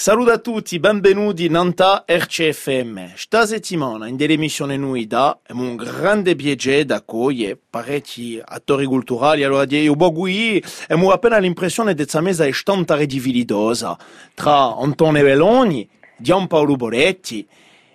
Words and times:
Saluto 0.00 0.30
a 0.30 0.38
tutti, 0.38 0.78
benvenuti 0.78 1.44
in 1.44 1.52
Nanta 1.52 2.06
RCFM. 2.06 3.12
Sta 3.16 3.44
settimana 3.44 4.06
in 4.06 4.16
dell'emissione 4.16 4.78
Nuida 4.78 5.40
è 5.42 5.52
un 5.52 5.76
grande 5.76 6.34
piacere 6.36 6.86
da 6.86 6.94
accogliere 6.94 7.60
parecchi 7.68 8.40
attori 8.42 8.86
culturali. 8.86 9.44
Allora, 9.44 9.66
io 9.68 9.94
Bogui 9.96 10.64
ho 10.88 11.10
appena 11.10 11.36
l'impressione 11.36 11.90
che 11.90 11.96
questa 11.96 12.22
mesa 12.22 12.46
è 12.46 12.52
stanta 12.52 12.94
redividosa 12.94 13.98
tra 14.32 14.74
Antonio 14.74 15.22
Veloni, 15.22 15.86
Giampaolo 16.16 16.76
Boletti 16.76 17.46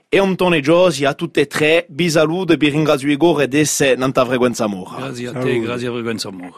e 0.07 0.19
Antonio 0.19 0.59
Giosi 0.59 1.05
a 1.05 1.15
tutte 1.15 1.41
e 1.41 1.47
tre. 1.47 1.87
Vi 1.89 2.07
saluto 2.07 2.53
e 2.53 2.57
vi 2.57 2.69
ringrazio 2.69 3.09
Igor 3.09 3.47
di 3.47 3.57
essere 3.57 3.95
Nanta 3.95 4.23
Frequenza 4.25 4.65
Amore. 4.65 4.95
Grazie 4.95 5.27
a 5.29 5.31
te, 5.31 5.59
grazie 5.59 5.87
a 5.87 5.91
Frequenza 5.91 6.27
Amore. 6.27 6.53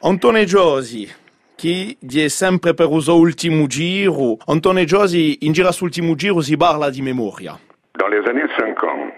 Antonio 0.00 0.44
Giosi, 0.44 1.10
chi 1.56 1.96
è 2.00 2.28
sempre 2.28 2.74
per 2.74 2.90
il 2.90 3.00
suo 3.00 3.16
ultimo 3.16 3.66
giro. 3.66 4.36
Antonio 4.46 4.84
Giosi, 4.84 5.46
in 5.46 5.52
giro 5.52 5.70
sull'ultimo 5.72 6.14
giro 6.14 6.40
si 6.40 6.56
parla 6.56 6.90
di 6.90 7.02
memoria. 7.02 7.58
Dans 7.96 8.08
les 8.08 8.26
années 8.28 8.48
50, 8.58 9.12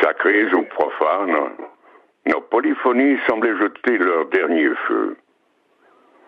sacrés 0.00 0.52
ou 0.54 0.62
profanes, 0.68 1.56
nos 2.26 2.42
polyphonies 2.48 3.18
semblaient 3.26 3.56
jeter 3.58 3.98
leur 3.98 4.28
dernier 4.28 4.74
feu. 4.86 5.16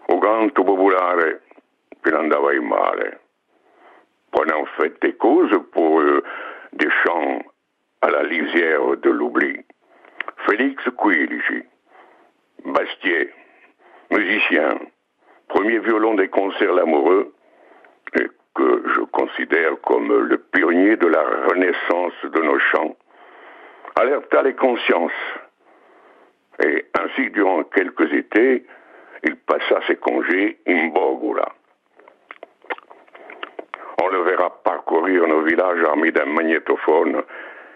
Au 0.08 0.18
canto 0.18 0.64
popolare 0.64 1.42
che 2.02 2.14
andava 2.14 2.52
in 2.52 2.66
male, 2.66 3.20
prenant 4.30 4.66
fait 4.76 4.98
des 5.00 5.14
causes 5.16 5.56
pour 5.70 6.02
des 6.72 6.90
chants 7.04 7.42
à 8.00 8.10
la 8.10 8.22
lisière 8.24 8.96
de 8.96 9.10
l'oubli. 9.10 9.64
Félix 10.46 10.82
Quilici, 10.96 11.62
Bastier, 12.64 13.30
musicien, 14.10 14.78
premier 15.48 15.78
violon 15.78 16.14
des 16.14 16.28
concerts 16.28 16.74
l'amoureux, 16.74 17.32
et 18.14 18.28
que 18.54 18.82
je 18.94 19.00
considère 19.02 19.80
comme 19.82 20.28
le 20.28 20.38
pionnier 20.38 20.96
de 20.96 21.06
la 21.06 21.22
renaissance 21.48 22.14
de 22.24 22.40
nos 22.40 22.58
chants, 22.58 22.96
alerta 23.96 24.42
les 24.42 24.54
consciences. 24.54 25.12
Et 26.64 26.86
ainsi, 26.98 27.30
durant 27.30 27.62
quelques 27.64 28.12
étés, 28.12 28.64
il 29.22 29.36
passa 29.36 29.80
ses 29.86 29.96
congés 29.96 30.58
in 30.66 30.88
Bogula. 30.88 31.48
On 34.02 34.08
le 34.08 34.22
verra 34.22 34.50
parcourir 34.62 35.26
nos 35.26 35.42
villages 35.42 35.82
armés 35.84 36.10
d'un 36.10 36.26
magnétophone 36.26 37.22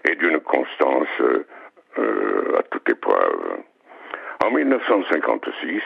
et 0.09 0.15
d'une 0.15 0.39
constance 0.39 1.07
euh, 1.97 2.57
à 2.57 2.63
toute 2.63 2.89
épreuve. 2.89 3.59
En 4.43 4.51
1956, 4.51 5.81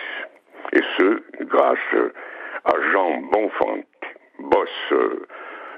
et 0.74 0.82
ce, 0.98 1.24
grâce 1.46 2.12
à 2.66 2.74
Jean 2.92 3.22
Bonfant, 3.22 3.80
boss 4.40 4.94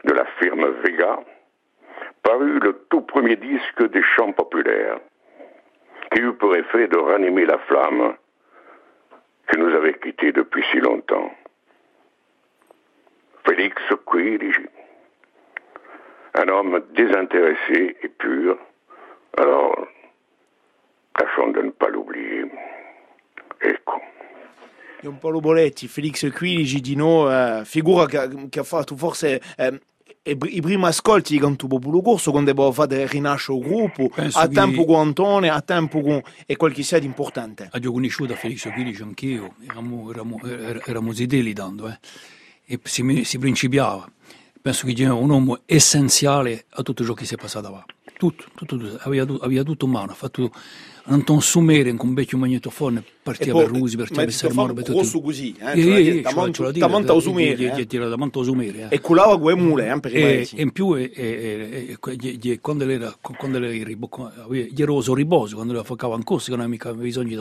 de 0.03 0.13
la 0.13 0.25
firme 0.39 0.67
Vega, 0.83 1.19
parut 2.23 2.59
le 2.59 2.85
tout 2.89 3.01
premier 3.01 3.35
disque 3.35 3.89
des 3.89 4.03
chants 4.03 4.31
populaires, 4.33 4.99
qui 6.11 6.21
eut 6.21 6.33
pour 6.33 6.55
effet 6.55 6.87
de 6.87 6.97
ranimer 6.97 7.45
la 7.45 7.57
flamme 7.59 8.15
qui 9.51 9.59
nous 9.59 9.73
avait 9.75 9.97
quittés 9.99 10.31
depuis 10.31 10.63
si 10.71 10.79
longtemps. 10.79 11.31
Félix 13.45 13.81
Quirici, 14.09 14.67
un 16.35 16.47
homme 16.47 16.81
désintéressé 16.93 17.97
et 18.01 18.07
pur, 18.09 18.57
alors 19.37 19.87
tâchons 21.17 21.49
de 21.49 21.61
ne 21.61 21.71
pas 21.71 21.89
l'oublier. 21.89 22.45
Ecco. 23.63 24.01
Don 25.01 25.17
Paolo 25.17 25.39
Boletti, 25.39 25.87
Felix 25.87 26.31
Quilici 26.31 26.79
di 26.79 26.95
no, 26.95 27.29
eh, 27.29 27.65
figura 27.65 28.05
che, 28.05 28.47
che, 28.49 28.59
ha 28.59 28.63
fatto 28.63 28.95
forse 28.95 29.41
eh, 29.57 29.81
i 30.23 30.35
primi 30.35 30.85
ascolti 30.85 31.33
di 31.33 31.39
Canto 31.39 31.65
Popolo 31.65 32.01
Corso 32.01 32.29
quando 32.29 32.51
abbiamo 32.51 32.71
fatto 32.71 32.95
rinascere 33.07 33.57
il 33.57 33.63
gruppo, 33.63 34.09
Penso 34.09 34.37
a 34.37 34.47
tempo 34.47 34.85
con 34.85 34.99
Antonio, 34.99 35.51
a 35.51 35.61
tempo 35.61 36.01
con... 36.01 36.21
e 36.45 36.55
quel 36.55 36.73
che 36.73 36.83
sia 36.83 36.99
di 36.99 37.07
importante. 37.07 37.71
Ho 37.73 37.91
conosciuto 37.91 38.35
Felix 38.35 38.71
Quilici 38.71 39.01
anch'io, 39.01 39.55
eravamo, 39.63 40.11
eravamo, 40.11 40.39
er- 40.43 40.83
eravamo 40.85 41.13
ziteli 41.13 41.53
tanto, 41.53 41.87
eh. 41.87 41.97
e 42.65 42.79
si, 42.83 43.23
si 43.23 43.39
principiava. 43.39 44.09
Penso 44.61 44.85
che 44.85 44.93
era 45.01 45.15
un 45.15 45.31
uomo 45.31 45.61
essenziale 45.65 46.65
a 46.69 46.83
tutto 46.83 47.03
ciò 47.03 47.13
che 47.13 47.25
si 47.25 47.33
è 47.33 47.37
passato 47.37 47.65
avanti. 47.65 47.95
Tutto, 48.15 48.45
tutto, 48.53 48.77
tutto. 48.77 48.99
Aveva, 49.01 49.35
aveva 49.41 49.63
tutto 49.63 49.85
in 49.85 49.91
mano, 49.91 50.11
ha 50.11 50.15
fatto 50.15 50.51
Anton 51.05 51.41
Sumere 51.41 51.93
con 51.95 52.09
un 52.09 52.13
vecchio 52.13 52.37
magnetofone, 52.37 53.03
partiva 53.23 53.59
per 53.59 53.69
Rusi, 53.69 53.97
partiva 53.97 54.23
per 54.23 54.33
Sermone, 54.33 54.73
per 54.73 54.83
tutto. 54.83 55.21
così, 55.21 55.55
eh, 55.59 55.79
Eh, 55.79 55.81
eh, 55.81 56.07
eh, 56.17 56.21
da 56.21 56.29
ce 56.29 56.35
manto- 56.35 56.63
l'ho 56.63 56.69
a 56.69 56.71
da 56.71 56.87
a 57.11 57.15
eh, 57.15 57.17
eh. 57.65 57.75
a 58.37 58.41
usumere, 58.41 58.77
eh. 58.89 58.95
E 58.95 58.99
culava 59.01 59.39
quelle 59.39 59.59
mule, 59.59 59.91
eh, 59.91 59.99
per 59.99 60.15
E, 60.15 60.47
e 60.55 60.61
in 60.61 60.71
più 60.71 60.93
e, 60.95 61.11
e, 61.13 61.23
e- 61.23 61.97
e- 62.11 62.15
gli- 62.15 62.37
gli- 62.39 62.59
quando 62.61 62.87
era 62.87 63.15
quando 63.19 63.57
era 63.57 63.71
in 63.73 63.83
ribo- 63.83 64.31
gli 64.71 64.81
ero 64.81 64.93
uso 64.93 65.13
riposo 65.15 65.55
quando 65.55 65.73
la 65.73 65.83
corso 66.23 66.45
che 66.51 66.57
non 66.57 66.65
aveva 66.65 66.71
mica 66.91 66.93
bisogno 66.93 67.29
di 67.29 67.35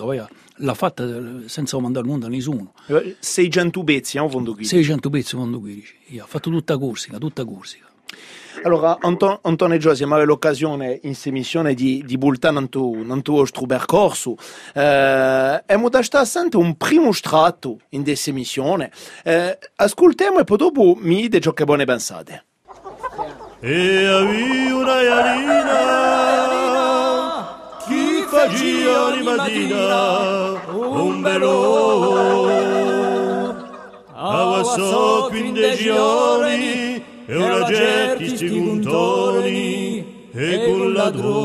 l'ha 0.57 0.75
fatta 0.75 1.05
eh, 1.05 1.49
senza 1.49 1.79
mandare 1.79 2.07
nulla 2.07 2.27
a 2.27 2.29
nessuno 2.31 2.73
600 3.19 3.85
pezzi, 3.85 4.17
eh, 4.17 4.21
un 4.21 4.31
fondo 4.31 4.55
qui. 4.55 4.65
600 4.65 5.11
pezzi 5.11 5.37
quando 5.37 5.61
15 5.61 5.95
Io, 6.09 6.25
ha 6.25 6.27
fatto 6.27 6.51
tutta 6.51 6.79
corsica 6.79 7.19
tutta 7.19 7.45
corsica 7.45 7.87
Allora, 8.63 8.99
Anton, 9.01 9.39
Antonio 9.43 9.79
Giosi, 9.79 10.03
aveva 10.03 10.25
l'occasione 10.25 10.93
in 11.03 11.11
questa 11.11 11.31
missione 11.31 11.75
di, 11.75 12.03
di 12.05 12.19
bultare 12.19 12.55
nel 12.55 12.69
tuo, 12.69 12.95
nel 13.03 13.23
tuo 13.23 13.45
percorso. 13.67 14.37
Eh, 14.75 15.63
e 15.67 15.77
mi 15.77 15.89
sta 16.03 16.25
sempre 16.25 16.59
un 16.59 16.77
primo 16.77 17.13
strato 17.13 17.79
in 17.91 18.03
questa 18.03 18.33
missione. 18.33 18.91
Eh, 19.25 19.59
ascoltiamo 19.77 20.41
e 20.41 20.45
poi 20.45 20.57
dopo 20.57 20.97
mi 20.99 21.23
dite 21.23 21.41
ciò 21.41 21.53
che 21.53 21.65
buone 21.65 21.85
pensate. 21.85 22.45
E 23.61 24.07
havia 24.07 24.75
una 24.75 25.01
iarina 25.03 26.01
che 27.87 28.25
faceva 28.27 29.05
ogni 29.07 29.23
mattina 29.23 30.61
un 30.73 31.21
bello. 31.21 32.69
Avvassò 34.15 35.29
quindici 35.29 35.89
anni 35.89 36.90
e 37.31 37.37
ora 37.37 37.65
certi 37.65 38.37
sti 38.37 38.49
puntoni 38.49 40.29
e 40.33 40.65
con 40.67 40.93
ladrone. 40.93 41.39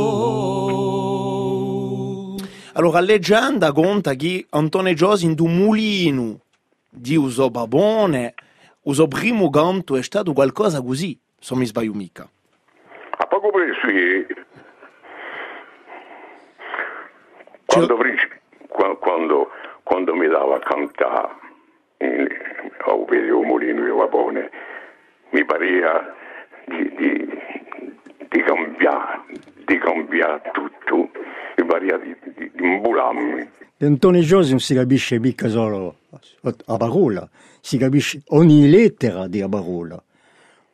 Allora, 2.73 2.99
la 2.99 3.05
leggenda 3.05 3.71
conta 3.71 4.15
che 4.15 4.47
Antonio 4.49 4.93
Giosi 4.95 5.25
in 5.25 5.35
un 5.37 5.55
mulino 5.55 6.39
di 6.89 7.15
uso 7.15 7.51
babone, 7.51 8.33
uso 8.81 9.07
primo 9.07 9.51
canto 9.51 9.95
è 9.95 10.01
stato 10.01 10.33
qualcosa 10.33 10.81
così, 10.81 11.15
se 11.39 11.55
mi 11.55 11.65
sbaglio 11.65 11.93
mica. 11.93 12.27
A 13.17 13.27
poco 13.27 13.51
presto, 13.51 13.87
eh, 13.87 14.25
quando, 17.67 17.97
qua- 18.69 18.97
quando, 18.97 19.49
quando 19.83 20.15
mi 20.15 20.27
dava 20.27 20.55
a 20.55 20.59
cantare 20.59 21.43
a 21.99 22.95
vedevo 23.07 23.43
Molino 23.43 23.83
di 23.83 23.91
Vapone, 23.91 24.49
mi 25.35 25.43
pareva 25.45 26.13
di, 26.65 26.95
di, 26.95 27.27
di 28.29 28.41
cambiare, 28.43 29.21
di 29.67 29.77
cambiare 29.77 30.41
tutto, 30.53 31.09
mi 31.57 31.65
pareva 31.65 31.97
di, 31.97 32.15
di, 32.37 32.51
di 32.55 32.63
imbularmi. 32.63 33.49
Di 33.77 33.85
Antonio 33.85 34.21
Giosi 34.21 34.51
non 34.51 34.59
si 34.61 34.73
capisce 34.73 35.19
mica 35.19 35.49
solo 35.49 35.97
a 36.67 36.77
parola, 36.77 37.29
si 37.59 37.77
capisce 37.77 38.21
ogni 38.27 38.69
lettera 38.69 39.27
di 39.27 39.41
a 39.41 39.49
parola. 39.49 40.01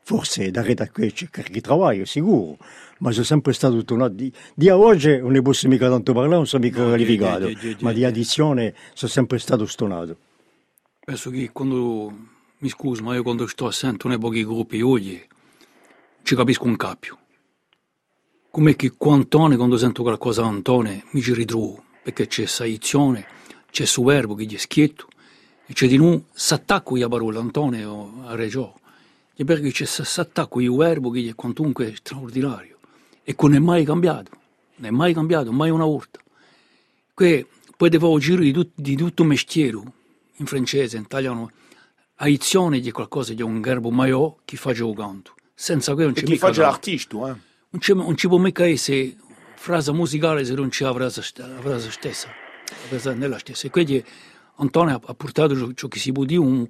Forse 0.04 0.52
da 0.52 0.62
rete 0.62 0.84
a 0.84 0.90
qui 0.92 1.12
c'è 1.12 1.28
che 1.30 1.62
travaglio, 1.62 2.06
sicuro, 2.06 2.58
ma 3.00 3.12
sono 3.12 3.24
sempre 3.26 3.54
stato 3.54 3.84
tornato. 3.84 4.14
Di, 4.14 4.32
di 4.54 4.70
a 4.70 4.78
oggi 4.78 5.18
non 5.18 5.32
ne 5.32 5.42
posso 5.42 5.68
mica 5.68 5.90
tanto 5.90 6.14
parlare, 6.14 6.36
non 6.36 6.46
sono 6.48 6.64
mica 6.64 6.82
No, 6.82 6.88
qualificato, 6.90 7.46
di- 7.48 7.56
di- 7.56 7.76
di- 7.76 7.84
ma 7.84 7.92
di 7.92 7.98
di- 8.00 8.06
addizione 8.06 8.74
sono 8.94 9.10
sempre 9.12 9.40
stato 9.40 9.66
stonato. 9.66 10.18
penso 11.04 11.30
che 11.32 11.50
quando 11.52 12.14
mi 12.62 12.70
scuso 12.70 13.04
ma 13.04 13.16
io 13.16 13.24
quando 13.24 13.48
sto 13.48 13.66
assente 13.66 14.08
nei 14.08 14.20
pochi 14.20 14.46
gruppi 14.46 14.82
oggi 14.82 15.22
ci 16.24 16.36
capisco 16.36 16.66
un 16.66 16.76
cappio. 16.76 17.18
Come 18.52 18.76
che 18.76 18.94
con 18.96 19.14
Antone 19.14 19.56
quando 19.56 19.78
sento 19.78 20.04
qualcosa 20.04 20.46
Antone 20.46 21.06
mi 21.12 21.22
ci 21.22 21.34
ritrovo 21.34 21.84
perché 22.04 22.28
c'è 22.28 22.46
saizione 22.46 23.26
c'è 23.72 23.86
su 23.86 24.04
verbo 24.04 24.36
che 24.36 24.46
gli 24.46 24.56
è 24.56 24.60
schietto 24.60 25.08
e 25.66 25.74
c'è 25.74 25.88
di 25.88 25.98
nuovo 25.98 26.26
s'attacco 26.34 26.96
a 27.04 27.08
parola 27.08 27.40
Antone 27.40 27.84
o 27.84 28.24
a 28.26 28.36
Reggio. 28.36 28.80
E 29.36 29.44
perché 29.44 29.72
c'è 29.72 29.86
s'attacco 29.86 30.60
il 30.62 30.72
verbo 30.72 31.10
che 31.10 31.22
gli 31.22 31.30
è 31.30 31.36
quantunque 31.36 31.96
straordinario. 31.96 32.78
E 33.24 33.34
che 33.34 33.48
non 33.48 33.56
è 33.56 33.60
mai 33.60 33.84
cambiato 33.86 34.40
non 34.76 34.86
è 34.86 34.92
mai 34.92 35.14
cambiato 35.14 35.52
mai 35.52 35.70
una 35.70 35.86
volta. 35.86 36.20
Che 37.16 37.48
poi 37.78 37.90
devo 37.90 38.18
giro 38.20 38.42
di, 38.42 38.52
tut- 38.52 38.74
di 38.76 38.96
tutto 38.96 39.24
mestiere 39.24 39.82
in 40.36 40.46
francese 40.46 40.98
in 40.98 41.04
italiano 41.04 41.52
aizione 42.24 42.80
di 42.80 42.92
qualcosa 42.92 43.34
di 43.34 43.42
un 43.42 43.62
verbo 43.62 43.90
maiò 43.90 44.38
che 44.46 44.56
fa 44.58 44.72
il 44.72 44.94
canto 44.96 45.34
senza 45.54 45.94
quello 45.94 46.10
non 46.10 46.18
E 46.18 46.22
c'è 46.22 46.26
chi 46.26 46.32
mica 46.34 46.48
fa 46.48 46.52
già 46.52 46.62
canto. 46.64 46.76
l'artista, 46.78 47.16
eh? 47.18 47.20
non, 47.70 47.80
c'è, 47.80 47.94
non 47.94 48.16
ci 48.18 48.28
può 48.28 48.38
mica 48.38 48.66
essere 48.68 49.16
frase 49.56 49.92
musicale 49.92 50.44
se 50.46 50.54
non 50.54 50.70
c'è 50.70 50.86
la 50.86 50.94
frase, 50.94 51.22
st- 51.22 51.40
la 51.40 51.60
frase 51.62 51.92
stessa 51.92 52.28
la 52.28 52.76
frase 52.88 53.14
nella 53.16 53.38
stessa 53.38 53.68
e 53.68 53.70
quindi 53.70 54.04
Antonio 54.56 54.96
ha, 54.96 55.02
ha 55.04 55.14
portato 55.14 55.56
ciò, 55.58 55.72
ciò 55.74 55.88
che 55.88 56.00
si 56.00 56.12
può 56.12 56.24
dire 56.24 56.40
un, 56.40 56.68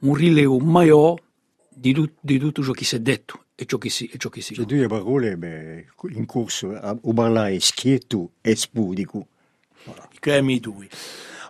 un 0.00 0.14
rilievo 0.14 0.58
maggiore 0.58 1.22
di, 1.68 1.92
tu- 1.92 2.10
di 2.20 2.38
tutto 2.38 2.62
ciò 2.62 2.72
che 2.72 2.84
si 2.84 2.96
è 2.96 3.00
detto 3.00 3.44
e 3.54 3.64
ciò 3.66 3.78
che 3.78 3.88
si, 3.90 4.06
e 4.06 4.16
ciò 4.18 4.28
che 4.28 4.40
si 4.42 4.54
C'è 4.54 4.64
due 4.64 4.86
parole 4.86 5.36
beh, 5.36 5.86
in 6.10 6.24
corso 6.26 6.72
a 6.74 6.88
a 6.90 6.98
parlare 7.14 7.58
schietto 7.60 8.32
e 8.40 8.54
spudico. 8.56 9.26
che 10.18 10.36
è 10.36 10.40
mi 10.40 10.60
due. 10.60 10.88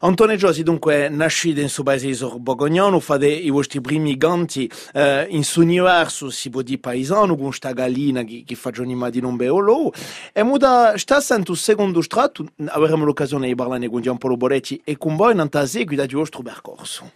Antonio 0.03 0.35
Giosi 0.37 0.63
dunque 0.63 1.11
nascito 1.11 1.61
in 1.61 1.69
suo 1.69 1.83
paese 1.83 2.07
di 2.07 2.39
Borgognano, 2.39 3.01
fa 3.01 3.17
i 3.23 3.51
vostri 3.51 3.83
primi 3.83 4.17
ganti 4.17 4.71
eh, 4.95 5.27
in 5.29 5.45
suo 5.45 5.61
universo 5.61 6.31
si 6.31 6.49
può 6.49 6.63
dire 6.63 6.79
paesano 6.79 7.37
con 7.37 7.53
sta 7.53 7.73
gallina 7.73 8.23
che, 8.23 8.45
che 8.47 8.55
fa 8.55 8.71
giorni 8.71 8.97
di 9.11 9.21
non 9.21 9.37
beolo 9.37 9.93
e 10.33 10.43
muda 10.43 10.97
sta 10.97 11.21
sento 11.21 11.55
secondo 11.55 12.01
strato 12.01 12.47
avremo 12.69 13.05
l'occasione 13.05 13.47
di 13.47 13.55
parlare 13.55 13.91
con 13.91 14.01
Giampaolo 14.01 14.39
Boretti 14.39 14.81
e 14.85 14.97
con 14.97 15.17
voi 15.17 15.35
nella 15.35 15.67
seguita 15.67 16.07
di 16.07 16.15
vostro 16.15 16.41
percorso. 16.41 17.13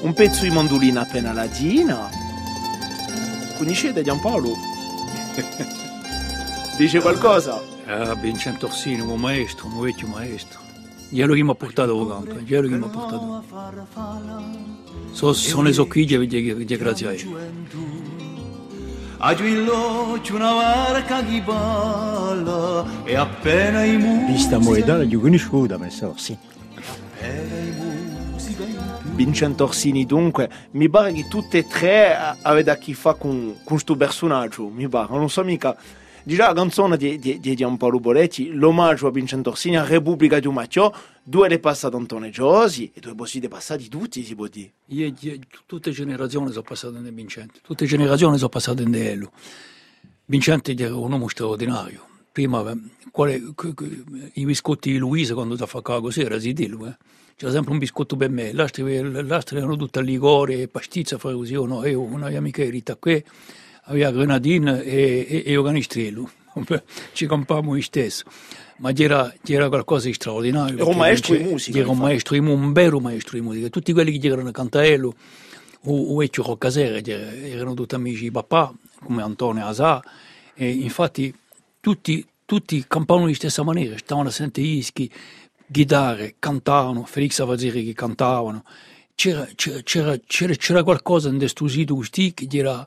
Un 0.00 0.12
pezzo 0.14 0.44
di 0.44 0.50
mandolina 0.50 1.02
appena 1.02 1.32
ladina. 1.34 2.08
Conoscete 3.58 4.02
Giampaolo? 4.02 4.52
Dice 6.76 7.00
qualcosa? 7.00 7.62
Ah, 7.86 8.14
Vincenzo 8.14 8.66
Orsini, 8.66 9.00
un 9.00 9.20
maestro, 9.20 9.68
un 9.68 9.80
vecchio 9.80 10.08
maestro. 10.08 10.58
Glielo 11.08 11.34
che 11.34 11.42
mi 11.44 11.50
ha 11.50 11.54
portato 11.54 12.00
a 12.00 12.08
canto, 12.08 12.40
glielo 12.40 12.68
che 12.68 12.74
mi 12.74 12.84
ha 12.84 12.88
portato. 12.88 13.44
So, 15.12 15.32
sono 15.32 15.62
le 15.62 15.72
socchiglie 15.72 16.26
di, 16.26 16.64
di 16.64 16.76
grazie 16.76 17.06
a 17.06 17.10
lui. 17.12 17.36
A 19.18 19.34
Giulio 19.34 20.18
c'è 20.20 20.32
una 20.32 21.02
che 21.06 21.40
balla 21.42 22.84
e 23.04 23.14
appena 23.14 23.84
i 23.84 23.96
musica 23.96 24.26
Vista 24.26 24.58
moedana 24.58 25.04
di 25.04 25.14
conosciuta, 25.14 25.78
ma 25.78 25.88
sì. 25.88 26.36
appena 26.76 27.58
i 27.58 27.74
musica 27.78 28.64
in 28.64 28.76
più 29.00 29.10
Vincent 29.14 29.60
Orsini 29.60 30.04
dunque 30.04 30.50
mi 30.72 30.90
pare 30.90 31.12
che 31.12 31.28
tutte 31.28 31.58
e 31.58 31.66
tre 31.66 32.36
avete 32.42 32.70
a 32.70 32.76
che 32.76 32.92
fare 32.94 33.16
con 33.18 33.56
questo 33.62 33.96
personaggio 33.96 34.68
mi 34.68 34.88
pare 34.88 35.16
non 35.16 35.30
so 35.30 35.44
mica 35.44 35.76
già 36.24 36.48
la 36.48 36.54
canzone 36.54 36.96
di, 36.96 37.18
di, 37.18 37.38
di 37.38 37.54
Giampaolo 37.54 38.00
Boletti 38.00 38.52
l'omaggio 38.52 39.06
a 39.06 39.10
Vincent 39.10 39.46
Orsini 39.46 39.76
a 39.76 39.84
Repubblica 39.84 40.38
di 40.38 40.48
Matteo 40.48 40.92
due 41.22 41.48
le 41.48 41.58
passate 41.58 41.96
Antonio 41.96 42.30
Giosi 42.30 42.90
e 42.94 43.00
due 43.00 43.14
possiede 43.14 43.48
passati 43.48 43.88
tutti 43.88 44.24
si 44.24 44.34
può 44.34 44.46
dire 44.46 44.72
Io- 44.86 45.12
io- 45.20 45.38
tutte 45.66 45.90
le 45.90 45.94
generazioni 45.94 46.48
sono 46.50 46.62
passate 46.62 46.96
in 46.96 47.14
Vincente, 47.14 47.60
tutte 47.62 47.84
le 47.84 47.90
generazioni 47.90 48.36
sono 48.36 48.48
passate 48.48 48.82
in 48.82 48.94
Ello. 48.94 49.32
Vincente 50.26 50.74
era 50.74 50.96
un 50.96 51.12
uomo 51.12 51.28
straordinario. 51.28 52.06
Prima, 52.32 52.68
eh, 52.70 52.76
quale, 53.10 53.40
i 54.32 54.44
biscotti 54.44 54.90
di 54.90 54.98
Luisa 54.98 55.34
quando 55.34 55.56
ti 55.56 55.64
fa 55.66 55.80
così 55.82 56.22
era 56.22 56.40
zidillo, 56.40 56.86
eh. 56.86 56.96
C'era 57.36 57.52
sempre 57.52 57.72
un 57.72 57.78
biscotto 57.78 58.16
per 58.16 58.30
me, 58.30 58.52
l'altro 58.52 58.88
erano 58.88 59.76
tutte 59.76 60.00
ligori 60.02 60.62
e 60.62 60.68
pastizza, 60.68 61.18
fra 61.18 61.32
così, 61.32 61.52
io 61.52 61.64
no, 61.64 61.86
io 61.86 62.00
una 62.00 62.28
mia 62.28 62.38
amica 62.38 62.62
era 62.62 62.96
qui, 62.96 63.22
aveva 63.84 64.10
grenadine 64.10 64.82
e, 64.82 65.26
e, 65.28 65.42
e 65.46 65.56
organistrello. 65.56 66.30
Ci 67.12 67.26
compavamo 67.26 67.70
noi 67.70 67.82
stesso. 67.82 68.24
Ma 68.78 68.92
c'era, 68.92 69.32
c'era 69.42 69.68
qualcosa 69.68 70.06
di 70.06 70.14
straordinario. 70.14 70.76
Era 70.76 70.84
un 70.84 70.96
maestro 70.96 71.34
di 71.34 71.44
musica, 71.44 71.78
Era 71.78 71.90
un 71.90 71.98
maestro 71.98 72.36
un 72.36 72.72
vero 72.72 73.00
maestro 73.00 73.38
di 73.38 73.44
musica. 73.44 73.68
Tutti 73.68 73.92
quelli 73.92 74.18
che 74.18 74.26
erano 74.26 74.48
a 74.48 74.52
Cantaello 74.52 75.14
o, 75.84 76.14
o 76.14 76.22
Eccio 76.22 76.42
Roccasera 76.42 76.98
erano 76.98 77.74
tutti 77.74 77.94
amici 77.94 78.24
di 78.24 78.30
papà, 78.30 78.72
come 79.02 79.22
Antonio 79.22 79.66
Asà, 79.66 80.02
e 80.54 80.68
infatti 80.68 81.34
tutti, 81.80 82.26
tutti 82.44 82.84
campavano 82.86 83.26
di 83.26 83.34
stessa 83.34 83.62
maniera, 83.62 83.96
stavano 83.98 84.28
a 84.28 84.32
sentire 84.32 84.66
ischi, 84.66 85.10
chitarre, 85.70 86.36
cantavano, 86.38 87.04
Felix 87.04 87.38
Avaziri 87.40 87.84
che 87.84 87.92
cantavano. 87.92 88.64
C'era, 89.14 89.46
c'era, 89.54 89.80
c'era, 89.82 90.18
c'era, 90.26 90.54
c'era 90.54 90.82
qualcosa 90.82 91.28
in 91.28 91.38
questo 91.38 91.68
sito 91.68 91.96
che 91.96 92.48
era, 92.50 92.86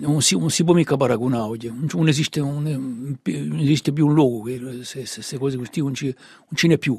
non, 0.00 0.20
si, 0.22 0.36
non 0.36 0.50
si 0.50 0.64
può 0.64 0.74
mica 0.74 0.96
paragonare 0.96 1.42
oggi, 1.42 1.68
non, 1.68 1.86
non 1.92 2.08
esiste, 2.08 2.40
non, 2.40 3.18
esiste 3.60 3.92
più 3.92 4.06
un 4.06 4.14
luogo, 4.14 4.48
se 4.82 5.00
queste 5.00 5.38
cose 5.38 5.56
così 5.56 5.80
non, 5.80 5.94
ci, 5.94 6.14
ce 6.54 6.66
n'è 6.66 6.78
più. 6.78 6.98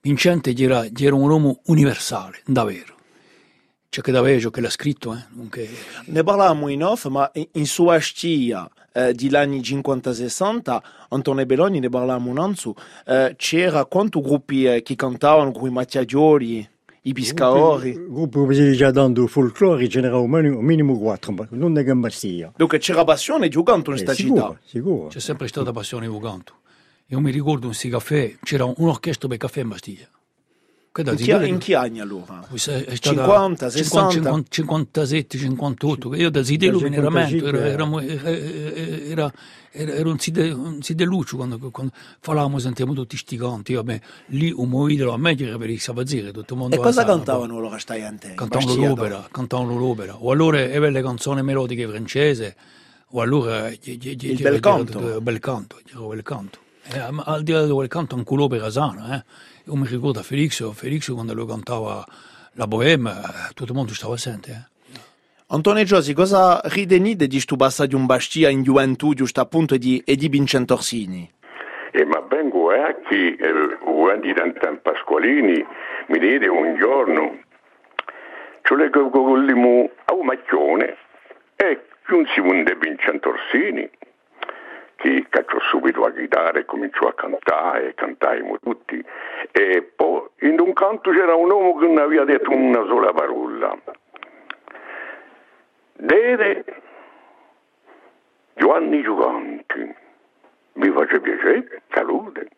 Vincente 0.00 0.54
era, 0.56 0.86
era 0.96 1.14
un 1.14 1.28
uomo 1.28 1.60
universale, 1.66 2.40
davvero. 2.46 2.94
C'è 3.90 4.02
che 4.02 4.12
davvero 4.12 4.50
che 4.50 4.60
l'ha 4.60 4.70
scritto, 4.70 5.14
eh? 5.14 5.48
che- 5.50 5.68
ne 6.06 6.22
parlavamo 6.22 6.68
in 6.68 6.84
off 6.84 7.06
ma 7.08 7.30
in, 7.52 7.66
sua 7.66 7.98
scia 7.98 8.70
eh, 8.92 9.12
di 9.14 9.34
anni 9.34 9.60
50-60 9.60 10.78
Antonio 11.08 11.44
Belloni 11.44 11.80
ne 11.80 11.88
parlavamo 11.88 12.30
un 12.30 12.38
anno 12.38 12.74
eh, 13.06 13.34
c'era 13.36 13.84
quanti 13.86 14.20
gruppi 14.20 14.64
eh, 14.64 14.82
che 14.82 14.94
cantavano 14.94 15.50
con 15.50 15.68
i 15.68 15.72
Mattiagioli 15.72 16.68
i 17.02 17.12
Piscaori 17.12 17.92
Gruppo 17.94 18.44
così 18.44 18.72
già 18.72 18.90
dando 18.90 19.26
folklore 19.26 19.86
generale 19.86 20.48
un 20.48 20.64
minimo, 20.64 20.98
4, 20.98 21.32
ma 21.32 21.46
non 21.50 21.76
è 21.78 21.84
che 21.84 21.94
bastia. 21.94 22.52
Dunque 22.56 22.78
c'era 22.78 23.04
passione 23.04 23.48
di 23.48 23.56
un 23.56 23.62
canto 23.64 23.90
in 23.90 23.96
Eh, 23.98 24.04
questa 24.04 24.22
sicuro, 24.22 24.40
città. 24.48 24.60
sicuro. 24.64 25.06
c'è 25.08 25.20
sempre 25.20 25.48
stata 25.48 25.72
passione 25.72 26.06
per 26.06 26.16
il 26.16 26.22
canto. 26.22 26.54
Io 27.06 27.20
mi 27.20 27.30
ricordo 27.30 27.66
un 27.66 27.74
sti 27.74 27.88
caffè, 27.88 28.34
c'era 28.42 28.64
un'orchestra 28.64 29.28
per 29.28 29.38
caffè 29.38 29.60
in 29.62 29.68
Bastiglia. 29.68 30.08
In 30.92 31.58
che 31.58 31.76
anni 31.76 32.00
allora? 32.00 32.44
È 32.50 32.56
stata 32.56 32.96
50, 32.96 33.70
60? 33.70 34.10
50, 34.10 34.42
57, 34.48 35.38
58, 35.38 36.08
che 36.08 36.16
io 36.16 36.30
da 36.30 36.42
Zidelo 36.42 36.78
Da 36.78 36.88
me 36.88 36.90
ne 36.90 37.00
ramento, 37.00 37.46
55, 37.46 37.60
era, 37.60 37.86
era, 39.06 39.32
era, 39.70 39.92
era, 39.94 40.08
un 40.08 40.18
Zideluccio 40.82 41.36
quando, 41.36 41.58
quando 41.70 41.92
parlavamo, 42.18 42.58
sentiamo 42.58 42.92
tutti 42.92 43.16
sti 43.16 43.36
canti, 43.36 43.74
vabbè, 43.74 44.00
lì 44.26 44.50
un 44.50 44.68
movidelo 44.68 45.12
a 45.12 45.16
me 45.16 45.36
che 45.36 45.46
era 45.46 45.56
per 45.58 45.70
il 45.70 45.80
Sabazire, 45.80 46.32
tutto 46.32 46.54
il 46.54 46.58
mondo 46.58 46.74
E 46.74 46.80
cosa 46.80 47.04
cantavano 47.04 47.56
allora 47.56 47.78
stai 47.78 48.00
in 48.00 48.18
Cantavano 48.34 48.74
l'opera, 48.74 49.28
cantavano 49.30 49.78
l'opera, 49.78 50.16
o 50.16 50.32
allora 50.32 50.58
avevano 50.58 50.90
le 50.90 51.02
canzoni 51.02 51.42
melodiche 51.44 51.86
francesi, 51.86 52.52
o 53.10 53.20
allora 53.20 53.68
il 53.68 54.38
bel 54.40 54.58
canto. 54.58 55.20
bel 55.20 55.38
canto, 55.38 55.78
c'era 55.84 56.00
bel 56.00 56.22
canto. 56.24 56.58
E, 56.82 56.98
al 56.98 57.44
di 57.44 57.52
là 57.52 57.60
del 57.60 57.76
bel 57.76 57.86
canto 57.86 58.16
anche 58.16 58.34
l'opera 58.34 58.68
sana, 58.70 59.18
eh. 59.18 59.24
Io 59.70 59.76
mi 59.76 59.86
ricordo 59.86 60.20
Felix, 60.24 60.68
Felix 60.72 61.12
quando 61.12 61.32
lui 61.32 61.46
cantava 61.46 62.04
la 62.54 62.66
Bohème, 62.66 63.08
eh, 63.08 63.54
tutto 63.54 63.70
il 63.70 63.78
mondo 63.78 63.94
stava 63.94 64.14
a 64.14 64.16
sentire. 64.16 64.70
Eh. 64.92 64.98
Antonio 65.50 65.84
Giosi, 65.84 66.12
cosa 66.12 66.60
ritenete 66.64 67.28
di 67.28 67.38
sto 67.38 67.54
passaggio 67.54 67.96
in 67.96 68.04
Bastia 68.04 68.48
in 68.48 68.64
gioventù 68.64 69.14
giusto 69.14 69.40
appunto 69.40 69.76
di, 69.76 70.02
e 70.04 70.16
di 70.16 70.26
Vincent 70.26 70.68
Orsini? 70.72 71.30
E 71.92 72.04
ma 72.04 72.18
vengo 72.28 72.70
a 72.72 72.96
chi, 73.08 73.36
quando 73.84 74.34
tantan 74.34 74.82
Pasqualini, 74.82 75.64
mi 76.08 76.18
diede 76.18 76.48
un 76.48 76.76
giorno, 76.76 77.38
ci 78.62 78.74
con 78.90 79.44
l'imu 79.44 79.88
a 80.06 80.14
un 80.14 80.26
macchione 80.26 80.96
e 81.54 81.80
giunsi 82.08 82.40
un 82.40 82.64
de 82.64 82.74
Vincent 82.74 83.24
Orsini, 83.24 83.88
che 85.00 85.26
cacciò 85.30 85.58
subito 85.60 86.04
a 86.04 86.12
chitarra 86.12 86.58
e 86.58 86.66
cominciò 86.66 87.08
a 87.08 87.14
cantare, 87.14 87.88
e 87.88 87.94
cantaimo 87.94 88.58
tutti. 88.58 89.02
E 89.50 89.82
poi 89.96 90.28
in 90.40 90.60
un 90.60 90.72
canto 90.74 91.10
c'era 91.10 91.34
un 91.34 91.50
uomo 91.50 91.78
che 91.78 91.86
non 91.86 91.98
aveva 91.98 92.24
detto 92.24 92.50
una 92.50 92.84
sola 92.84 93.12
parola. 93.12 93.76
Dede 95.94 96.64
Giovanni 98.54 99.02
Giovanti, 99.02 99.94
mi 100.74 100.90
face 100.90 101.20
piacere, 101.20 101.82
salute. 101.92 102.48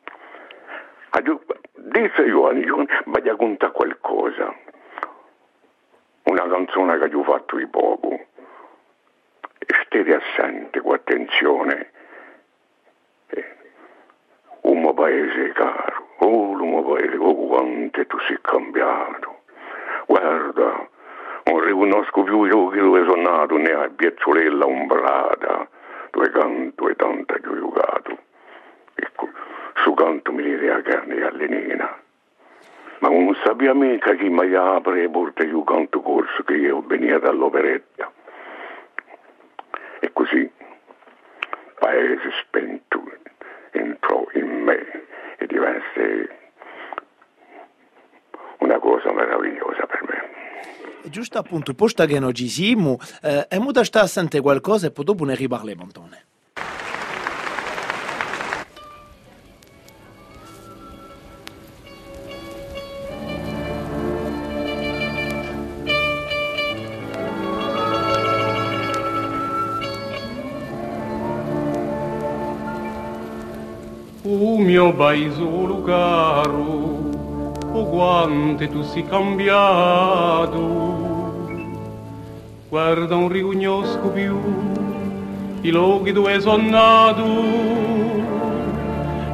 Disse 1.75 2.27
Giovanni 2.27 2.65
Giovanti, 2.65 2.93
vai 3.05 3.29
a 3.29 3.37
contare 3.37 3.73
qualcosa. 3.73 4.55
Una 6.25 6.49
canzone 6.49 6.99
che 6.99 7.15
ho 7.15 7.23
fatto 7.23 7.57
di 7.57 7.67
poco. 7.67 8.27
State 9.85 10.15
assente 10.15 10.81
con 10.81 10.95
attenzione. 10.95 11.91
Eh, 13.29 13.45
Un 14.63 14.81
mio 14.81 14.92
paese 15.03 15.53
caro, 15.55 16.15
oh, 16.19 16.55
mio 16.55 16.83
paese, 16.85 17.17
oh, 17.17 17.35
quanto 17.49 18.07
tu 18.07 18.19
sei 18.21 18.39
cambiato. 18.41 19.41
Guarda, 20.07 20.89
non 21.45 21.61
riconosco 21.61 22.23
più 22.23 22.45
i 22.45 22.49
luoghi 22.49 22.79
dove 22.79 23.05
sono 23.05 23.23
nato, 23.23 23.57
né 23.57 23.73
a 23.73 23.89
Piazzolella 23.89 24.65
Umbrata, 24.65 25.69
dove 26.13 26.31
canto 26.31 26.89
e 26.89 26.95
tanto 26.95 27.35
ho 27.35 27.41
giocato. 27.41 28.19
Ecco, 28.95 29.29
su 29.83 29.93
canto 29.95 30.31
mi 30.31 30.45
diede 30.45 30.69
la 30.69 30.83
carne 30.83 31.17
gallinina. 31.17 31.99
Ma 33.01 33.09
non 33.09 33.37
sapeva 33.43 33.75
mica 33.75 34.15
chi 34.15 34.29
mi 34.29 34.55
apre 34.55 35.01
le 35.01 35.09
porte 35.09 35.47
di 35.47 35.63
canto 35.67 36.01
corso 36.01 36.45
che 36.45 36.55
io 36.55 36.81
veniva 36.87 37.19
dall'operetta. 37.19 38.09
E 39.99 40.13
così, 40.13 40.49
paese 41.81 42.31
spento 42.45 43.03
entrò 43.73 44.25
e 45.43 45.47
divenne 45.47 45.83
una 48.59 48.79
cosa 48.79 49.13
meravigliosa 49.13 49.87
per 49.87 50.03
me. 50.09 51.03
E 51.05 51.11
giusto 51.11 51.39
appunto, 51.39 51.75
posta 51.75 52.07
che 52.07 52.21
ci 52.33 52.49
siamo, 52.49 52.99
eh, 53.23 53.47
e 53.49 53.59
muta 53.59 53.85
sta 53.85 54.07
qualcosa 54.41 54.87
e 54.87 54.91
poi 54.93 55.05
dopo 55.05 55.25
ne 55.25 55.35
riparliamo 55.35 55.83
Antonio. 55.83 56.19
Mio 74.83 74.93
baisolo 74.93 75.81
caro, 75.83 77.53
o 77.73 77.87
quante 77.89 78.69
tu 78.69 78.83
sei 78.83 79.07
cambiato. 79.07 80.61
Guarda 82.69 83.15
un 83.15 83.29
rigugnosco 83.29 84.09
più, 84.09 84.37
i 85.61 85.71
luoghi 85.71 86.11
dove 86.11 86.41
sono 86.41 86.69
nato, 86.69 87.25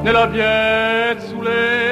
nella 0.03 0.27
piezzule. 0.27 1.87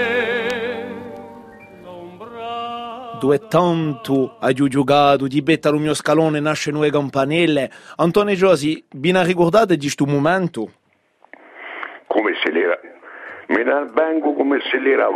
dove 3.19 3.47
tanto 3.47 4.37
ha 4.39 4.53
giocato 4.53 5.25
di 5.25 5.41
betta 5.41 5.71
mio 5.71 5.95
scalone 5.95 6.39
nasce 6.39 6.69
nuove 6.69 6.91
campanelle. 6.91 7.71
Antonio 7.95 8.35
Giosi, 8.35 8.85
ben 8.87 9.25
ricordate 9.25 9.73
di 9.73 9.79
questo 9.79 10.05
momento? 10.05 10.71
Come 12.05 12.33
se 12.43 12.51
l'era. 12.51 12.79
Me 13.47 13.63
ne 13.63 13.85
vengo 13.93 14.33
come 14.33 14.59
se 14.69 14.77
l'era. 14.79 15.09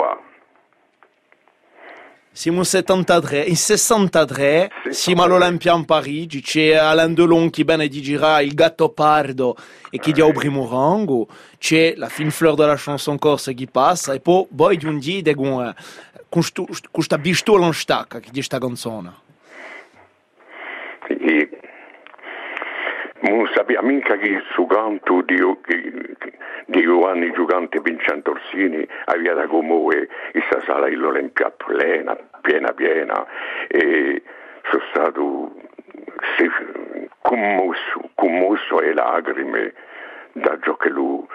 Siamo 2.34 2.60
in 2.60 2.64
73, 2.64 3.42
in 3.42 3.58
63 3.58 4.72
siamo 4.90 5.24
all'Olympia 5.24 5.74
in 5.74 5.84
Parigi, 5.84 6.42
c'è 6.42 6.76
Alain 6.76 7.14
Delon 7.14 7.50
che 7.50 7.66
viene 7.66 7.90
di 7.90 8.02
girare 8.02 8.46
Il 8.46 8.54
gatto 8.54 8.88
pardo 8.88 9.58
e 9.90 10.00
che 10.00 10.14
dia 10.14 10.26
il 10.26 10.32
primo 10.32 10.66
rango, 10.70 11.28
c'è 11.58 11.94
la 11.98 12.08
fin 12.08 12.32
fleur 12.32 12.56
de 12.56 12.66
la 12.66 12.78
chanson 12.78 13.20
corse 13.20 13.54
che 13.54 13.68
passa 13.70 14.14
e 14.14 14.22
poi 14.22 14.48
poi 14.56 14.78
di 14.78 14.86
un 14.86 14.98
dì 14.98 15.22
con 15.36 15.66
eh, 15.66 15.76
con 16.30 16.42
questa 16.90 17.18
pistola 17.18 17.66
in 17.66 17.74
stacca 17.74 18.20
che 18.20 18.28
di 18.28 18.36
questa 18.36 18.60
canzone. 18.60 19.14
E 21.10 21.61
non 23.22 23.48
sapeva 23.54 23.82
mica 23.82 24.16
che 24.18 24.42
su 24.54 24.66
canto 24.66 25.22
di, 25.22 25.36
di 26.66 26.82
Giovanni 26.82 27.32
Giugante 27.32 27.80
Vincenzo 27.82 28.32
Orsini 28.32 28.88
aveva 29.06 29.34
da 29.36 29.48
commuovere 29.48 30.10
questa 30.32 30.62
sala 30.62 30.88
dell'Olimpia 30.88 31.52
piena, 31.52 32.18
piena, 32.42 32.74
piena 32.74 33.26
e 33.68 34.22
sono 34.70 34.84
stato 34.90 35.52
commosso, 37.22 38.10
commosso 38.16 38.82
e 38.82 38.94
lacrime 38.94 39.74
da 40.34 40.58
ciò 40.62 40.76
che 40.76 40.90
lui 40.90 41.26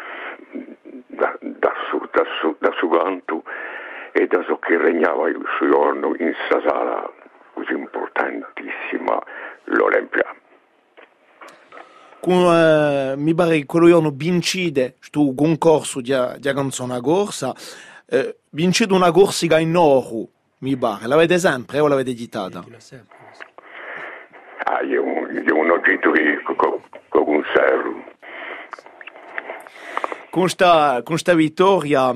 da, 1.07 1.37
da, 1.41 1.73
su, 1.89 2.01
da, 2.11 2.25
su, 2.41 2.57
da 2.59 2.73
suo 2.73 2.89
canto 2.89 3.43
e 4.13 4.27
da 4.27 4.43
ciò 4.45 4.59
che 4.59 4.77
regnava 4.77 5.29
il 5.29 5.43
suo 5.57 5.69
giorno 5.69 6.15
in 6.19 6.35
questa 6.35 6.69
sala 6.69 7.11
così 7.53 7.73
importantissima, 7.73 9.19
l'Olimpia. 9.65 10.35
Con, 12.21 12.55
eh, 12.55 13.15
mi 13.17 13.35
pare 13.35 13.59
che 13.59 13.67
quello 13.67 13.89
giorno 13.89 14.11
vincide 14.11 14.97
questo 14.99 15.33
concorso 15.35 16.01
di, 16.01 16.15
di 16.39 16.53
canzone 16.53 17.01
corsa, 17.01 17.55
eh, 18.07 18.39
vincide 18.51 18.93
una 18.93 19.11
corsica 19.11 19.59
in 19.59 19.77
oro, 19.77 20.29
mi 20.59 20.77
pare. 20.77 21.07
L'avete 21.07 21.39
sempre 21.39 21.79
o 21.79 21.87
l'avete 21.87 22.11
editata? 22.11 22.65
Ah, 24.65 24.83
io, 24.83 25.03
io 25.31 25.55
non 25.55 25.71
ho 25.71 25.81
detto 25.85 26.11
che 26.11 26.43
con 27.09 27.23
un 27.27 27.43
serro. 27.55 28.15
con 30.31 31.05
questa, 31.05 31.35
vittoria 31.35 32.13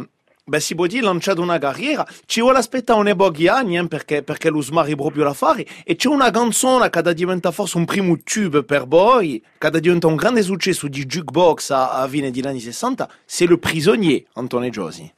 beh, 0.51 0.61
si 0.61 0.75
può 0.75 0.87
dire 0.87 1.05
lanciato 1.05 1.41
una 1.41 1.59
carriera. 1.59 2.05
Ci 2.27 2.41
vuole 2.41 2.59
aspettare 2.59 2.99
un 2.99 3.15
pochi 3.17 3.47
anni 3.47 3.79
eh, 3.79 3.87
perché, 3.87 4.23
perché 4.23 4.51
lo 4.51 4.61
smari 4.61 4.97
proprio 4.97 5.25
la 5.25 5.33
fare. 5.33 5.65
E 5.85 5.95
c'è 5.95 6.09
una 6.09 6.31
canzone 6.31 6.91
che 6.91 7.15
diventa 7.15 7.53
forse 7.53 7.79
un 7.79 7.85
primo 7.85 8.19
tube 8.23 8.65
per 8.65 8.87
voi 8.87 9.43
che 9.57 9.71
diventa 9.81 10.09
un 10.09 10.17
grande 10.17 10.43
successo 10.43 10.89
di 10.89 11.05
jukebox 11.05 11.71
a, 11.71 11.93
a 11.93 12.09
fine 12.09 12.31
degli 12.31 12.47
anni 12.47 12.61
60 12.61 13.09
c'est 13.25 13.49
Le 13.49 13.59
Prisonnier 13.59 14.25
Antonio 14.35 14.71
Giosi. 14.71 15.13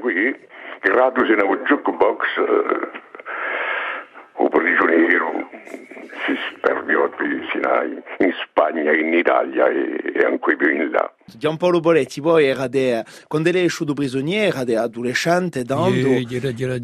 Qui, 0.00 0.36
grazie 0.82 1.26
se 1.26 1.34
ne 1.34 1.42
un 1.42 1.62
jukebox, 1.64 2.20
eh, 2.36 2.90
o 4.34 4.48
prigioniero, 4.48 4.83
si 6.26 6.32
spermiotti 6.56 7.24
sinai 7.52 7.92
in 8.18 8.32
Spagna, 8.44 8.92
in 8.92 9.12
Italia 9.12 9.68
e, 9.68 10.12
e 10.14 10.24
anche 10.24 10.56
più 10.56 10.70
in 10.70 10.90
là. 10.90 11.12
Giampaolo 11.26 11.80
Boletti 11.80 12.20
poi 12.20 12.46
era 12.46 12.66
de, 12.66 13.04
quando 13.28 13.50
lei 13.50 13.62
è 13.62 13.64
uscito 13.64 13.92
prigioniero 13.94 14.56
era 14.56 14.64
de 14.64 14.76
adolescente 14.76 15.62
dando 15.64 15.94
Era, 16.10 16.48
era, 16.48 16.78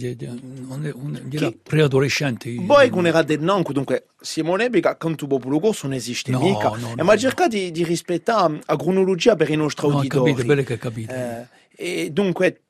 era, 1.30 1.52
preadolescente. 1.62 2.54
poi 2.66 2.88
quando 2.90 3.08
era 3.08 3.22
del 3.22 3.40
nonco 3.40 3.72
dunque 3.72 4.06
Simone 4.20 4.64
Ebica 4.64 4.96
canto 4.96 5.26
popolo 5.26 5.58
corso 5.60 5.86
non 5.86 5.96
esiste 5.96 6.30
No, 6.30 6.40
mica 6.40 6.68
no, 6.68 6.76
e 6.92 6.96
no, 6.96 7.04
ma 7.04 7.12
no. 7.12 7.18
cerca 7.18 7.46
di, 7.48 7.70
di 7.70 7.84
rispettare 7.84 8.58
la 8.64 8.76
cronologia 8.76 9.36
per 9.36 9.50
i 9.50 9.56
nostri 9.56 9.88
No, 9.88 9.96
auditori 9.96 10.32
capite, 10.32 10.46
bene 10.46 10.64
che 10.64 10.78
capite. 10.78 11.48
Eh, 11.76 12.04
e 12.04 12.10
dunque, 12.10 12.60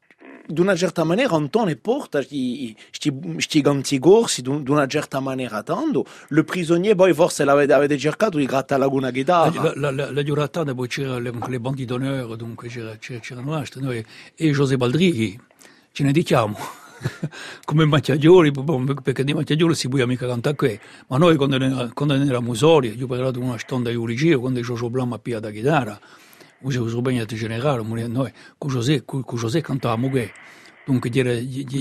di 0.50 0.60
una 0.60 0.76
certa 0.76 1.04
maniera, 1.04 1.34
Antone 1.34 1.76
porta 1.76 2.18
questi 2.18 3.60
ganti 3.60 3.98
corsi, 3.98 4.42
di 4.42 4.48
una 4.48 4.86
certa 4.86 5.20
maniera 5.20 5.62
tanto. 5.62 6.04
Il 6.30 6.44
prigionier, 6.44 6.94
poi 6.94 7.14
forse 7.14 7.44
l'avete 7.44 7.72
avete 7.72 7.98
cercato 7.98 8.38
di 8.38 8.46
grattare 8.46 8.84
una 8.84 9.10
chitarra. 9.10 9.72
La, 9.76 9.90
la, 9.90 10.10
la, 10.10 10.22
giuratana 10.22 10.74
poi 10.74 10.88
c'era 10.88 11.18
le, 11.18 11.32
le 11.48 11.60
bandi 11.60 11.84
d'onore, 11.84 12.36
dunque 12.36 12.68
c'era, 12.68 12.96
noi 13.80 14.04
e 14.34 14.50
José 14.50 14.76
Baldrighi, 14.76 15.38
ce 15.92 16.02
ne 16.02 16.12
diciamo. 16.12 16.56
Come 17.64 17.86
Macchiagioli, 17.86 18.52
perché 19.02 19.24
di 19.24 19.32
Macchiagioli 19.32 19.74
si 19.74 19.88
può 19.88 20.04
mica 20.04 20.26
cantare 20.26 20.56
qui, 20.56 20.78
ma 21.08 21.16
noi 21.16 21.36
quando, 21.36 21.56
eravamo 21.56 22.54
soli, 22.54 22.94
io 22.96 23.04
ho 23.04 23.08
parlato 23.08 23.40
una 23.40 23.58
stonda 23.58 23.90
di 23.90 23.96
Urigio, 23.96 24.38
quando 24.40 24.60
Giorgio 24.60 24.90
mi 24.90 25.32
ha 25.32 25.40
da 25.40 25.50
chitarra, 25.50 25.98
sono 26.68 27.00
bene 27.00 27.24
generale, 27.26 27.82
ma 27.82 28.06
noi 28.06 28.30
con 28.58 28.70
José, 28.70 29.04
con, 29.04 29.24
con 29.24 29.38
José 29.38 29.60
cantavamo 29.60 30.10
che, 30.10 30.32
dunque 30.84 31.10
era, 31.14 31.32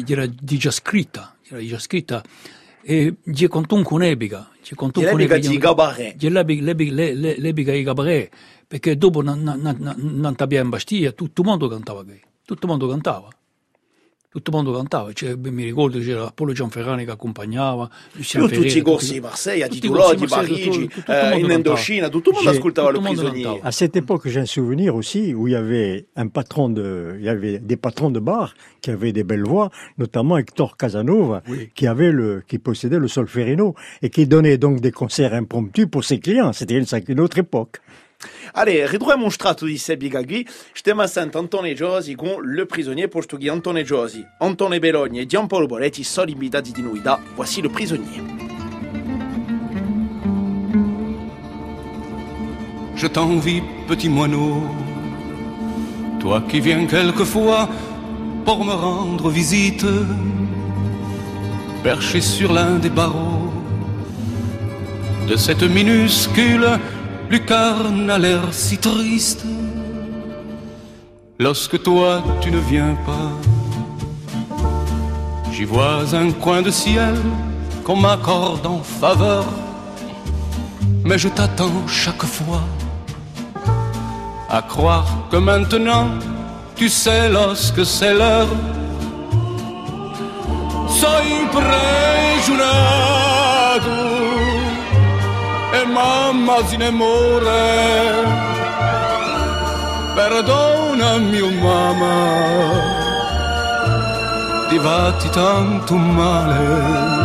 era 0.08 0.26
già 0.58 0.72
scritta, 0.72 1.38
era 1.48 1.62
già 1.66 1.80
scritta, 1.80 2.24
e 2.82 3.16
gli 3.24 3.48
contò 3.48 3.76
un 3.76 3.84
con 3.84 4.04
epica, 4.04 4.50
gli 4.64 4.74
contò 4.76 5.02
un 5.02 5.10
con 5.10 5.18
L'epica 5.20 5.38
di 5.50 5.58
Gabaret. 5.58 6.16
Gli 6.18 6.30
l'epica, 6.30 6.64
l'epica, 6.64 6.94
le- 6.94 7.14
le- 7.14 7.38
l'epica 7.38 7.72
di 7.72 7.84
Gabaret, 7.84 8.30
perché 8.68 8.98
dopo 8.98 9.22
non, 9.22 9.42
non, 9.42 9.60
non, 9.62 9.76
in 10.62 10.70
Bastiglia, 10.70 11.12
tutto 11.12 11.42
il 11.42 11.48
mondo 11.48 11.68
cantava 11.68 12.04
qui, 12.04 12.20
tutto 12.46 12.66
il 12.66 12.70
mondo 12.72 12.88
cantava. 12.88 13.28
Tutto 14.32 14.52
il 14.52 14.56
mondo 14.58 14.74
cantava, 14.74 15.12
cioè, 15.12 15.34
mi 15.36 15.64
ricordo 15.64 15.98
c'era 15.98 16.28
Apollo 16.28 16.54
Gianferrani 16.54 17.04
che 17.04 17.10
accompagnava, 17.10 17.90
Luciano 18.12 18.46
Più 18.46 18.58
tutti 18.58 18.68
i 18.68 18.70
Ferreira, 18.70 18.92
corsi 18.92 19.14
di 19.14 19.20
Marseille, 19.22 19.68
di 19.68 19.80
di 19.80 19.90
Marseille, 19.90 20.28
Parigi, 20.28 20.82
in 20.84 20.88
cantava. 20.88 21.36
Indochine, 21.36 22.10
tutto 22.12 22.30
il 22.30 22.36
mondo 22.36 22.50
J'ai- 22.52 22.60
ascoltava 22.60 22.92
le 22.92 23.00
cantava. 23.00 23.60
À 23.64 23.72
cette 23.72 23.96
époque, 23.96 24.28
j'ai 24.28 24.40
un 24.40 24.46
souvenir 24.46 24.94
aussi 24.94 25.34
où 25.34 25.48
il 25.48 25.54
y 25.54 25.56
avait 25.56 26.06
un 26.16 26.28
patron 26.28 26.70
de, 26.70 27.16
il 27.18 27.26
y 27.26 27.30
avait 27.30 27.58
des 27.58 27.76
patrons 27.76 28.12
de 28.12 28.20
bar 28.20 28.54
qui 28.82 28.92
avaient 28.92 29.12
des 29.14 29.24
belles 29.24 29.48
voix, 29.48 29.72
notamment 29.98 30.38
Hector 30.38 30.78
Casanova, 30.78 31.42
qui 31.74 31.88
avait 31.88 32.12
le, 32.12 32.44
qui 32.48 32.60
possédait 32.60 33.00
le 33.00 33.08
solferino 33.08 33.74
et 34.04 34.12
qui 34.12 34.28
donnait 34.28 34.60
donc 34.60 34.80
des 34.80 34.92
concerts 34.92 35.34
impromptus 35.34 35.88
pour 35.90 36.04
ses 36.04 36.20
clients. 36.20 36.54
C'était 36.54 36.78
une, 36.78 36.86
une 37.08 37.20
autre 37.20 37.40
époque. 37.40 37.82
Allez, 38.54 38.90
ritroviamo 38.90 39.24
un 39.24 39.32
strato 39.32 39.64
di 39.64 39.78
Sebi 39.78 40.10
Gaghi, 40.10 40.46
stiamo 40.74 41.02
assente 41.02 41.38
Antonio 41.38 41.74
Giosi 41.74 42.16
con 42.16 42.42
Le 42.44 42.66
Prisonnier, 42.66 43.08
posto 43.08 43.38
che 43.38 43.50
Antonio 43.50 43.82
Giosi, 43.84 44.26
Antonio 44.40 44.78
Belogni 44.80 45.20
e 45.20 45.26
Giampaolo 45.26 45.68
Boletti 45.68 46.04
sono 46.04 46.30
invitati 46.30 46.72
di 46.72 46.82
noi 46.82 47.02
da 47.02 47.18
Voici 47.36 47.62
Le 47.62 47.70
Prisonnier. 47.70 48.22
Je 52.96 53.08
t'envie, 53.08 53.64
petit 53.88 54.10
moineau, 54.10 54.62
toi 56.20 56.42
qui 56.42 56.60
viens 56.60 56.86
quelquefois 56.86 57.70
pour 58.44 58.66
me 58.66 58.74
rendre 58.74 59.30
visite, 59.30 59.86
perché 61.82 62.20
sur 62.20 62.52
l'un 62.52 62.80
des 62.80 62.90
barreaux 62.90 63.54
de 65.30 65.38
cette 65.38 65.64
minuscule 65.64 66.78
lucarne 67.30 68.10
à 68.10 68.18
l'air 68.18 68.42
si 68.52 68.78
triste. 68.78 69.46
Lorsque 71.38 71.82
toi 71.84 72.24
tu 72.42 72.52
ne 72.52 72.58
viens 72.60 72.96
pas, 73.06 73.32
j'y 75.52 75.64
vois 75.64 76.04
un 76.14 76.32
coin 76.32 76.62
de 76.62 76.72
ciel 76.72 77.16
qu'on 77.84 77.96
m'accorde 77.96 78.66
en 78.66 78.82
faveur, 78.82 79.46
mais 81.06 81.18
je 81.18 81.30
t'attends 81.30 81.88
chaque 81.88 82.24
fois 82.24 82.64
à 84.50 84.62
croire 84.62 85.28
que 85.32 85.38
maintenant 85.38 86.08
tu 86.76 86.90
sais 86.90 87.30
lorsque 87.30 87.86
c'est 87.86 88.14
l'heure. 88.14 88.50
Sei 90.88 91.46
pregiurato 91.54 92.90
e 95.74 95.86
mamma 95.86 96.56
si 96.68 96.78
ne 96.78 96.90
muore. 96.92 97.68
Perdonami, 100.16 101.42
oh 101.42 101.52
mamma, 101.64 102.18
ti 104.70 104.78
fatti 104.80 105.30
tanto 105.30 105.96
male. 105.96 107.20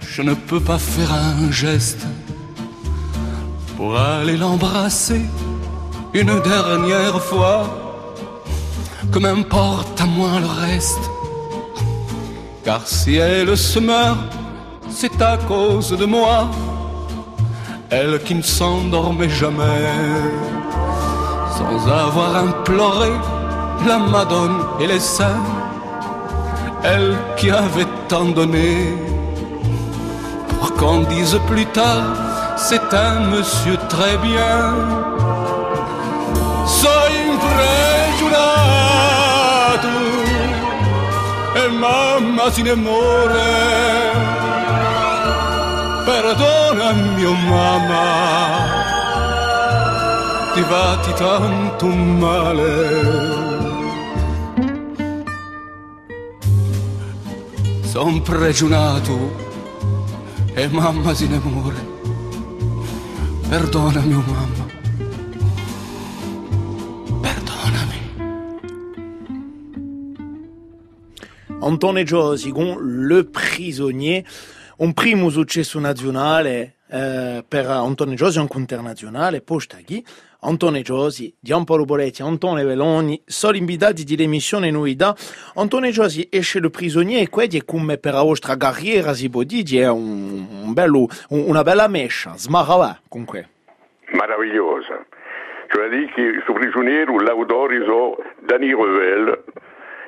Je 0.00 0.22
ne 0.22 0.34
peux 0.34 0.60
pas 0.60 0.78
faire 0.78 1.12
un 1.12 1.50
geste 1.50 2.06
pour 3.76 3.98
aller 3.98 4.38
l'embrasser 4.38 5.20
une 6.14 6.40
dernière 6.40 7.20
fois. 7.20 7.82
Que 9.12 9.18
m'importe 9.18 10.00
à 10.00 10.06
moi 10.06 10.40
le 10.40 10.50
reste. 10.66 11.04
Car 12.64 12.82
si 12.86 13.16
elle 13.16 13.56
se 13.56 13.78
meurt, 13.78 14.18
c'est 14.98 15.20
à 15.20 15.36
cause 15.36 15.90
de 15.90 16.06
moi. 16.06 16.48
Elle 17.90 18.18
qui 18.24 18.34
ne 18.34 18.42
s'endormait 18.42 19.28
jamais, 19.28 19.84
sans 21.56 21.86
avoir 22.04 22.36
imploré 22.36 23.12
la 23.86 23.98
Madone 23.98 24.58
et 24.80 24.86
les 24.86 25.00
saints. 25.00 25.44
Elle 26.82 27.14
qui 27.36 27.50
avait 27.50 27.90
tant 28.08 28.24
donné, 28.24 28.94
pour 30.58 30.72
qu'on 30.76 31.00
dise 31.02 31.38
plus 31.46 31.66
tard, 31.66 32.14
c'est 32.56 32.94
un 32.94 33.20
monsieur 33.32 33.76
très 33.90 34.16
bien. 34.28 34.60
Soy 36.78 37.12
impregiurato 37.32 38.36
e 41.54 41.64
mamma 41.82 42.50
se 42.50 42.62
ne. 42.62 44.35
Perdona 46.26 46.90
mio 47.14 47.32
mamma, 47.34 48.04
ti 50.54 50.60
fatti 50.62 51.12
tanto 51.14 51.86
male. 51.86 52.74
Son 57.84 58.22
pregiunato 58.22 59.16
e 60.52 60.66
mamma 60.66 61.14
se 61.14 61.28
ne 61.28 61.38
muore. 61.44 61.86
Perdona 63.48 64.00
mio 64.00 64.24
mamma. 64.26 64.66
Perdonami. 71.60 72.02
Giosi 72.02 72.50
con 72.50 73.06
Le 73.06 73.22
prisonnier, 73.22 74.24
un 74.78 74.92
primo 74.92 75.30
successo 75.30 75.78
nazionale 75.78 76.74
eh, 76.90 77.44
per 77.46 77.66
Antone 77.66 78.14
Giosi, 78.14 78.38
anche 78.38 78.58
internazionale, 78.58 79.40
poi 79.40 79.60
sta 79.60 79.78
qui. 79.84 80.04
Antone 80.40 80.82
Giosi, 80.82 81.34
Giampaolo 81.40 81.84
Boletti, 81.84 82.22
Antone 82.22 82.62
Veloni, 82.62 83.20
sono 83.24 83.56
invitati 83.56 84.04
dell'emissione 84.04 84.70
Nuida. 84.70 85.16
Antone 85.54 85.90
Giosi 85.90 86.28
esce 86.30 86.60
Le 86.60 86.70
prisonnier 86.70 87.26
e 87.28 87.46
è 87.48 87.64
come 87.64 87.98
per 87.98 88.12
la 88.12 88.22
vostra 88.22 88.56
carriera, 88.56 89.12
si 89.14 89.28
può 89.28 89.42
dire, 89.42 89.82
è 89.84 89.88
un, 89.88 90.46
un 90.62 90.72
bello, 90.72 91.08
un- 91.30 91.44
una 91.48 91.62
bella 91.62 91.88
mescia, 91.88 92.34
smarrava 92.36 93.00
con 93.08 93.24
que. 93.24 93.48
meravigliosa. 94.12 95.04
Cioè 95.68 95.88
di 95.88 96.06
che 96.14 96.42
su 96.44 96.52
prigioniero 96.52 97.18
l'audoriso 97.18 98.16
Dani 98.46 98.68
Revel 98.72 99.42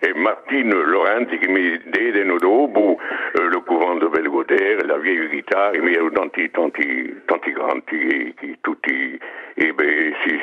e 0.01 0.15
Martine 0.15 0.75
Laurenti 0.75 1.39
che 1.39 1.49
mi 1.49 1.79
dedeno 1.87 2.37
dopo 2.39 2.99
eh, 3.33 3.49
le 3.49 3.63
couvent 3.65 3.99
de 3.99 4.09
Belgodère, 4.09 4.87
la 4.87 4.97
vieille 4.99 5.29
chitarra, 5.29 5.81
mi 5.81 5.93
erano 5.93 6.11
tanti, 6.13 6.51
tanti, 6.51 7.23
tanti 7.25 7.53
grandi 7.53 7.83
che, 7.85 8.35
che 8.37 8.59
tutti 8.61 9.19
ebbe, 9.55 10.13
si, 10.25 10.39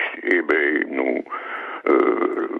no, 0.90 1.24
eh, 1.84 2.56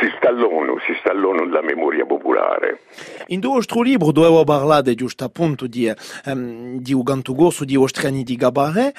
si 0.00 0.12
stallano, 0.16 0.78
si 0.86 0.94
stallano 1.00 1.44
nella 1.44 1.62
memoria 1.62 2.06
popolare. 2.06 2.80
In 3.28 3.40
due 3.40 3.54
vostro 3.54 3.82
libro 3.82 4.12
dovevo 4.12 4.44
parlare 4.44 4.94
giusto 4.94 5.24
appunto 5.24 5.66
di, 5.66 5.92
ehm, 6.24 6.78
di 6.78 6.92
un 6.92 7.02
canto 7.02 7.34
corso 7.34 7.64
di 7.64 7.76
Ostriani 7.76 8.22
di 8.22 8.36
Gabaret, 8.36 8.94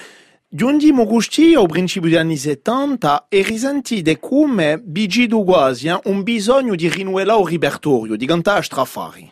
giungimo 0.54 1.06
gusti 1.06 1.56
al 1.56 1.68
principio 1.68 2.10
degli 2.10 2.18
anni 2.18 2.36
70 2.36 3.28
e 3.30 3.42
risentite 3.42 4.20
come 4.20 4.82
Bigido 4.84 5.44
quasi 5.44 5.88
eh, 5.88 5.98
un 6.06 6.24
bisogno 6.24 6.76
di 6.76 6.90
rinnovare 6.90 7.40
il 7.40 7.48
repertorio, 7.48 8.18
di 8.18 8.26
cantare 8.26 8.62
strafari. 8.62 9.32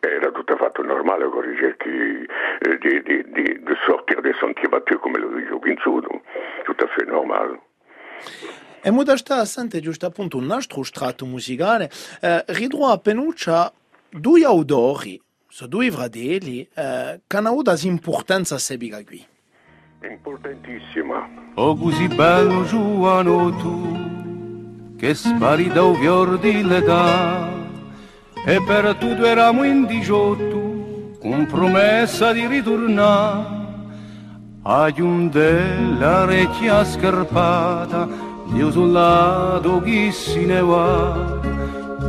Era 0.00 0.32
tutto 0.32 0.56
fatto 0.56 0.82
normale 0.82 1.28
con 1.28 1.42
ricerche 1.42 1.88
eh, 1.88 2.78
di, 2.78 3.02
di, 3.02 3.22
di, 3.30 3.62
di 3.62 3.74
sortire 3.86 4.20
dei 4.22 4.34
sentieri 4.40 4.68
battuti 4.68 4.98
come 4.98 5.20
lo 5.20 5.28
dicevo 5.36 5.60
Pinzudo, 5.60 6.08
tutto 6.64 6.84
a 6.84 6.88
fait 6.88 7.08
normale. 7.08 7.60
E 8.82 8.90
muda 8.90 9.16
sta 9.16 9.44
sente 9.44 9.78
giusto 9.78 10.06
appunto 10.06 10.36
un 10.36 10.50
altro 10.50 10.82
strato 10.82 11.24
musicale, 11.26 11.88
eh, 12.20 12.42
ridro 12.48 12.86
a 12.86 12.98
penuccia 12.98 13.72
due 14.10 14.44
autori, 14.44 15.22
so 15.46 15.68
due 15.68 15.92
fratelli, 15.92 16.68
eh, 16.74 17.20
che 17.24 17.36
hanno 17.36 17.50
avuto 17.50 17.72
importanza 17.84 18.58
sebica 18.58 19.00
qui. 19.04 19.24
Importantissima. 20.10 21.28
Oh 21.54 21.76
così 21.76 22.08
bello 22.08 22.64
giovanotto 22.64 24.10
che 24.98 25.14
spari 25.14 25.68
da 25.68 25.94
fior 25.94 26.38
di 26.38 26.62
l'età. 26.62 27.48
E 28.44 28.60
per 28.66 28.96
tutto 28.96 29.24
eravamo 29.24 29.62
in 29.62 29.86
diciotto 29.86 31.18
con 31.20 31.46
promessa 31.46 32.32
di 32.32 32.46
ritornare 32.46 33.60
a 34.62 34.92
la 35.98 36.24
recchia 36.24 36.84
scarpata 36.84 38.08
io 38.54 38.70
sul 38.70 38.90
lato 38.90 39.80
chi 39.82 40.10
si 40.10 40.44
ne 40.46 40.60
va. 40.60 41.40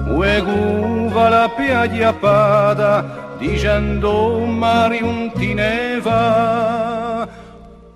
Ueguva 0.07 1.29
la 1.29 1.49
piagliapata 1.55 3.35
dicendo 3.37 4.39
mari 4.45 5.01
un 5.01 5.31
ti 5.33 5.53
ne 5.53 5.99
va 6.01 7.02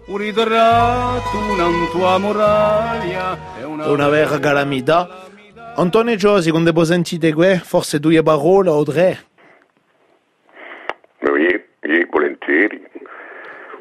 una 0.08 1.90
tua 1.92 2.18
muraglia 2.18 3.38
una, 3.66 3.88
Una 3.90 4.08
vera 4.08 4.40
calamità. 4.40 5.26
Antonio 5.76 6.16
Giosi, 6.16 6.50
quando 6.50 6.72
voi 6.72 6.86
sentite 6.86 7.34
que, 7.34 7.58
forse 7.58 8.00
due 8.00 8.24
parole 8.24 8.70
o 8.70 8.84
tre. 8.84 9.20
Io, 11.20 11.36
io 11.36 12.08
volentieri. 12.10 12.86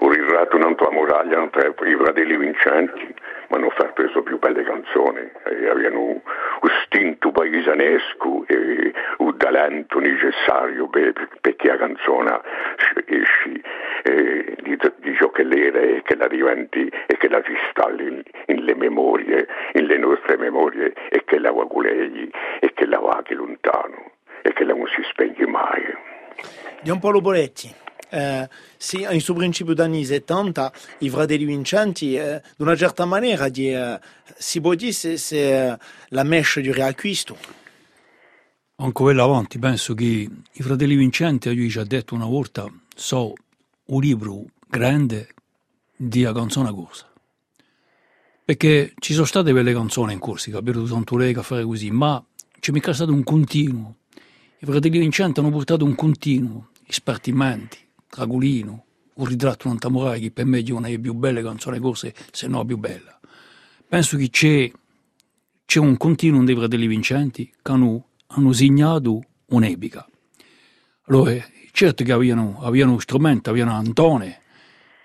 Ho 0.00 0.10
ritratto 0.10 0.56
una 0.56 0.74
tua 0.74 0.90
muraglia, 0.90 1.36
non 1.38 1.50
tra 1.50 1.66
i 1.66 1.96
fratelli 1.96 2.36
vincenti, 2.36 3.14
ma 3.48 3.56
hanno 3.56 3.70
fatto 3.70 4.02
le 4.02 4.08
sue 4.08 4.22
più 4.22 4.38
belle 4.38 4.62
canzoni. 4.62 5.30
E 5.44 5.68
avevano 5.68 6.00
un 6.00 6.70
stinto 6.84 7.30
paesanesco 7.30 8.44
e 8.46 8.92
un 9.18 9.36
talento 9.36 9.98
necessario 9.98 10.88
per, 10.88 11.28
perché 11.40 11.68
la 11.68 11.76
canzone 11.76 12.40
esci 13.06 13.62
eh, 14.02 14.56
di, 14.62 14.78
di 14.98 15.16
ciò 15.16 15.30
che 15.30 15.42
l'era 15.44 15.80
e 15.80 16.02
che 16.04 16.16
la 16.16 16.28
diventi 16.28 16.90
e 17.06 17.16
che 17.16 17.28
la 17.28 17.42
si 17.44 17.52
installi 17.52 18.06
in, 18.06 18.22
in 18.46 18.64
le 18.64 18.74
memorie, 18.74 19.46
in 19.74 19.86
le 19.86 19.98
nostre 19.98 20.36
memorie 20.36 20.92
e 21.08 21.24
che 21.24 21.38
la 21.38 21.52
va 21.52 21.66
con 21.66 21.82
lei 21.82 22.30
e 22.60 22.72
che 22.74 22.86
la 22.86 22.98
va 22.98 23.16
anche 23.16 23.34
lontano 23.34 24.12
e 24.42 24.52
che 24.52 24.64
la 24.64 24.74
non 24.74 24.86
si 24.86 25.02
spegne 25.10 25.46
mai. 25.46 25.82
Giampaolo 26.82 27.20
Boletti, 27.20 27.74
eh, 28.10 28.48
sì, 28.76 29.06
in 29.10 29.20
suo 29.20 29.34
principio 29.34 29.74
degli 29.74 29.86
anni 29.86 30.04
70, 30.04 30.72
i 30.98 31.10
fratelli 31.10 31.44
vincenti, 31.44 32.14
eh, 32.14 32.42
di 32.56 32.62
una 32.62 32.76
certa 32.76 33.04
maniera, 33.04 33.48
di, 33.48 33.72
eh, 33.72 33.98
si 34.36 34.60
può 34.60 34.74
dire 34.74 34.92
se, 34.92 35.16
se 35.16 35.70
eh, 35.72 35.78
la 36.08 36.22
mescia 36.22 36.60
di 36.60 36.72
riacquisto. 36.72 37.36
Quella 38.92 39.22
avanti, 39.22 39.58
penso 39.58 39.94
che 39.94 40.04
i 40.04 40.62
fratelli 40.62 40.96
Vincenti, 40.96 41.48
io 41.48 41.66
già 41.68 41.82
detto 41.82 42.14
una 42.14 42.26
volta, 42.26 42.70
so 42.94 43.32
un 43.86 44.00
libro 44.02 44.44
grande 44.68 45.28
di 45.96 46.22
una 46.22 46.34
canzone 46.34 46.70
corsa. 46.72 47.10
Perché 48.44 48.92
ci 48.98 49.14
sono 49.14 49.24
state 49.24 49.52
belle 49.54 49.72
canzoni 49.72 50.12
in 50.12 50.18
Corsica, 50.18 50.60
per 50.60 50.76
tanto 50.76 51.16
lei 51.16 51.32
a 51.32 51.42
fare 51.42 51.64
così, 51.64 51.90
ma 51.90 52.22
c'è 52.60 52.70
mica 52.70 52.92
stato 52.92 53.12
un 53.12 53.24
continuo. 53.24 53.96
I 54.58 54.66
fratelli 54.66 54.98
Vincenti 54.98 55.40
hanno 55.40 55.50
portato 55.50 55.84
un 55.84 55.94
continuo, 55.94 56.68
i 56.86 56.92
spartimenti, 56.92 57.78
Dragolino, 58.08 58.84
un 59.14 59.24
ritratto 59.24 59.68
non 59.68 59.78
tamorai, 59.78 60.20
che 60.20 60.30
per 60.30 60.44
me 60.44 60.62
è 60.62 60.70
una 60.70 60.86
delle 60.88 60.98
più 60.98 61.14
belle 61.14 61.42
canzoni 61.42 61.78
corse, 61.78 62.14
se 62.30 62.46
no 62.46 62.58
la 62.58 62.64
più 62.64 62.76
bella. 62.76 63.18
Penso 63.88 64.16
che 64.16 64.30
c'è, 64.30 64.70
c'è 65.64 65.78
un 65.78 65.96
continuo 65.96 66.44
dei 66.44 66.54
fratelli 66.54 66.86
Vincenti 66.86 67.52
che 67.62 67.72
hanno, 67.72 68.08
hanno 68.28 68.52
segnato 68.52 69.22
un'epica. 69.46 70.08
Allora, 71.08 71.36
certo 71.70 72.04
che 72.04 72.12
avevano, 72.12 72.58
avevano 72.60 72.92
uno 72.92 73.00
strumento, 73.00 73.50
avevano 73.50 73.74
Antone, 73.74 74.40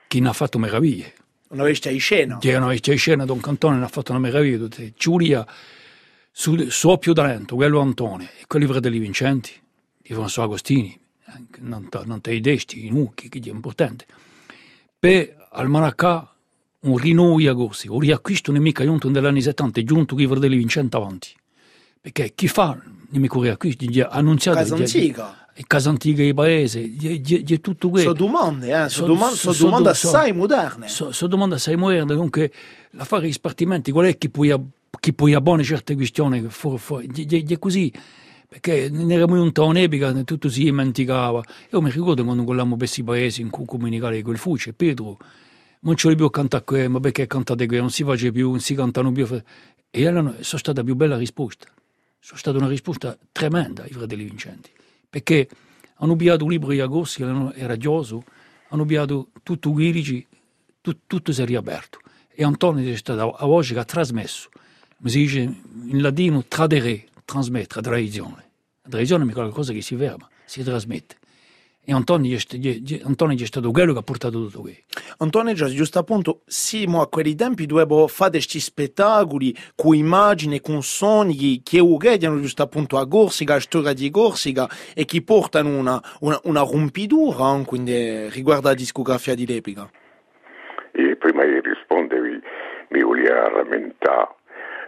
che 0.08 0.20
ne 0.20 0.30
ha 0.30 0.34
fatto 0.34 0.58
meraviglie. 0.58 1.14
Una 1.50 1.64
veste 1.64 1.92
in 1.92 2.00
scena. 2.00 2.38
Che 2.38 2.56
una 2.56 2.68
vecchia 2.68 2.96
scena, 2.96 3.26
Don 3.26 3.40
Cantone 3.40 3.78
ne 3.78 3.84
ha 3.84 3.90
fatto 3.90 4.12
una 4.12 4.20
meraviglia. 4.20 4.68
Giulia, 4.96 5.46
suo 6.32 6.98
più 6.98 7.14
talento, 7.14 7.56
quello 7.56 7.80
Antone, 7.80 8.32
e 8.40 8.46
quelli 8.48 8.66
fratelli 8.66 9.00
Vincenti, 9.00 9.52
di 9.98 10.14
François 10.14 10.44
Agostini, 10.44 11.00
non, 11.60 11.88
te- 11.90 12.02
non 12.06 12.22
te 12.22 12.34
i 12.34 12.42
desti, 12.42 12.86
i 12.86 12.90
nucchi, 12.90 13.30
che 13.30 13.40
è 13.44 13.50
importante. 13.50 14.06
Per 15.00 15.48
al 15.52 15.68
Maracà 15.70 16.34
un 16.82 16.98
rinnovo 16.98 17.38
a 17.50 17.54
corsi, 17.56 17.88
un 17.88 18.00
riacquisto 18.00 18.52
nemica 18.52 18.84
giunto 18.84 19.10
negli 19.10 19.26
anni 19.26 19.42
70, 19.42 19.84
giunto 19.84 20.16
con 20.16 20.24
i 20.24 20.28
fratelli 20.28 20.58
Vincenti 20.58 20.96
avanti. 20.96 21.30
Perché 22.00 22.34
chi 22.34 22.48
fa 22.48 22.80
nemico 23.10 23.42
riacquisto, 23.42 23.86
gli 23.86 24.00
ha 24.00 24.08
annunziato... 24.08 24.58
Casa 24.58 24.76
gli 24.76 24.80
ha- 24.80 24.84
antica. 24.84 25.48
le 25.54 25.64
case 25.68 25.90
antiche 25.90 26.24
di 26.24 26.34
paese, 26.34 26.82
di, 26.96 27.22
di, 27.22 27.44
di 27.44 27.62
tutto 27.62 27.90
questo. 27.90 28.16
Sono 28.16 28.32
domande, 28.32 28.68
eh? 28.72 28.90
So- 28.90 28.90
sono 28.90 29.08
domande, 29.08 29.36
so- 29.36 29.54
sono 29.54 29.70
domande 29.70 29.94
so- 29.94 30.08
assai 30.08 30.34
moderne. 30.34 30.88
So, 30.88 31.12
so 31.12 31.28
domanda 31.28 31.56
assai 31.56 31.76
moderna, 31.76 32.14
dunque 32.14 32.52
la 32.92 33.04
fare 33.06 33.28
gli 33.28 33.32
spartimenti, 33.34 33.92
qual 33.92 34.06
è 34.08 34.18
che 34.18 34.30
poi, 34.30 34.50
ab- 34.50 34.70
chi 35.00 35.14
poi 35.14 35.34
abbone 35.34 35.64
certe 35.64 35.94
questioni, 35.96 36.44
fu- 36.50 36.78
fu- 36.78 37.02
di- 37.02 37.26
di- 37.26 37.44
di- 37.44 37.54
è 37.54 37.60
così, 37.60 37.92
perché 38.52 38.92
eravamo 38.92 39.42
un 39.42 39.54
tono 39.54 39.80
epica, 39.80 40.12
tutto 40.26 40.50
si 40.50 40.66
dimenticava. 40.66 41.42
Io 41.72 41.82
mi 41.82 41.90
ricordo 41.90 42.26
quando 42.26 42.44
per 42.44 42.76
questi 42.76 43.02
paesi 43.02 43.40
in 43.40 43.50
cui 43.50 43.64
comunicare 43.66 44.22
quel 44.22 44.38
fuce, 44.38 44.74
Pietro, 44.74 45.18
non 45.80 45.96
li 45.98 46.16
più 46.18 46.30
cantare 46.30 46.66
qui, 46.66 46.86
ma 46.90 47.00
perché 47.00 47.28
cantate 47.28 47.66
qui, 47.66 47.78
non 47.78 47.90
si 47.90 48.04
face 48.04 48.30
più, 48.34 48.50
non 48.50 48.60
si 48.60 48.76
cantano 48.76 49.14
più. 49.14 49.26
E 49.90 50.02
erano, 50.02 50.36
sono 50.42 50.60
stata 50.60 50.80
la 50.80 50.84
più 50.84 50.96
bella 50.96 51.16
risposta. 51.16 51.68
Sono 52.20 52.38
stata 52.38 52.58
una 52.58 52.68
risposta 52.68 53.18
tremenda 53.32 53.84
ai 53.84 53.92
fratelli 53.92 54.26
Vincenti, 54.26 54.70
perché 55.10 55.48
hanno 55.96 56.18
pigliato 56.18 56.44
un 56.44 56.52
libro 56.52 56.72
di 56.72 56.82
Agossi, 56.82 57.22
erano- 57.22 57.54
era 57.54 57.78
Gioso, 57.78 58.22
hanno 58.68 58.84
pigliato 58.84 59.30
tutto 59.44 59.72
Guirici, 59.72 60.28
tu- 60.82 60.98
tutto 61.08 61.32
si 61.32 61.42
è 61.42 61.46
riaperto. 61.46 62.00
E 62.28 62.44
Antonio 62.44 62.92
è 62.92 62.98
stato 62.98 63.32
a 63.32 63.46
voce 63.46 63.76
che 63.76 63.80
ha 63.80 63.86
trasmesso, 63.86 64.50
come 64.98 65.10
si 65.10 65.20
dice 65.20 65.40
in 65.40 66.02
latino, 66.02 66.44
tradere, 66.50 67.06
trasmettere, 67.32 67.82
tradizione. 67.82 68.50
La 68.84 68.90
tradizione 68.90 69.30
è 69.30 69.34
qualcosa 69.34 69.74
che 69.74 69.82
si 69.82 69.96
ferma, 69.96 70.28
si 70.46 70.64
trasmette. 70.64 71.16
E 71.84 71.94
Antonio, 71.94 72.36
è 72.36 73.46
stato 73.46 73.72
quello 73.72 73.94
che 73.94 74.00
ha 74.00 74.04
portato 74.04 74.44
tutto 74.44 74.62
questo. 74.62 74.84
Antonio 75.18 75.54
già 75.54 75.66
giusto 75.66 75.98
appunto 75.98 76.42
siamo 76.46 77.02
a 77.02 77.10
quei 77.10 77.34
tempi 77.34 77.66
dovevo 77.66 78.08
fare 78.08 78.32
questi 78.32 78.60
spettacoli 78.60 79.56
con 79.76 79.96
immagini 79.96 80.62
con 80.62 80.84
suoni 80.84 81.62
che 81.64 81.80
uguagliano 81.80 82.40
giusto 82.40 82.62
appunto 82.62 83.00
a 83.00 83.08
Corsica, 83.08 83.56
a 83.56 83.60
storia 83.60 83.94
di 83.94 84.12
Corsica 84.12 84.70
e 84.94 85.06
che 85.06 85.24
portano 85.24 85.76
una, 85.76 86.00
una, 86.20 86.40
una 86.44 86.62
rompidura 86.62 87.58
eh, 87.58 87.66
quindi 87.66 88.30
riguardo 88.30 88.68
alla 88.68 88.78
discografia 88.78 89.34
di 89.34 89.48
Lepica. 89.48 89.90
E 90.92 91.16
prima 91.16 91.44
di 91.46 91.62
rispondervi 91.62 92.42
mi 92.90 93.02
volevo 93.02 93.58
rammentare 93.58 94.36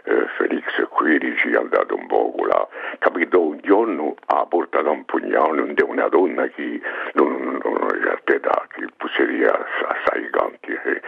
eh, 0.04 0.26
Felix 0.36 0.64
Quirici 0.88 1.54
andato 1.54 1.94
un 1.94 2.06
po' 2.06 2.34
là, 2.46 2.66
capito? 2.98 3.40
Un 3.40 3.58
giorno 3.62 4.14
ha 4.26 4.46
portato 4.46 4.90
un 4.90 5.04
pugnale 5.04 5.74
di 5.74 5.82
una 5.82 6.08
donna 6.08 6.46
che 6.48 6.80
non, 7.14 7.60
ha 7.62 7.94
certa 8.02 8.34
età, 8.34 8.66
che 8.74 8.86
pusseria 8.96 9.52
assai 9.86 10.28
canti 10.30 10.72
e, 10.72 11.00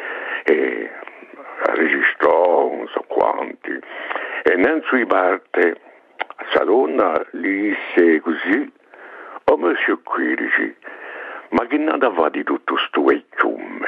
e 0.45 0.91
registrò 1.75 2.69
non 2.75 2.89
so 2.89 3.05
quanti. 3.07 3.79
E 4.43 4.83
sui 4.85 5.05
parte 5.07 5.81
questa 6.37 6.65
donna 6.65 7.27
gli 7.33 7.75
disse 7.75 8.21
così 8.21 8.73
oh 9.45 9.57
monsieur 9.57 10.01
Quirici 10.03 10.75
ma 11.51 11.67
che 11.67 11.77
nata 11.77 12.13
fa 12.13 12.29
di 12.29 12.43
tutto 12.45 12.77
sto 12.77 13.05
vecchiume 13.05 13.86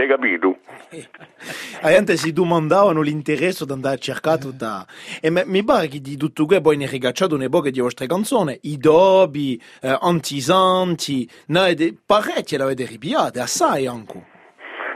hai 0.00 0.08
capito? 0.08 0.58
La 1.82 1.90
gente 1.90 2.16
si 2.16 2.32
domandavano 2.32 3.00
l'interesse 3.02 3.66
di 3.66 3.72
andare 3.72 3.96
a 3.96 3.98
cercare 3.98 4.38
tutta... 4.38 4.86
E 5.20 5.30
mi 5.30 5.64
pare 5.64 5.88
che 5.88 6.00
di 6.00 6.16
tutto 6.16 6.46
questo 6.46 6.62
poi 6.62 6.76
ne 6.76 6.86
rigacciato 6.86 7.34
un'epoca 7.34 7.70
di 7.70 7.80
vostre 7.80 8.06
canzoni, 8.06 8.58
i 8.62 8.78
dobi, 8.78 9.60
eh, 9.80 9.96
antisanti, 10.00 11.28
no, 11.48 11.72
de- 11.74 11.94
parecchie 12.04 12.58
l'avete 12.58 12.86
ripiate, 12.86 13.40
assai 13.40 13.86
anche. 13.86 14.30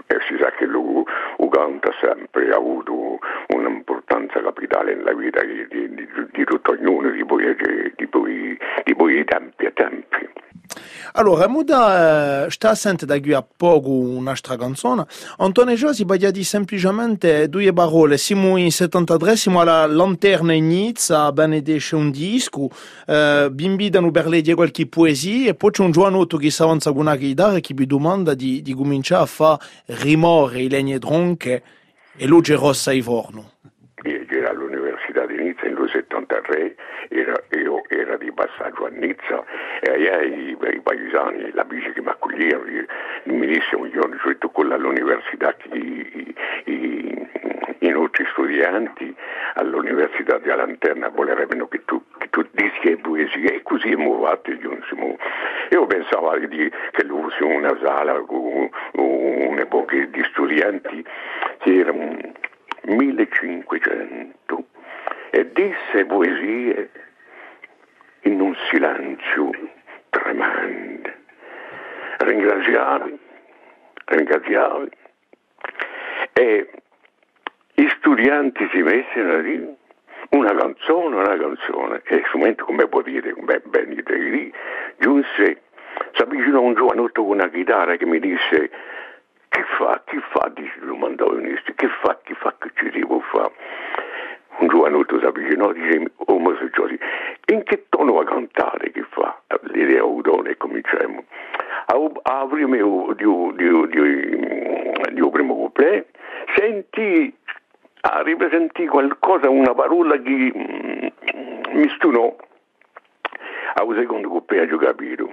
E 0.06 0.16
si 0.28 0.36
sa 0.38 0.50
che 0.52 0.66
lui, 0.66 1.02
canta 1.48 1.90
sempre, 2.00 2.50
ha 2.50 2.56
avuto 2.56 3.18
un'importanza 3.48 4.40
capitale 4.40 4.94
nella 4.94 5.14
vita 5.14 5.42
di, 5.42 5.66
di, 5.68 5.94
di, 5.94 6.06
di 6.32 6.44
tutto 6.44 6.72
ognuno, 6.72 7.10
di 7.10 7.24
di 8.84 8.94
poi 8.94 9.24
tempi 9.24 9.66
a 9.66 9.70
tempi. 9.72 10.25
Allora, 11.12 11.48
muda 11.48 12.44
eh, 12.46 12.50
sta 12.50 12.74
sente 12.74 13.06
da 13.06 13.18
qui 13.20 13.32
a 13.32 13.42
poco 13.42 13.90
un'altra 13.90 14.56
canzone. 14.56 15.06
Antonio 15.38 15.74
Josi 15.74 16.04
baglia 16.04 16.30
di 16.30 16.44
semplicemente 16.44 17.48
due 17.48 17.72
parole. 17.72 18.18
Siamo 18.18 18.56
in 18.56 18.70
73, 18.70 19.36
siamo 19.36 19.60
alla 19.60 19.86
Lanterna 19.86 20.52
in 20.52 20.66
Nizza, 20.66 21.32
benedesce 21.32 21.96
un 21.96 22.10
disco, 22.10 22.68
eh, 23.06 23.48
bimbi 23.50 23.90
per 23.90 24.26
lei 24.26 24.42
qualche 24.52 24.86
poesia 24.86 25.50
e 25.50 25.54
poi 25.54 25.70
c'è 25.70 25.82
un 25.82 25.90
giovanotto 25.90 26.36
che 26.36 26.50
si 26.50 26.62
avanza 26.62 26.92
con 26.92 27.00
una 27.00 27.16
chitarra 27.16 27.60
che 27.60 27.74
vi 27.74 27.86
domanda 27.86 28.34
di, 28.34 28.62
di 28.62 28.74
cominciare 28.74 29.22
a 29.22 29.26
fare 29.26 29.58
rimore 29.86 30.60
i 30.60 30.68
legni 30.68 30.98
dronche 30.98 31.62
e 32.16 32.26
luce 32.26 32.54
rossa 32.54 32.90
ai 32.90 33.02
forno. 33.02 33.52
Io 34.04 34.24
ero 34.28 34.50
all'Università 34.50 35.26
di 35.26 35.36
Nizza 35.36 35.62
nel 35.62 35.76
73, 35.90 36.76
era, 37.08 37.34
io 37.50 37.65
era 38.16 38.24
di 38.24 38.32
passaggio 38.32 38.86
a 38.86 38.88
Nizza 38.88 39.44
e 39.80 40.08
ai, 40.08 40.50
i 40.50 40.80
paesani, 40.82 41.50
l'amici 41.52 41.92
che 41.92 42.00
mi 42.00 42.08
accoglievano, 42.08 42.84
mi 43.24 43.46
disse 43.46 43.76
un 43.76 43.90
giorno, 43.90 44.16
cioè 44.18 44.36
tu 44.38 44.50
con 44.50 44.72
all'università 44.72 45.54
che 45.54 45.68
i, 45.76 46.34
i, 46.64 47.28
i 47.80 47.88
nostri 47.90 48.26
studenti 48.32 49.14
all'Università 49.54 50.38
di 50.38 50.48
Lanterna 50.48 51.08
volerebbero 51.08 51.68
che 51.68 51.84
tu, 51.84 52.02
che 52.18 52.28
tu 52.30 52.44
dischi 52.52 52.90
e 52.90 52.96
poesie 52.96 53.54
e 53.54 53.62
così 53.62 53.92
abbiamo 53.92 54.24
fatto. 54.24 54.56
giunsimo. 54.56 55.16
Io 55.70 55.86
pensavo 55.86 56.36
di, 56.38 56.70
che 56.92 57.04
lui 57.04 57.22
fosse 57.22 57.44
una 57.44 57.76
sala 57.82 58.20
con 58.20 58.68
un'epoca 58.92 59.96
di 59.96 60.24
studenti 60.30 61.04
che 61.58 61.74
erano 61.74 62.16
1500 62.82 64.64
e 65.30 65.50
disse 65.52 66.04
poesie 66.06 66.90
in 68.26 68.40
un 68.40 68.54
silenzio 68.70 69.50
tremendo. 70.10 71.10
Ringraziavi, 72.18 73.18
ringraziavi 74.04 74.90
e 76.32 76.70
gli 77.74 77.88
studenti 77.98 78.68
si 78.72 78.82
messero 78.82 79.38
a 79.38 79.40
dire 79.40 79.74
una 80.30 80.54
canzone, 80.54 81.16
una 81.16 81.36
canzone 81.36 82.02
e 82.04 82.22
strumento 82.26 82.64
come 82.64 82.88
può 82.88 83.02
dire, 83.02 83.32
come 83.32 83.60
ben 83.64 83.90
lì, 83.90 84.52
giunse, 84.98 85.62
si 86.12 86.22
avvicinò 86.22 86.60
un 86.60 86.74
giovanotto 86.74 87.22
con 87.22 87.32
una 87.32 87.48
chitarra 87.48 87.96
che 87.96 88.06
mi 88.06 88.18
disse 88.18 88.70
che 89.48 89.64
fa, 89.78 90.02
che 90.04 90.20
fa, 90.32 90.50
dice, 90.52 90.80
domandò 90.80 91.30
l'università, 91.30 91.72
che 91.76 91.88
fa, 92.02 92.18
che 92.24 92.34
fa, 92.34 92.54
che 92.58 92.70
ci 92.74 92.90
devo 92.90 93.20
fare? 93.20 93.52
Un 94.58 94.68
giovanotto 94.68 95.18
si 95.18 95.24
avvicinò 95.24 95.70
e 95.70 95.74
dice, 95.74 96.10
omosessuali, 96.16 96.98
in 97.52 97.62
che 97.62 97.86
tono 97.90 98.14
va 98.14 98.22
a 98.22 98.24
cantare, 98.24 98.90
che 98.90 99.04
fa? 99.10 99.38
L'idea 99.72 100.02
udone 100.02 100.50
e 100.50 100.56
cominciamo. 100.56 101.24
A, 101.86 102.46
prima 102.48 102.76
di, 102.76 103.24
un 103.24 105.30
primo 105.30 105.54
couplet, 105.54 106.06
senti, 106.56 107.34
a 108.00 108.22
ripresentare 108.22 108.86
qualcosa, 108.86 109.50
una 109.50 109.74
parola 109.74 110.20
che 110.20 110.52
mm, 110.56 111.06
mi 111.72 111.88
stunò. 111.96 112.34
A 113.74 113.84
un 113.84 113.94
secondo 113.94 114.28
couplet 114.28 114.72
ho 114.72 114.78
capito. 114.78 115.30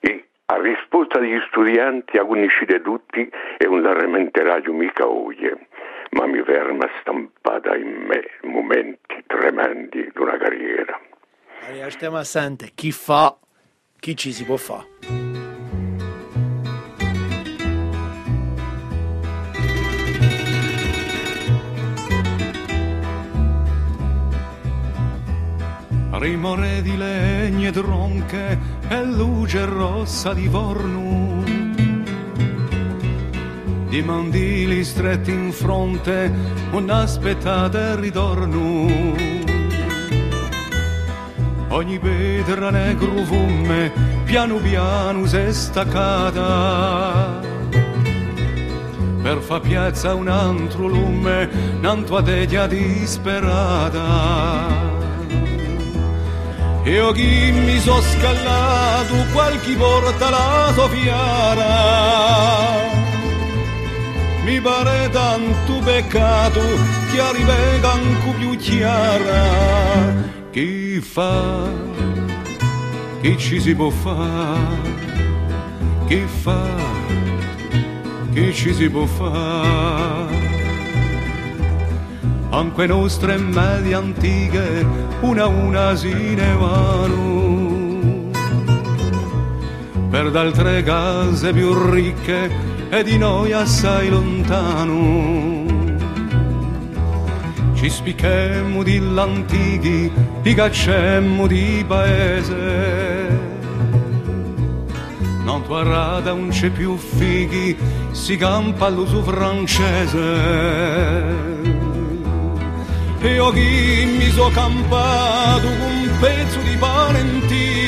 E 0.00 0.28
a 0.46 0.58
risposta 0.58 1.18
degli 1.18 1.38
studenti 1.48 2.16
a 2.16 2.24
conoscere 2.24 2.80
tutti 2.80 3.30
è 3.58 3.66
un 3.66 3.82
larramenteraggio 3.82 4.72
mica 4.72 5.06
oie, 5.06 5.66
ma 6.10 6.26
mi 6.26 6.42
ferma 6.42 6.88
stampata 7.00 7.76
in 7.76 8.06
me 8.06 8.22
momenti 8.42 9.22
tremendi 9.26 10.10
di 10.12 10.20
una 10.20 10.36
carriera. 10.36 11.00
Allora, 11.66 11.90
stiamo 11.90 12.16
a 12.16 12.24
sente 12.24 12.70
chi 12.74 12.92
fa, 12.92 13.36
chi 13.98 14.16
ci 14.16 14.32
si 14.32 14.44
può 14.44 14.56
fare. 14.56 14.86
Rimore 26.10 26.82
di 26.82 26.96
legne 26.96 27.70
tronche 27.70 28.58
e 28.88 29.04
luce 29.04 29.64
rossa 29.66 30.34
di 30.34 30.48
forno. 30.48 31.37
Di 33.88 34.02
mandili 34.02 34.84
stretti 34.84 35.30
in 35.30 35.50
fronte, 35.50 36.30
un'aspettata 36.72 37.94
ritorno. 37.94 39.16
Ogni 41.68 41.98
pietra 41.98 42.68
negro 42.68 43.24
fume, 43.24 43.90
piano 44.24 44.56
piano 44.56 45.24
si 45.26 45.52
staccata. 45.52 47.40
Per 49.22 49.38
fa 49.38 49.60
piazza 49.60 50.12
un 50.14 50.28
altro 50.28 50.86
lume, 50.86 51.48
un'altra 51.78 52.22
tedia 52.22 52.66
disperata. 52.66 54.06
Io 56.84 57.12
chi 57.12 57.52
mi 57.52 57.78
so 57.78 58.00
scallato, 58.02 59.14
qualche 59.32 59.74
porta 59.76 60.28
la 60.30 60.72
soffiara. 60.74 61.68
Mi 64.48 64.62
pare 64.62 65.10
tanto 65.10 65.78
peccato 65.84 66.62
che 67.12 67.20
arriva 67.20 67.52
anche 67.92 68.30
più 68.38 68.56
chiara. 68.56 69.44
Chi 70.50 71.02
fa 71.02 71.68
che 73.20 73.36
ci 73.36 73.60
si 73.60 73.74
può 73.74 73.90
fare, 73.90 74.96
che 76.06 76.24
fa, 76.26 76.64
che 78.32 78.50
ci 78.54 78.72
si 78.72 78.88
può 78.88 79.04
fare. 79.04 80.36
Anche 82.48 82.86
nostre 82.86 83.36
medie 83.36 83.94
antiche, 83.94 84.86
una 85.20 85.42
a 85.42 85.46
una 85.48 85.94
si 85.94 86.34
ne 86.34 86.54
vanno, 86.54 88.30
per 90.08 90.30
d'altre 90.30 90.82
case 90.82 91.52
più 91.52 91.90
ricche 91.90 92.67
e 92.90 93.02
di 93.02 93.18
noi 93.18 93.52
assai 93.52 94.08
lontano 94.08 95.68
ci 97.78 97.88
spichemmo 97.88 98.82
di 98.82 98.98
l'antichi, 98.98 100.10
ti 100.42 100.52
cacciemmo 100.52 101.46
di 101.46 101.84
paese. 101.86 103.28
Non 105.44 105.62
tua 105.62 105.84
rada 105.84 106.32
non 106.32 106.48
c'è 106.48 106.70
più 106.70 106.96
fighi, 106.96 107.76
si 108.10 108.36
campa 108.36 108.86
all'uso 108.86 109.22
francese. 109.22 110.18
E 113.20 113.32
io 113.32 113.50
chi 113.50 114.16
mi 114.18 114.28
so 114.32 114.50
campato 114.52 115.68
un 115.68 116.10
pezzo 116.18 116.58
di 116.60 116.76
pane 116.76 117.20
intinto, 117.20 117.87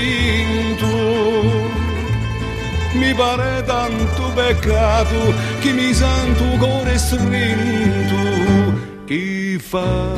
mi 2.95 3.15
pare 3.15 3.63
tanto 3.65 4.31
peccato 4.35 5.35
che 5.61 5.73
mi 5.73 5.95
sento 5.95 6.45
cuore 6.59 6.99
strinto 6.99 8.89
chi 9.05 9.59
fa, 9.59 10.17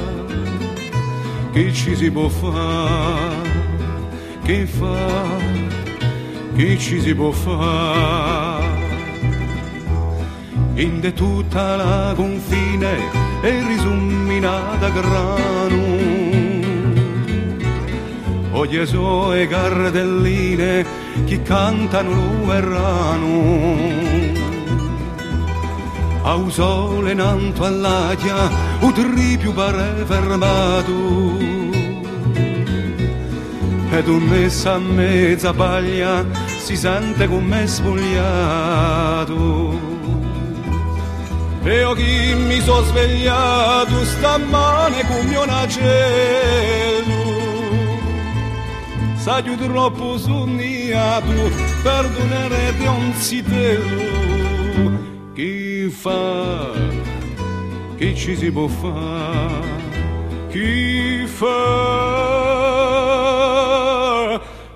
chi 1.52 1.72
ci 1.72 1.96
si 1.96 2.10
può 2.10 2.28
fare, 2.28 3.50
chi 4.44 4.66
fa, 4.66 5.26
chi 6.54 6.78
ci 6.78 7.00
si 7.00 7.14
può 7.14 7.30
fare. 7.30 8.80
In 10.74 11.12
tutta 11.14 11.76
la 11.76 12.12
confine 12.14 12.96
è 13.40 13.62
risuminata 13.66 14.88
grano. 14.88 16.00
Oggi 18.52 18.86
so 18.86 19.32
e 19.32 19.46
gardelline 19.46 21.01
che 21.32 21.42
cantano 21.42 22.12
lo 22.12 22.44
verrano 22.44 23.30
a 26.24 26.38
sole 26.50 27.14
nanto 27.14 27.64
all'aria, 27.64 28.50
un 28.80 28.92
tripio 28.92 29.52
pare 29.52 30.04
fermato. 30.04 30.92
Ed 33.90 34.06
un 34.08 34.22
messa 34.22 34.74
a 34.74 34.78
mezza 34.78 35.52
paglia 35.52 36.24
si 36.58 36.76
sente 36.76 37.26
come 37.26 37.66
spogliato. 37.66 39.30
E 41.64 41.78
io 41.78 41.92
chi 41.94 42.34
mi 42.34 42.60
so 42.60 42.84
svegliato 42.84 44.04
stamane 44.04 45.04
come 45.06 45.36
un 45.36 45.48
acello. 45.48 47.31
Sai 49.22 49.56
troppo 49.56 50.18
sognato, 50.18 51.50
perdonare 51.80 52.74
un 52.88 53.12
zitello 53.14 54.32
chi 55.32 55.88
fa, 55.88 56.72
chi 57.96 58.16
ci 58.16 58.34
si 58.34 58.50
può 58.50 58.66
fare, 58.66 59.80
chi 60.48 61.24
fa, 61.26 61.52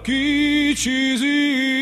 chi 0.03 0.77
ci 0.77 1.17
si 1.19 1.76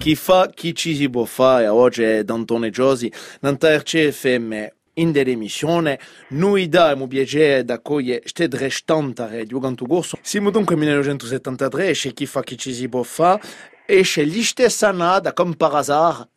Chi 0.00 0.14
fa, 0.14 0.48
chi 0.48 0.74
ci 0.74 0.96
si 0.96 1.10
può 1.10 1.26
fare, 1.26 1.68
oggi 1.68 2.02
è 2.02 2.24
D'Antone 2.24 2.70
Giosi, 2.70 3.12
Nantar 3.40 3.82
CFM 3.82 4.66
in 4.94 5.12
dell'emissione 5.12 6.00
noi 6.28 6.62
abbiamo 6.64 7.06
piacere 7.06 7.70
accogliere 7.70 8.20
queste 8.20 8.48
restante 8.50 9.44
di 9.44 9.52
Uganto 9.52 9.84
Corso. 9.84 10.16
Siamo 10.22 10.48
dunque 10.48 10.74
nel 10.74 10.86
1973 10.86 11.92
c'è 11.92 12.14
chi 12.14 12.24
fa 12.24 12.42
chi 12.42 12.56
ci 12.56 12.72
si 12.72 12.88
può 12.88 13.02
fare 13.02 13.42
e 13.84 14.00
c'è 14.00 14.24
gli 14.24 14.42
stessi 14.42 14.86
anni, 14.86 15.30
come 15.34 15.54
per 15.54 15.74
hasard, 15.74 16.28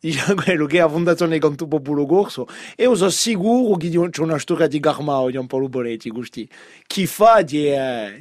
quello 0.44 0.66
che 0.66 0.76
è 0.76 0.80
la 0.80 0.88
Fondazione 0.90 1.38
Canto 1.38 1.66
Popolo 1.66 2.04
Corso 2.04 2.46
e 2.76 2.84
sono 2.94 3.08
sicuro 3.08 3.78
che 3.78 3.88
c'è 3.88 4.20
una 4.20 4.38
storia 4.38 4.66
di 4.66 4.78
Garmao 4.78 5.30
di 5.30 5.38
un 5.38 5.46
po' 5.46 5.66
Boletti, 5.70 6.10
questi. 6.10 6.46
chi 6.86 7.06
fa 7.06 7.40
di, 7.40 7.72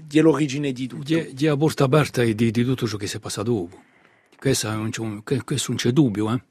di 0.06 0.20
l'origine 0.22 0.72
di 0.72 0.88
tutto. 0.88 1.04
Di, 1.04 1.34
di 1.34 1.54
porta 1.58 1.84
aperta 1.84 2.24
di, 2.24 2.34
di 2.34 2.64
tutto 2.64 2.88
ciò 2.88 2.96
che 2.96 3.08
si 3.08 3.18
è 3.18 3.20
passato 3.20 3.52
dopo. 3.52 3.92
Questo 4.44 4.68
questo 5.46 5.70
non 5.70 5.78
c'è 5.78 5.92
dubbio. 5.92 6.34
Eh? 6.34 6.42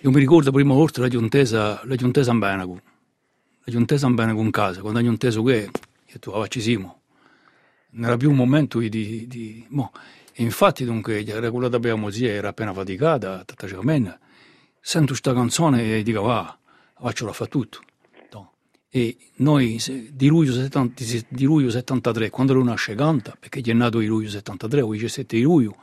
Io 0.00 0.10
mi 0.10 0.18
ricordo 0.18 0.46
la 0.46 0.52
prima 0.52 0.72
volta 0.72 1.02
la 1.02 1.08
giuntesa, 1.08 1.82
la 1.84 1.94
giuntesa 1.94 2.32
in 2.32 2.38
Benago 2.38 2.80
la 3.64 3.70
giuntesa 3.70 4.08
bene 4.08 4.32
con 4.32 4.50
casa, 4.50 4.80
quando 4.80 4.98
hanno 4.98 5.10
inteso 5.10 5.42
che 5.42 5.68
io 6.06 6.18
tu 6.18 6.30
ah. 6.30 6.48
Non 7.90 8.04
era 8.04 8.16
più 8.16 8.30
un 8.30 8.36
momento 8.36 8.78
di... 8.78 8.88
di, 8.88 9.26
di 9.26 9.66
infatti 10.36 10.86
dunque 10.86 11.22
quella 11.22 11.68
da 11.68 11.78
mia 11.78 12.10
zia 12.10 12.30
era 12.30 12.48
appena 12.48 12.72
faticata, 12.72 13.44
tatagicamente, 13.44 14.18
sento 14.80 15.08
questa 15.08 15.34
canzone 15.34 15.98
e 15.98 16.02
dico 16.02 16.30
ah, 16.30 16.58
faccio 16.98 17.26
la 17.26 17.34
fa 17.34 17.44
tutto. 17.44 17.80
E 18.94 19.16
noi 19.36 19.78
di 20.10 20.28
luglio, 20.28 20.52
70, 20.52 21.24
di 21.28 21.44
luglio 21.44 21.70
73, 21.70 22.30
quando 22.30 22.54
lui 22.54 22.64
nasce 22.64 22.94
canta, 22.94 23.36
perché 23.38 23.60
è 23.60 23.72
nato 23.74 23.98
di 23.98 24.06
luglio 24.06 24.30
73, 24.30 24.80
o 24.80 24.92
17 24.92 25.36
di 25.36 25.42
luglio, 25.42 25.76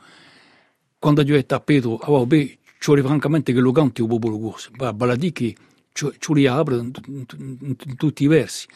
quando 1.00 1.22
io 1.22 1.38
ho 1.38 1.44
tappato, 1.44 1.98
oh, 1.98 2.26
beh, 2.26 2.58
ci 2.78 2.86
vuole 2.86 3.02
francamente 3.02 3.54
che 3.54 3.58
lo 3.58 3.72
canti 3.72 4.02
il 4.02 4.06
popolo 4.06 4.38
corso, 4.38 4.70
baladichi 4.70 5.56
ci 5.92 6.34
li 6.34 6.46
apre 6.46 6.76
in, 6.76 6.92
in, 7.06 7.96
tutti 7.96 8.24
i 8.24 8.26
versi, 8.26 8.68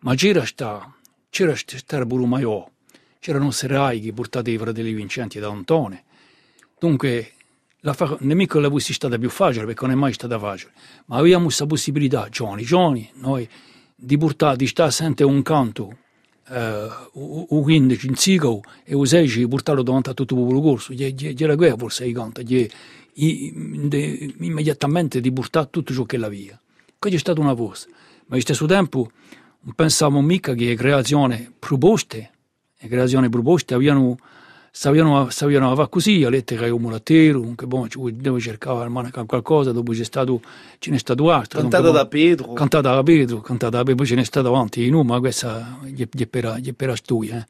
ma 0.00 0.14
c'era 0.14 0.46
sta, 0.46 0.94
c'era 1.28 1.54
sta 1.56 2.06
pure 2.06 2.70
c'erano 3.18 3.50
serai 3.50 4.00
che 4.00 4.12
portate 4.12 4.52
i 4.52 4.58
fratelli 4.58 4.92
Vincenti 4.92 5.40
da 5.40 5.48
Antone, 5.48 6.04
dunque 6.78 7.32
la 7.80 7.92
fa, 7.92 8.16
nemico 8.20 8.60
la 8.60 8.70
fosse 8.70 8.92
stata 8.92 9.18
più 9.18 9.28
facile 9.28 9.66
perché 9.66 9.82
non 9.84 9.94
è 9.94 9.96
mai 9.96 10.12
stata 10.12 10.38
facile, 10.38 10.72
ma 11.06 11.16
avevamo 11.16 11.44
questa 11.44 11.66
possibilità, 11.66 12.28
giovani, 12.28 12.62
giovani, 12.62 13.10
noi, 13.14 13.48
di 13.94 14.16
portare, 14.16 14.56
di 14.56 14.68
stare 14.68 14.92
sempre 14.92 15.24
un 15.24 15.42
canto 15.42 15.96
Uh, 16.48 16.90
o 17.48 17.62
15 17.62 18.08
in 18.08 18.16
Sigo 18.16 18.62
e 18.84 18.94
o 18.94 19.04
16 19.04 19.38
di 19.38 19.48
portarlo 19.48 19.82
davanti 19.82 20.10
a 20.10 20.12
tutto 20.14 20.34
il 20.34 20.40
popolo 20.40 20.60
corso, 20.60 20.92
era 20.92 21.54
quella 21.56 21.76
forse 21.76 22.04
i 22.04 22.12
canta, 22.12 22.42
immediatamente 24.38 25.20
di 25.20 25.32
portare 25.32 25.68
tutto 25.70 25.94
ciò 25.94 26.02
che 26.02 26.16
la 26.16 26.28
via. 26.28 26.60
Quella 26.98 27.16
è 27.16 27.18
stata 27.18 27.40
una 27.40 27.52
voce, 27.52 27.86
ma 27.90 28.34
allo 28.34 28.40
stesso 28.40 28.66
tempo 28.66 29.10
non 29.60 29.74
pensavamo 29.74 30.20
mica 30.20 30.54
che 30.54 30.66
le 30.66 30.74
creazioni 30.74 31.48
proposte, 31.58 32.30
le 32.76 32.88
creazioni 32.88 33.28
proposte 33.28 33.74
avevano 33.74 34.18
sapevano 34.74 35.26
fare 35.74 35.88
così, 35.90 36.24
a 36.24 36.30
lettere 36.30 36.70
un 36.70 36.80
mulatero, 36.80 37.52
che 37.54 37.66
boh, 37.66 37.88
ci 37.88 37.98
devo 38.16 38.40
cercare 38.40 38.90
qualcosa, 39.26 39.70
dopo 39.70 39.92
c'è 39.92 40.02
stato, 40.02 40.40
ce 40.78 40.90
n'è 40.90 40.96
stato 40.96 41.30
altro. 41.30 41.60
Cantata 41.60 41.90
da 41.90 42.06
Pedro. 42.06 42.54
Cantata 42.54 42.94
da 42.94 43.02
Pedro, 43.02 43.40
cantata 43.42 43.76
da 43.76 43.82
Pedro, 43.82 43.96
poi 43.96 44.06
ce 44.06 44.14
n'è 44.14 44.24
stato 44.24 44.48
avanti, 44.48 44.88
no, 44.88 45.04
ma 45.04 45.20
questa 45.20 45.78
è 45.94 46.26
per, 46.26 46.60
è 46.64 46.72
per 46.72 46.96
studia. 46.96 47.36
Eh. 47.36 47.46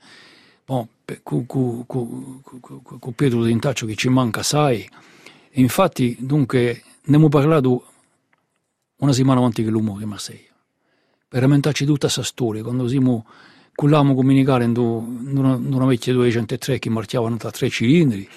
Bon, 0.64 0.86
con, 1.22 1.46
con, 1.46 1.86
con, 1.86 2.42
con 2.98 3.12
Pedro 3.14 3.44
d'Intaccio 3.44 3.86
che 3.86 3.94
ci 3.94 4.08
manca, 4.08 4.42
sai, 4.42 4.88
infatti, 5.52 6.16
dunque, 6.18 6.60
ne 6.64 6.82
abbiamo 7.06 7.28
parlato 7.28 7.86
una 8.96 9.12
settimana 9.12 9.38
avanti 9.38 9.62
che 9.62 9.70
l'uomo 9.70 9.94
che 9.94 10.06
Marseille. 10.06 10.48
Per 11.28 11.40
ramentarci 11.40 11.84
tutta 11.84 12.06
questa 12.06 12.24
storia, 12.24 12.62
quando 12.64 12.88
siamo 12.88 13.26
cullavamo 13.74 14.14
comunicare 14.14 14.64
in 14.64 14.76
una 14.76 15.86
vecchia 15.86 16.12
203 16.12 16.78
che 16.78 16.90
marchiavano 16.90 17.36
tra 17.36 17.50
tre 17.50 17.68
cilindri, 17.70 18.28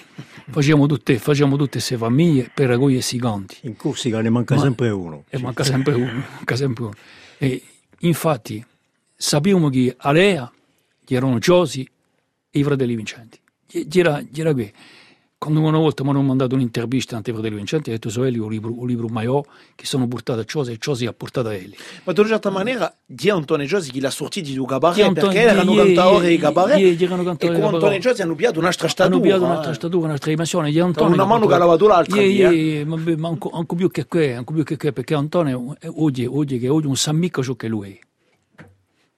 facevamo 0.50 0.86
tutte, 0.86 1.18
facevamo 1.18 1.56
tutte 1.56 1.72
queste 1.72 1.96
famiglie 1.96 2.50
per 2.52 2.68
raccogliere 2.68 2.94
questi 2.94 3.18
canti. 3.18 3.56
In 3.62 3.76
Corsica 3.76 4.20
ne 4.20 4.30
manca 4.30 4.54
Ma, 4.54 4.62
sempre 4.62 4.90
uno. 4.90 5.24
E 5.28 5.38
manca 5.38 5.64
sempre 5.64 5.94
uno, 5.94 6.22
manca 6.34 6.56
sempre 6.56 6.84
uno. 6.84 6.94
E 7.38 7.62
infatti 8.00 8.64
sapevamo 9.14 9.68
che 9.68 9.94
a 9.96 10.12
Lea 10.12 10.50
erano 11.08 11.38
Giosi 11.38 11.88
e 12.50 12.58
i 12.58 12.62
fratelli 12.62 12.96
Vincenti. 12.96 13.38
Era, 13.92 14.22
era 14.34 14.52
qui. 14.52 14.72
Quando 15.38 15.60
una 15.60 15.76
volta 15.76 16.02
mi 16.02 16.10
hanno 16.10 16.22
mandato 16.22 16.54
un'intervista 16.54 17.18
a 17.18 17.20
Fratello 17.22 17.56
Vincenti, 17.56 17.90
ho 17.90 17.92
detto 17.92 18.08
so 18.08 18.24
Eli, 18.24 18.38
un 18.38 18.50
libro, 18.50 18.72
un 18.74 18.86
libro 18.86 19.06
maiò 19.08 19.44
che 19.74 19.84
sono 19.84 20.08
portato 20.08 20.40
a 20.40 20.44
Ciosi 20.44 20.72
e 20.72 20.78
Ciosi 20.78 21.04
ha 21.04 21.12
portato 21.12 21.48
a 21.48 21.54
Eli. 21.54 21.76
Ma 22.04 22.12
di 22.12 22.20
una 22.20 22.28
certa 22.30 22.50
maniera, 22.50 22.92
di 23.04 23.28
Antonio 23.28 23.66
Giosi 23.66 23.90
che 23.90 24.00
l'ha 24.00 24.10
sortito 24.10 24.48
di 24.48 24.56
un 24.56 24.66
cabaret, 24.66 24.96
Di 24.96 25.02
Antonio- 25.02 25.30
perché 25.30 25.48
erano 25.48 25.74
cantatori 25.74 26.28
di 26.28 26.38
cabaret, 26.38 26.78
e 26.78 27.06
con 27.60 27.74
Antonio. 27.74 27.98
Giosi 27.98 28.22
hanno 28.22 28.34
piato 28.34 28.58
un'altra 28.58 28.88
statura. 28.88 29.14
Hanno 29.14 29.24
piato 29.24 29.44
un'altra 29.44 29.74
statura, 29.74 30.06
un'altra 30.06 30.30
dimensione. 30.30 30.70
Di 30.70 30.80
Antonio, 30.80 31.14
Una 31.14 31.26
mano 31.26 31.46
che 31.46 31.58
lavava 31.58 31.86
l'altra, 31.86 32.18
eh. 32.18 32.26
ie, 32.26 32.84
ma, 32.84 32.96
ma 32.96 33.28
anche, 33.28 33.76
più 33.76 33.90
che 33.90 34.06
que, 34.06 34.34
anche 34.34 34.52
più 34.54 34.62
che 34.64 34.76
que, 34.76 34.92
perché 34.92 35.14
Antonio 35.14 35.76
oggi, 35.96 36.24
oggi 36.24 36.58
che 36.58 36.68
oggi 36.68 36.86
non 36.86 36.96
sa 36.96 37.12
mica 37.12 37.42
ciò 37.42 37.54
che 37.54 37.68
lui 37.68 37.92
è. 37.92 38.64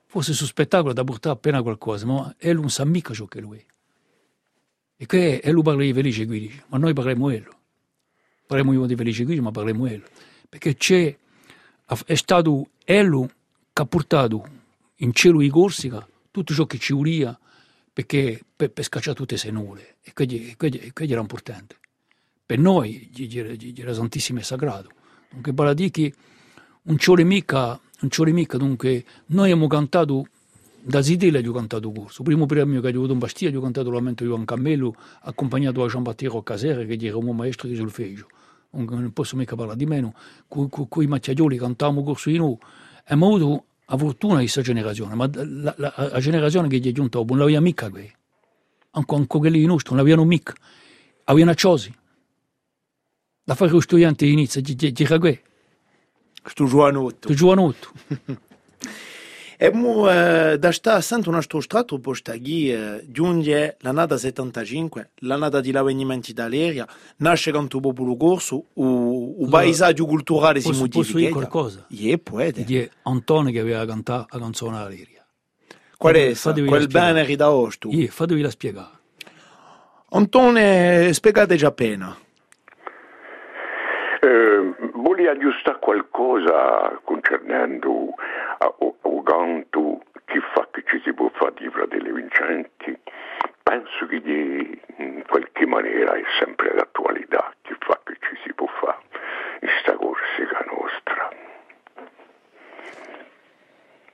Forse 0.05 0.33
sul 0.33 0.47
spettacolo 0.49 0.93
da 0.93 1.05
portare 1.05 1.37
appena 1.37 1.63
qualcosa, 1.63 2.07
ma 2.07 2.35
è 2.37 2.53
non 2.53 2.71
sa 2.71 2.85
mica 2.85 3.15
ciò 3.15 3.27
che 3.27 3.41
lui 3.41 3.59
è. 3.59 3.65
E 5.01 5.07
che 5.07 5.41
è 5.41 5.51
lui 5.53 5.63
parla 5.63 5.83
di 5.83 5.93
Felice 5.93 6.25
Guidi, 6.27 6.61
ma 6.67 6.79
noi 6.79 6.93
parliamo 6.93 7.25
quello. 7.25 7.57
Parliamo 8.47 8.87
di 8.87 8.97
Felice 8.97 9.25
Guidi, 9.25 9.41
ma 9.41 9.51
parliamo 9.53 9.81
quello. 9.81 10.05
Perché 10.49 10.75
c'è, 10.77 11.17
è 12.05 12.15
stato 12.15 12.71
Ello 12.85 13.31
che 13.73 13.83
ha 13.83 13.87
portato 13.87 14.49
in 14.97 15.13
cielo 15.13 15.39
di 15.39 15.49
Corsica 15.49 16.07
tutto 16.31 16.53
ciò 16.53 16.67
che 16.67 16.79
ci 16.79 16.93
volia 16.93 17.39
perché 17.93 18.43
per, 18.57 18.71
per 18.73 18.85
scacciare 18.85 19.17
tutte 19.17 19.41
le 19.43 19.51
nule. 19.51 19.97
E 20.03 20.13
e 20.13 20.57
quello- 20.57 20.79
e 20.79 20.93
quello 20.93 21.13
era 21.13 21.21
importante 21.21 21.77
per 22.49 22.59
noi 22.59 23.11
era- 23.77 23.93
santissimo 23.93 24.39
e 24.39 24.43
sagrato. 24.43 24.91
Dunque, 25.31 25.53
vale 25.53 25.71
a 25.71 25.75
dire 25.75 25.91
che 25.91 26.15
mica, 27.25 27.79
non 28.01 28.09
vuole 28.17 28.33
mica, 28.33 28.57
dunque, 28.57 29.05
noi 29.27 29.51
abbiamo 29.51 29.67
cantato, 29.67 30.27
da 30.81 31.03
Zidella 31.03 31.41
gli 31.41 31.47
ho 31.47 31.53
cantato 31.53 31.91
corso. 31.91 32.23
Il 32.23 32.29
primo 32.29 32.47
premio 32.47 32.81
che 32.81 32.91
gli 32.91 32.95
ho 32.95 32.99
avuto 32.99 33.13
in 33.13 33.19
Bastia, 33.19 33.51
gli 33.51 33.57
ho 33.57 33.61
cantato 33.61 33.91
Lamento 33.91 34.25
di 34.25 34.31
Juan 34.31 34.45
Cammello, 34.45 34.95
accompagnato 35.23 35.83
da 35.83 35.89
Gian 35.89 36.03
Battero 36.03 36.43
Casere, 36.43 36.87
che 36.87 37.07
era 37.07 37.17
un 37.17 37.25
uomo 37.25 37.43
maestro 37.43 37.69
di 37.69 37.77
solfeggio. 37.77 38.27
Non, 38.71 38.85
non 38.89 39.13
posso 39.13 39.37
mica 39.37 39.57
parlare 39.57 39.79
di 39.79 39.87
meno. 39.87 40.15
Con, 40.47 40.69
i 41.03 41.07
macchiaioli 41.07 41.57
cantavamo 41.57 42.03
corso 42.03 42.31
di 42.31 42.39
noi. 42.39 42.57
E 43.05 43.13
abbiamo 43.13 43.35
avuto 43.35 43.65
la 43.87 43.97
fortuna 43.97 44.35
di 44.35 44.41
questa 44.41 44.61
generazione, 44.61 45.15
ma 45.15 45.31
la, 45.33 45.75
la, 45.77 45.95
la 46.13 46.21
generazione 46.21 46.69
che 46.69 46.79
gli 46.79 46.89
è 46.89 46.93
giunta 46.93 47.19
dopo 47.19 47.35
non 47.35 47.45
l'aveva 47.45 47.61
mica 47.61 47.89
qui. 47.91 48.11
Anche, 48.91 49.15
anche 49.15 49.39
quelli 49.39 49.65
nostri 49.65 49.95
non 49.95 49.99
l'avevano 49.99 50.27
mica. 50.27 50.55
Avevano 51.25 51.55
ciosi 51.55 51.95
da 53.49 53.55
fare 53.55 53.71
lo 53.71 53.81
studiante 53.81 54.27
inizia 54.27 54.61
di, 54.61 54.75
di, 54.75 54.93
di 54.93 55.07
ragù, 55.07 55.35
Sto 56.45 56.67
giovanotto. 56.67 57.29
tu 57.29 57.35
giovanotto. 57.35 57.93
E 59.61 59.73
mu, 59.73 60.09
eh, 60.09 60.57
da 60.57 60.71
sta 60.71 61.01
sempre 61.01 61.31
un 61.31 61.43
strato, 61.43 61.99
poi 61.99 62.15
sta 62.15 62.35
lì, 62.35 62.73
eh, 62.73 63.05
giunge 63.09 63.77
l'annata 63.81 64.17
75, 64.17 65.11
l'annata 65.23 65.61
di 65.61 65.73
l'avvenimento 65.73 66.33
d'Aleria, 66.33 66.87
nasce 67.17 67.51
canto 67.51 67.81
popolo 67.81 68.17
corso, 68.17 68.67
o 68.75 69.49
paesaggio 69.49 70.07
culturale 70.07 70.61
si 70.61 70.69
Posso, 70.69 70.87
posso 70.87 71.17
dire 71.17 71.31
modifica. 71.31 71.49
qualcosa? 71.49 71.87
Ie, 71.89 72.19
può. 72.19 72.41
Di 72.53 72.89
Antonio 73.03 73.51
che 73.51 73.59
aveva 73.59 73.85
cantato 73.85 74.29
la 74.31 74.39
canzone 74.45 74.77
all'aria. 74.77 75.27
Qual 75.97 76.15
è 76.15 76.33
quel 76.33 76.33
la 76.33 76.35
spiegare. 76.55 76.87
bene 77.25 77.37
da 77.37 77.51
osto? 77.51 77.89
Ie, 77.91 78.07
fatevi 78.07 78.41
la 78.41 78.51
spiegare. 78.51 78.97
Antone, 80.11 81.13
spiegate 81.13 81.57
già 81.57 81.67
appena. 81.67 82.17
Eh, 84.21 84.75
voglio 84.95 85.31
aggiustare 85.31 85.79
qualcosa 85.79 87.01
concernendo 87.05 88.15
canto 89.69 90.03
che 90.25 90.41
fa 90.53 90.69
che 90.71 90.83
ci 90.87 91.01
si 91.05 91.13
può 91.13 91.31
fare 91.35 91.55
di 91.57 91.69
fratelli 91.71 92.13
Vincenti. 92.13 92.99
Penso 93.63 94.07
che 94.07 94.21
di, 94.21 94.81
in 94.97 95.23
qualche 95.27 95.67
maniera 95.67 96.15
è 96.15 96.23
sempre 96.39 96.73
d'attualità 96.75 97.53
che 97.63 97.77
fa 97.79 98.01
che 98.05 98.17
ci 98.21 98.37
si 98.45 98.53
può 98.55 98.67
fare 98.81 98.99
in 99.61 99.69
sta 99.81 99.95
Corsica 99.95 100.65
nostra. 100.67 101.31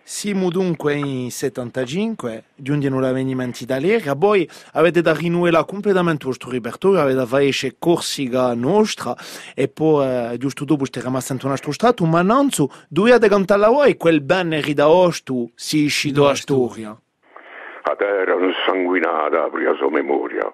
Siamo 0.07 0.51
dunque 0.51 0.97
in 0.97 1.31
75, 1.31 2.45
giungono 2.57 3.01
l'avvenimento 3.01 3.65
d'Aleria, 3.65 4.15
poi 4.15 4.47
avete 4.75 5.01
da 5.01 5.15
rinnovare 5.15 5.65
completamente 5.65 6.25
il 6.25 6.29
vostro 6.29 6.51
repertorio, 6.51 7.01
avete 7.01 7.17
da 7.17 7.25
fare 7.25 7.51
Corsica 7.79 8.53
nostra, 8.53 9.17
e 9.55 9.69
poi 9.69 10.33
eh, 10.33 10.37
giusto 10.37 10.67
dopo 10.67 10.85
state 10.85 11.07
rimasto 11.07 11.33
in 11.33 11.39
un 11.43 11.53
altro 11.53 11.73
stato, 11.73 12.05
ma 12.05 12.21
non 12.21 12.51
so, 12.51 12.69
dovete 12.91 13.29
cantare 13.29 13.61
la 13.61 13.71
voi 13.71 13.97
quel 13.97 14.21
bene 14.21 14.61
ridaosto 14.61 15.53
si 15.55 15.81
è 15.81 15.85
uscito 15.87 16.29
a 16.29 16.35
storia. 16.35 16.91
A 16.91 17.97
terra 17.97 18.37
sanguinata 18.67 19.45
apre 19.45 19.65
la 19.65 19.75
sua 19.77 19.89
memoria. 19.89 20.53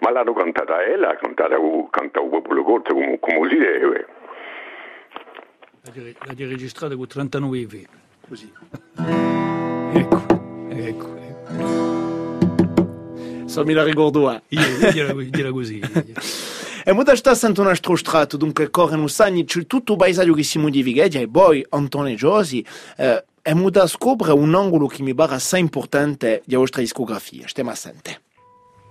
Ma 0.00 0.10
l'hanno 0.10 0.34
cantata 0.34 0.84
ella, 0.84 1.08
l'ha 1.08 1.16
cantata 1.16 1.56
canta 1.88 2.20
il 2.20 2.28
popolo 2.28 2.62
corto 2.64 2.92
come, 2.92 3.18
come 3.18 3.48
si 3.48 3.56
deve. 3.56 4.06
L'ha 6.26 6.34
di 6.34 6.44
registrata 6.44 6.94
con 6.94 7.06
39 7.06 7.56
vivi. 7.56 7.88
Così. 8.28 8.52
Ecco, 9.92 10.22
ecco, 10.68 11.16
ecco. 11.16 11.52
Io, 14.48 14.90
dirà, 14.92 15.12
dirà 15.14 15.50
così. 15.50 15.80
E 16.84 16.92
molto 16.92 17.16
sta 17.16 17.34
sempre 17.34 17.62
un 17.62 17.68
altro 17.68 17.96
strato, 17.96 18.36
dunque 18.36 18.70
corrono 18.70 19.06
anni, 19.18 19.44
c'è 19.44 19.66
tutto 19.66 19.92
il 19.92 19.98
paesaggio 19.98 20.34
che 20.34 20.42
si 20.42 20.58
modifica, 20.58 21.04
e 21.04 21.28
poi 21.28 21.64
Antonio 21.70 22.14
Giosi, 22.14 22.64
eh, 22.96 23.24
e 23.42 23.54
muda 23.54 23.86
scoprire 23.86 24.32
un 24.32 24.54
angolo 24.54 24.86
che 24.86 25.02
mi 25.02 25.14
pare 25.14 25.34
assai 25.34 25.60
importante 25.60 26.42
della 26.44 26.60
vostra 26.60 26.82
discografia, 26.82 27.48
stiamo 27.48 27.70
assente. 27.70 28.20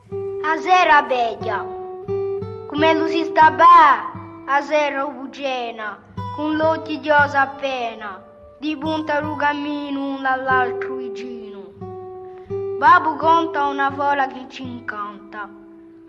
A 0.09 0.59
sera 0.61 1.03
bella, 1.03 1.65
come 2.67 2.93
lo 2.93 3.07
si 3.07 3.23
sta 3.23 3.51
bene, 3.51 4.45
a 4.47 4.61
sera 4.61 5.05
buggena, 5.05 5.99
con 6.35 6.55
l'occhio 6.55 6.99
di 6.99 7.09
osa 7.09 7.41
appena, 7.41 8.26
di 8.59 8.75
punta 8.75 9.19
lo 9.19 9.35
cammino 9.35 10.15
uno 10.15 10.27
all'altro 10.27 10.95
vicino. 10.95 11.73
Babbo 12.79 13.15
conta 13.15 13.67
una 13.67 13.91
fola 13.91 14.25
che 14.27 14.45
ci 14.49 14.63
incanta, 14.63 15.47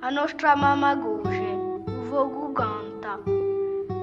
a 0.01 0.09
nostra 0.09 0.57
mamma 0.57 0.95
goce, 0.95 1.39
un 1.39 2.05
fuoco 2.09 2.53
canta, 2.53 3.21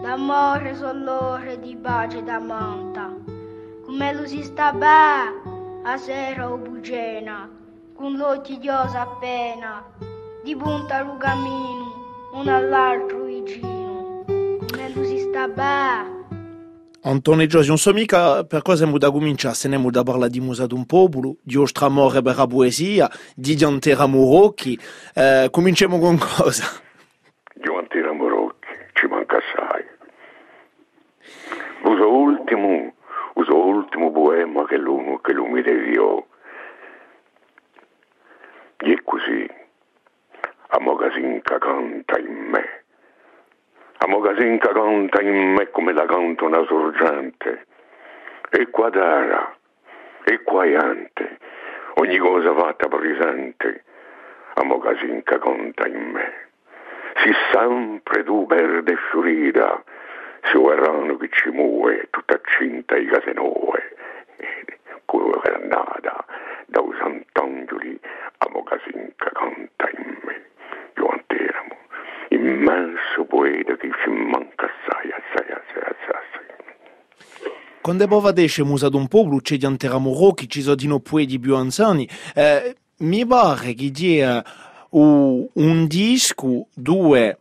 d'amore 0.02 0.76
sollore 0.76 1.60
di 1.60 1.76
pace 1.76 2.24
da 2.24 2.40
manta, 2.40 3.12
come 3.84 4.14
lo 4.14 4.28
si 4.28 4.44
sta 4.44 4.72
bene, 4.72 5.82
a 5.84 5.98
sera 5.98 6.48
buggena, 6.48 7.50
con 7.96 8.16
l'occhio 8.16 8.58
di 8.58 8.70
osa 8.70 9.02
appena, 9.02 9.84
di 10.44 10.56
punta 10.56 11.04
cammino, 11.18 12.30
uno 12.34 12.56
all'altro 12.56 13.24
vicino, 13.24 14.24
come 14.26 14.90
lo 14.94 15.04
si 15.04 15.18
sta 15.20 15.48
bene. 15.48 16.15
Non 17.08 17.22
so 17.22 17.94
mica 17.94 18.46
per 18.46 18.64
cosa 18.64 18.78
siamo 18.78 18.98
da 18.98 19.12
cominciare, 19.12 19.54
se 19.54 19.68
ne 19.68 19.80
da 19.92 20.02
parlare 20.02 20.32
di 20.32 20.40
musa 20.40 20.66
d'un 20.66 20.88
popolo, 20.88 21.36
di 21.44 21.56
vostro 21.56 21.86
amore 21.86 22.24
per 22.24 22.36
la 22.36 22.48
poesia, 22.48 23.08
di 23.36 23.54
Diantera 23.54 24.08
Murocchi, 24.08 24.76
eh, 25.14 25.50
cominciamo 25.52 26.00
con 26.00 26.18
cosa? 26.18 26.66
Giovantina 27.54 28.12
Morocchi, 28.12 28.68
ci 28.94 29.06
manca 29.06 29.38
assai. 29.38 29.86
Uso 31.84 32.12
ultimo, 32.12 32.96
uso 33.36 33.56
ultimo 33.56 34.12
poema 34.12 34.66
che 34.66 34.78
lui, 34.78 35.20
che 35.22 35.34
lui 35.34 35.50
mi 35.52 35.62
deviò. 35.62 36.26
E 38.78 39.02
così, 39.04 39.48
a 40.70 40.80
magasin 40.80 41.40
che 41.44 41.58
canta 41.60 42.18
in 42.18 42.50
me. 42.50 42.85
A 43.98 44.08
magasin 44.08 44.58
che 44.60 44.72
canta 44.72 45.22
in 45.22 45.54
me 45.54 45.70
come 45.72 45.94
la 45.94 46.06
canta 46.06 46.46
una 46.46 46.64
sorgente. 46.66 47.66
E 48.50 48.70
qua 48.70 48.90
d'ara, 48.90 49.56
e 50.24 50.42
quaiante, 50.44 51.38
ogni 51.96 52.18
cosa 52.18 52.54
fatta 52.54 52.88
presente. 52.88 53.84
A 54.56 54.64
magasin 54.64 55.24
che 55.24 55.40
canta 55.40 55.88
in 55.88 56.12
me 56.12 56.44
si 57.18 57.34
sempre 57.52 58.24
tu 58.24 58.46
verde 58.46 58.96
fiorita, 59.10 59.84
se 60.44 60.60
verranno 60.60 61.18
che 61.18 61.30
ci 61.32 61.50
muove 61.50 62.08
tutta 62.12 62.40
cinta 62.58 62.96
i 62.96 63.06
case 63.06 63.34
nuove, 63.34 63.96
quello 65.06 65.40
che 65.40 65.52
è 65.52 65.56
andata 65.56 66.26
da 66.68 66.82
un 66.82 66.96
sant'angeli 66.98 68.00
a 68.40 68.50
mocasin 68.52 69.14
che 69.16 69.30
canta 69.32 69.90
in 69.98 70.18
me, 70.24 70.25
immenso 72.46 73.26
poeta 73.28 73.76
che 73.76 73.90
ci 74.04 74.10
manca 74.10 74.66
assai, 74.66 75.12
assai, 75.12 75.52
assai, 75.52 75.84
assai, 75.84 76.16
assai. 76.22 76.46
Quando 77.82 78.08
poi 78.08 78.22
vadesce 78.22 78.64
musa 78.64 78.90
d'un 78.90 79.08
popolo, 79.08 79.40
c'è 79.40 79.58
Diantera 79.58 80.00
Murocchi, 80.00 80.50
ci 80.50 80.62
sono 80.62 80.76
di 80.76 80.88
noi 80.88 81.02
poeti 81.02 81.40
più 81.40 81.56
anziani, 81.56 82.08
eh, 82.34 82.76
mi 82.98 83.26
pare 83.26 83.74
che 83.74 83.92
dia 83.92 84.44
un 84.90 85.88
disco 85.88 86.68
dove 86.74 87.40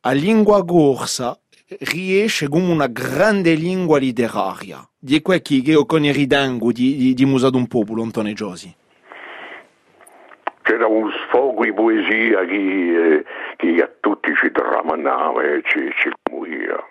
a 0.00 0.10
lingua 0.12 0.64
corsa 0.64 1.38
riesce 1.80 2.48
come 2.48 2.70
una 2.70 2.86
grande 2.86 3.54
lingua 3.54 3.98
letteraria. 3.98 4.86
Di 4.98 5.20
qua 5.20 5.38
che 5.38 5.54
io 5.56 5.84
con 5.84 6.04
il 6.04 6.14
ridango 6.14 6.72
di, 6.72 6.96
di, 6.96 7.14
di 7.14 7.24
Musa 7.26 7.50
d'un 7.50 7.66
Popolo, 7.66 8.02
Antonio 8.02 8.32
Giosi. 8.32 8.74
C'era 10.64 10.86
un 10.86 11.10
sfogo 11.26 11.62
di 11.62 11.72
poesia 11.72 12.44
che, 12.46 12.54
eh, 12.56 13.24
che 13.56 13.82
a 13.82 13.90
tutti 14.00 14.32
ci 14.34 14.50
tramandava 14.50 15.42
e 15.42 15.62
ci, 15.64 15.90
ci 16.00 16.10
commuoveva, 16.22 16.82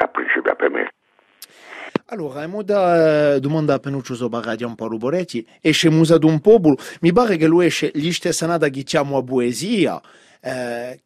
a 0.00 0.08
principio 0.08 0.56
per 0.56 0.70
me. 0.70 0.90
Allora, 2.06 2.40
abbiamo 2.40 2.62
da 2.62 3.38
domanda 3.38 3.74
a 3.74 3.78
Penuccio 3.78 4.14
Sobaradi 4.14 4.64
un 4.64 4.74
Paolo 4.74 4.96
Boretti, 4.96 5.46
esce 5.60 5.90
Musa 5.90 6.18
d'un 6.18 6.40
popolo, 6.40 6.76
mi 7.00 7.12
pare 7.12 7.36
che 7.36 7.46
lui 7.46 7.66
esce 7.66 7.90
gli 7.92 8.12
stessa 8.12 8.46
nada 8.46 8.68
che 8.68 8.82
chiamo 8.82 9.18
a 9.18 9.22
poesia, 9.22 10.00
eh, 10.40 10.98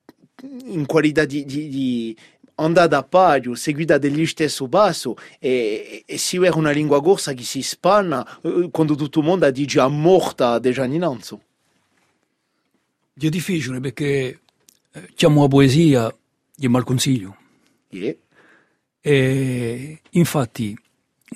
in 0.67 0.87
qualità 0.87 1.25
di, 1.25 1.45
di, 1.45 1.69
di 1.69 2.17
andata 2.57 2.99
a 2.99 3.03
paio, 3.03 3.55
seguita 3.55 3.99
degli 3.99 4.27
stesso 4.27 4.69
basso, 4.69 5.17
e, 5.41 6.05
e 6.07 6.19
si 6.19 6.37
era 6.37 6.57
una 6.57 6.71
lingua 6.71 7.03
corsa 7.03 7.33
che 7.33 7.43
si 7.43 7.63
spanna 7.63 8.25
eh, 8.43 8.69
quando 8.71 8.95
tutto 8.95 9.21
il 9.21 9.25
mondo 9.25 9.51
dice 9.51 9.81
a 9.81 9.89
morta 9.89 10.61
già 10.61 10.85
È 13.27 13.29
difficile 13.29 13.81
perché 13.81 14.41
eh, 14.93 15.09
chiamo 15.15 15.45
a 15.45 15.49
poesia 15.49 16.15
di 16.55 16.69
malconsiglio. 16.69 17.37
Yeah. 17.91 18.15
E 19.01 20.01
infatti 20.11 20.77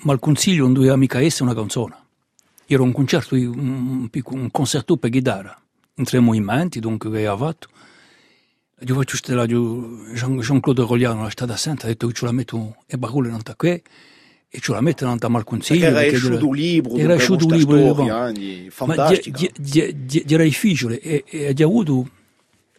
malconsiglio 0.03 0.63
non 0.63 0.73
doveva 0.73 0.95
mica 0.95 1.21
essere 1.21 1.43
una 1.43 1.53
canzone. 1.53 1.95
Era 2.65 2.81
un 2.81 2.91
concerto, 2.91 3.35
un, 3.35 4.09
un 4.11 4.51
concerto 4.51 4.97
per 4.97 5.09
chitarra, 5.11 5.59
in 5.95 6.03
tre 6.03 6.19
movimenti, 6.19 6.79
dunque 6.79 7.09
che 7.09 7.17
aveva 7.17 7.37
fatto. 7.37 7.69
Io 8.79 8.95
faccio 8.95 9.15
stare 9.15 9.45
Jean-Claude 9.45 10.81
Rogliano, 10.81 11.23
la 11.23 11.29
stata 11.29 11.53
assente, 11.53 11.85
ha 11.85 11.87
detto 11.87 12.07
che 12.07 12.13
ce 12.13 12.25
la 12.25 12.31
metto 12.31 12.77
e 12.87 12.97
parole 12.97 13.29
non 13.29 13.41
qui 13.55 13.81
e 14.55 14.59
ce 14.61 14.71
la 14.71 14.79
metto 14.79 15.03
non 15.03 15.17
malconsiglio. 15.27 15.91
Perché 15.91 15.97
era 15.97 16.15
esciuto 16.15 16.47
un 16.47 16.55
libro, 16.55 16.95
era 16.95 17.13
esciuto 17.15 17.45
un 17.45 17.57
libro, 17.57 17.93
storia, 17.93 18.69
fantastica. 18.69 19.49
Era 20.27 20.43
difficile 20.43 20.99
e, 21.01 21.25
e 21.27 21.53
ha 21.57 21.65
avuto, 21.65 22.09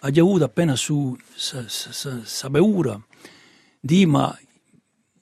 ha 0.01 0.09
avuto 0.09 0.45
appena 0.45 0.74
su 0.74 1.14
sa 1.35 2.49
paura 2.51 2.99
di 3.79 4.07
ma 4.07 4.37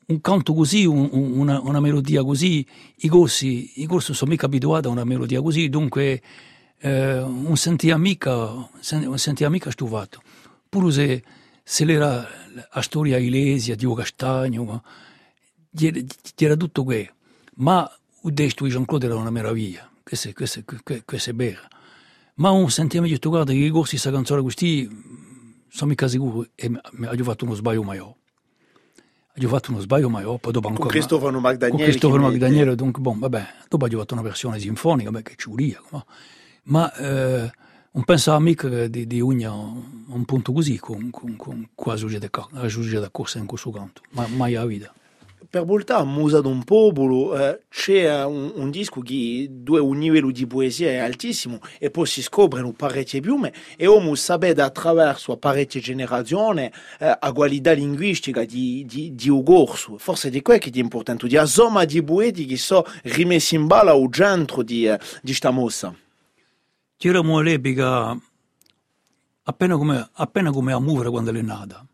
un 0.07 0.21
canto 0.21 0.55
così, 0.55 0.85
un, 0.85 1.09
una, 1.13 1.61
una, 1.61 1.81
melodia 1.81 2.23
così, 2.23 2.65
i 2.99 3.09
corsi, 3.09 3.81
i 3.81 3.87
corsi 3.87 4.15
sono 4.15 4.31
mica 4.31 4.47
abituati 4.47 4.87
a 4.87 4.91
una 4.91 5.05
melodia 5.05 5.43
così, 5.43 5.69
dunque 5.69 6.23
eh, 6.79 7.25
non 7.27 7.57
sentiva 7.57 7.97
mica, 7.97 8.31
non 8.31 9.19
sentiva 9.19 9.51
mica 9.51 9.73
stufato. 9.73 10.23
Pure 10.69 10.93
se, 10.93 11.23
se 11.65 11.85
era 11.91 12.29
la 12.73 12.81
storia 12.83 13.19
ilesia, 13.19 13.75
Dio 13.75 13.95
Castagno, 13.95 14.83
era 16.37 16.57
tutto 16.57 16.85
quello. 16.85 17.11
Ma 17.57 17.91
il 18.25 18.35
testo 18.35 18.65
di 18.65 18.71
Jean-Claude 18.71 19.07
era 19.07 19.17
una 19.17 19.31
meraviglia, 19.31 19.89
questo, 20.03 20.31
questo, 20.33 20.63
questo 21.05 21.31
è 21.31 21.35
vero. 21.35 21.61
Ma 22.37 22.51
non 22.51 22.71
sentiva 22.71 23.03
meglio, 23.03 23.19
guarda, 23.21 23.53
che 23.53 23.59
i 23.59 23.71
corsi 23.71 23.93
questa 23.93 24.11
canzone 24.11 24.43
così, 24.43 24.89
sono 25.69 25.91
mica 25.91 26.09
sicuro, 26.09 26.47
e 26.55 26.69
mi 26.69 27.07
ha 27.07 27.25
fatto 27.25 27.45
uno 27.45 27.55
sbaglio 27.55 27.83
maggiore 27.83 28.17
ho 29.43 29.49
fatto 29.49 29.73
uno 29.73 29.81
sbaglio, 29.81 30.09
ma 30.09 30.23
poi 30.23 30.53
dopo 30.53 30.69
ancora... 30.69 30.75
Con 30.75 30.89
Cristofano 30.89 31.41
Magdaniele. 31.41 31.77
Con 31.77 31.81
Cristofano 31.81 32.23
Magdaniele, 32.23 32.75
dunque, 32.77 33.03
bon, 33.03 33.19
vabbè, 33.19 33.47
dopo 33.69 33.85
ho 33.85 33.89
fatto 33.89 34.15
una 34.15 34.23
versione 34.23 34.61
sinfonica, 34.61 35.11
beh, 35.11 35.23
che 35.23 35.35
ci 35.37 35.49
uria, 35.49 35.83
ma, 35.91 36.05
ma 36.65 36.95
eh, 36.95 37.51
non 37.91 38.05
pensavo 38.05 38.39
mica 38.39 38.87
di, 38.87 39.07
di 39.07 39.21
Ugna 39.21 39.53
un 39.53 40.25
punto 40.25 40.53
così, 40.53 40.79
con, 40.79 41.11
con, 41.11 41.37
con 41.37 41.69
quasi 41.75 42.05
la 42.05 42.19
da 43.01 43.11
corsa 43.11 43.39
in 43.39 43.47
questo 43.47 43.71
canto, 43.71 44.03
ma 44.11 44.27
mai 44.29 44.55
a 44.55 44.65
vita. 44.65 44.95
Per 45.55 45.65
volta 45.65 45.99
a 45.99 46.05
Musa 46.05 46.41
d'un 46.41 46.65
Popolo 46.65 47.39
eh, 47.39 47.61
c'è 47.69 48.25
un, 48.25 48.51
un, 48.57 48.73
disco 48.73 49.01
che 49.03 49.47
dove 49.49 49.79
un 49.79 50.01
livello 50.01 50.33
di 50.33 50.49
poesia 50.49 50.89
è 50.89 50.97
altissimo 50.97 51.61
e 51.79 51.93
poi 51.93 52.07
si 52.07 52.23
scoprono 52.23 52.73
parecchie 52.73 53.21
piume 53.21 53.53
e 53.77 53.87
uno 53.87 54.17
sapere 54.17 54.61
attraverso 54.63 55.37
parecchie 55.37 55.81
generazioni 55.81 56.63
eh, 56.65 56.73
la 57.21 57.33
qualità 57.33 57.71
linguistica 57.71 58.45
di, 58.45 58.85
di, 58.85 59.15
di 59.15 59.29
Ugorso. 59.29 59.97
Forse 59.97 60.29
di 60.29 60.43
quello 60.43 60.59
che 60.59 60.71
è 60.75 60.79
importante, 60.79 61.29
di 61.29 61.37
insomma 61.37 61.85
di 61.85 62.03
poeti 62.03 62.47
che 62.47 62.57
sono 62.57 62.85
rimessi 63.05 63.55
in 63.55 63.69
balla 63.69 63.93
al 63.93 64.09
centro 64.11 64.65
di, 64.65 64.89
eh, 64.89 64.99
di 65.23 65.27
questa 65.27 65.53
mossa. 65.53 65.95
C'eravamo 66.97 67.39
all'epoca 67.39 68.21
appena 69.45 69.77
come, 69.77 70.11
appena 70.15 70.51
come 70.51 70.73
a 70.73 70.81
muovere 70.81 71.11
quando 71.11 71.31
è 71.31 71.43
nata, 71.43 71.87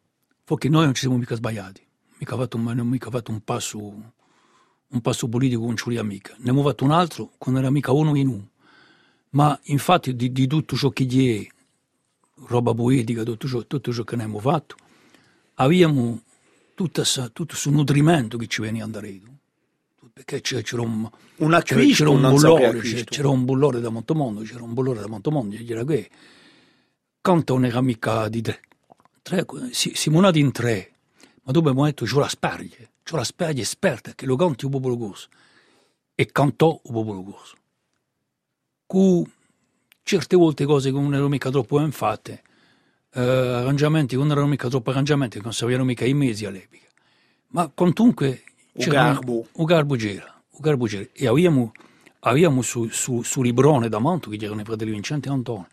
perché 0.44 0.70
noi 0.70 0.84
non 0.84 0.94
ci 0.94 1.02
siamo 1.02 1.18
mica 1.18 1.34
sbagliati 1.34 1.88
mica 2.20 2.36
fatto, 2.36 2.58
non 2.58 2.78
ho 2.78 2.84
mica 2.84 3.10
fatto 3.10 3.32
un 3.32 3.40
passo, 3.40 3.78
un 3.78 5.00
passo 5.00 5.26
politico 5.26 5.62
con 5.62 5.76
Ciulia 5.76 6.02
mica. 6.02 6.34
Ne 6.34 6.50
abbiamo 6.50 6.62
fatto 6.62 6.84
un 6.84 6.92
altro 6.92 7.32
con 7.38 7.56
era 7.56 7.70
mica 7.70 7.92
uno 7.92 8.14
in 8.14 8.28
uno. 8.28 8.48
Ma 9.30 9.58
infatti 9.64 10.14
di, 10.14 10.30
di 10.30 10.46
tutto 10.46 10.76
ciò 10.76 10.90
che 10.90 11.06
è 11.06 11.46
roba 12.46 12.74
poetica, 12.74 13.22
tutto 13.22 13.48
ciò, 13.48 13.64
tutto 13.66 13.92
ciò 13.92 14.04
che 14.04 14.16
ne 14.16 14.24
abbiamo 14.24 14.40
fatto, 14.40 14.76
abbiamo 15.54 16.22
tutto 16.74 17.02
questo 17.46 17.70
nutrimento 17.70 18.36
che 18.36 18.46
ci 18.46 18.60
veniva 18.60 18.86
da 18.86 19.00
Redo. 19.00 19.28
Perché 20.12 20.40
c'era 20.42 20.82
un, 20.82 21.08
un 21.36 21.62
c'era 21.64 22.10
un 22.10 22.20
bullore, 22.20 22.80
c'era 23.04 23.28
un 23.28 23.44
bullore 23.46 23.80
da 23.80 23.88
Montomondo, 23.88 24.42
c'era 24.42 24.62
un 24.62 24.74
bullore 24.74 25.00
da 25.00 25.06
Montomondo, 25.06 25.56
c'era 25.56 25.84
che 25.84 26.10
quanto 27.22 27.54
non 27.54 27.64
era 27.64 27.80
mica 27.80 28.28
di 28.28 28.42
tre, 28.42 28.60
tre 29.22 29.46
siamo 29.70 30.20
nati 30.20 30.40
in 30.40 30.52
tre, 30.52 30.89
ma 31.50 31.56
dopo 31.56 31.68
abbiamo 31.68 31.86
detto 31.86 32.04
c'è 32.04 32.16
la 32.16 32.28
sperglie, 32.28 32.90
c'è 33.02 33.16
la 33.16 33.24
sperglie 33.24 33.62
esperta 33.62 34.12
che 34.14 34.24
lo 34.24 34.36
canti 34.36 34.66
il 34.66 34.70
popolo 34.70 34.96
corso 34.96 35.28
e 36.14 36.26
cantò 36.26 36.80
il 36.84 36.92
popolo 36.92 37.22
corso. 37.24 37.56
Cu 38.86 39.28
certe 40.04 40.36
volte 40.36 40.64
cose 40.64 40.92
che 40.92 40.96
non 40.96 41.12
erano 41.12 41.28
mica 41.28 41.50
troppo 41.50 41.78
ben 41.78 41.90
fatte, 41.90 42.42
eh, 43.14 43.20
arrangiamenti 43.20 44.14
che 44.14 44.22
non 44.22 44.30
erano 44.30 44.46
mica 44.46 44.68
troppo 44.68 44.90
arrangiamenti, 44.90 45.38
che 45.38 45.42
non 45.42 45.52
servivano 45.52 45.84
mica 45.84 46.04
i 46.04 46.14
mesi 46.14 46.46
all'epoca. 46.46 46.86
Ma 47.48 47.68
comunque 47.74 48.44
c'era 48.76 49.06
un 49.06 49.12
garbo. 49.14 49.46
garbo 49.64 49.96
c'era, 49.96 50.42
un 50.50 50.60
garbo 50.60 50.86
c'era. 50.86 51.08
E 51.12 51.26
abbiamo, 51.26 51.72
abbiamo 52.20 52.62
su, 52.62 52.86
su, 52.90 53.22
su 53.22 53.42
Librone 53.42 53.88
da 53.88 53.98
Manto, 53.98 54.30
che 54.30 54.36
erano 54.40 54.60
i 54.60 54.64
fratelli 54.64 54.92
Vincente 54.92 55.28
e 55.28 55.32
Antonio, 55.32 55.66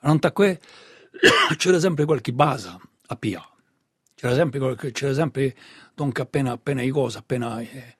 c'era 1.56 1.80
sempre 1.80 2.04
qualche 2.04 2.34
base 2.34 2.76
a 3.06 3.16
Pia 3.16 3.42
c'era 4.18 4.34
sempre, 4.34 4.74
c'era 4.90 5.14
sempre 5.14 5.54
donc 5.94 6.18
appena, 6.18 6.50
appena 6.50 6.82
i 6.82 6.88
cose, 6.88 7.18
appena 7.18 7.60
eh, 7.60 7.96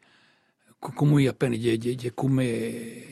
come 0.81 1.29
appena 1.29 1.55
gli, 1.55 1.79
gli, 1.79 1.95
gli, 1.95 2.11
come, 2.12 3.05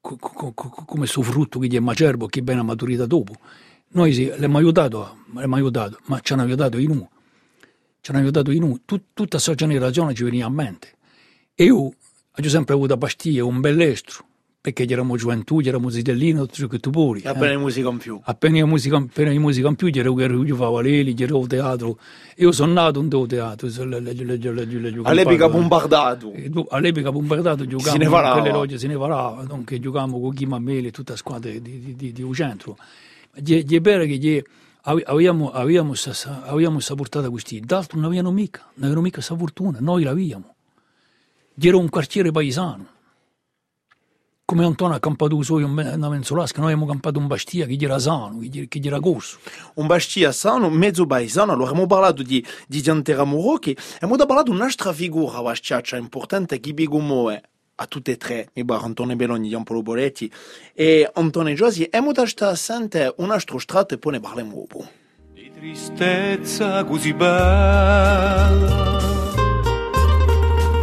come 0.00 1.06
suo 1.06 1.20
frutto 1.20 1.58
che 1.58 1.66
gli 1.66 1.76
è 1.76 1.80
macerbo, 1.80 2.26
che 2.26 2.40
viene 2.40 2.60
a 2.60 2.62
maturità 2.62 3.04
dopo. 3.04 3.34
Noi 3.88 4.14
sì, 4.14 4.26
l'abbiamo 4.26 4.56
aiutato, 4.56 5.18
l'abbiamo 5.34 5.56
aiutato, 5.56 5.98
ma 6.06 6.18
ci 6.20 6.32
hanno 6.32 6.42
aiutato 6.42 6.78
in 6.78 6.90
uno. 6.92 7.10
Ci 8.00 8.10
hanno 8.10 8.20
aiutato 8.20 8.50
in 8.52 8.62
uno. 8.62 8.80
Tut, 8.86 9.02
tutta 9.12 9.32
questa 9.32 9.54
generazione 9.54 10.14
ci 10.14 10.24
veniva 10.24 10.46
a 10.46 10.50
mente. 10.50 10.96
E 11.54 11.64
io 11.64 11.76
ho 11.76 11.94
sempre 12.48 12.72
avuto 12.72 12.94
a 12.94 12.96
pastiglie 12.96 13.42
un 13.42 13.60
bell'estro, 13.60 14.24
perché 14.64 14.84
eravamo 14.84 15.18
gioventù, 15.18 15.60
eravamo 15.60 15.90
zitellino, 15.90 16.46
tutto 16.46 16.54
ciò 16.54 16.66
che 16.68 16.78
tu 16.78 16.88
puri. 16.88 17.20
Appena 17.26 17.52
eh. 17.52 17.58
musica 17.58 17.90
in 17.90 17.98
più. 17.98 18.18
Appena 18.22 18.64
musica, 18.64 18.96
appena 18.96 19.30
in 19.30 19.42
musica 19.42 19.68
in 19.68 19.74
più, 19.74 19.90
ero 19.92 20.42
io 20.42 20.56
facevo 20.56 20.80
l'eli, 20.80 21.14
ero 21.18 21.46
teatro. 21.46 21.98
Io 22.36 22.50
sono 22.50 22.72
nato 22.72 22.98
in 22.98 23.10
teatro. 23.26 23.68
All'epoca 25.02 25.50
bombardato. 25.50 26.32
All'epoca 26.70 27.12
bombardato, 27.12 27.66
giocavamo 27.66 27.92
se 27.92 27.98
ne 27.98 28.08
parlava. 28.08 28.40
quelle 28.40 28.54
logge, 28.54 28.78
se 28.78 28.86
ne 28.86 28.96
parlava, 28.96 29.42
dunque 29.42 29.78
giocavamo 29.78 30.18
con 30.18 30.32
Chi 30.32 30.46
Mammeli 30.46 30.86
e 30.86 30.90
tutta 30.90 31.12
la 31.12 31.18
squadra 31.18 31.50
di, 31.50 31.60
di, 31.60 31.94
di, 31.94 32.12
di 32.12 32.32
centro. 32.32 32.78
È 33.34 33.80
vero 33.80 34.04
che 34.06 34.44
abbiamo, 34.84 35.50
abbiamo, 35.50 35.92
abbiamo 36.40 36.80
portata 36.96 37.28
questi, 37.28 37.60
d'altro 37.60 37.98
non 37.98 38.06
avevano 38.06 38.32
mica, 38.32 38.62
non 38.62 38.84
avevano 38.84 39.02
mica 39.02 39.16
questa 39.16 39.36
fortuna, 39.36 39.76
noi 39.82 40.04
l'abbiamo. 40.04 40.54
Era 41.60 41.76
un 41.76 41.90
quartiere 41.90 42.30
paesano 42.30 42.92
come 44.44 44.64
Antonio 44.64 44.94
ha 44.94 45.00
campato 45.00 45.40
suo 45.42 45.56
una 45.56 46.08
menzolasca, 46.08 46.60
noi 46.60 46.72
abbiamo 46.72 46.90
campato 46.90 47.18
un 47.18 47.26
bastia 47.26 47.64
che 47.64 47.78
era 47.80 47.98
sano, 47.98 48.38
che 48.50 48.80
era 48.82 49.00
corso. 49.00 49.38
Un 49.74 49.86
bastia 49.86 50.32
sano, 50.32 50.68
mezzo 50.68 51.06
paesano, 51.06 51.52
allora 51.52 51.70
abbiamo 51.70 51.86
parlato 51.86 52.22
di, 52.22 52.44
di 52.68 52.82
Giantera 52.82 53.24
Murocchi, 53.24 53.74
abbiamo 53.96 54.16
parlato 54.16 54.50
di 54.50 54.56
un'altra 54.56 54.92
figura 54.92 55.40
bastiaccia 55.40 55.96
importante 55.96 56.60
che 56.60 56.70
abbiamo 56.70 57.30
a 57.76 57.86
tutte 57.86 58.12
e 58.12 58.16
tre, 58.16 58.50
mi 58.52 58.64
bar 58.64 58.84
Antonio 58.84 59.16
Belloni, 59.16 59.48
Giampolo 59.48 59.80
Boletti 59.82 60.30
e 60.74 61.10
Antonio 61.14 61.54
Giosi, 61.54 61.84
abbiamo 61.84 62.12
dato 62.12 62.54
sente 62.54 63.14
un 63.16 63.30
altro 63.30 63.58
strato 63.58 63.94
e 63.94 63.98
poi 63.98 64.12
ne 64.12 64.20
parliamo 64.20 64.54
dopo. 64.54 64.86
Di 65.32 65.50
tristezza 65.52 66.84
così 66.84 67.14
bella 67.14 68.92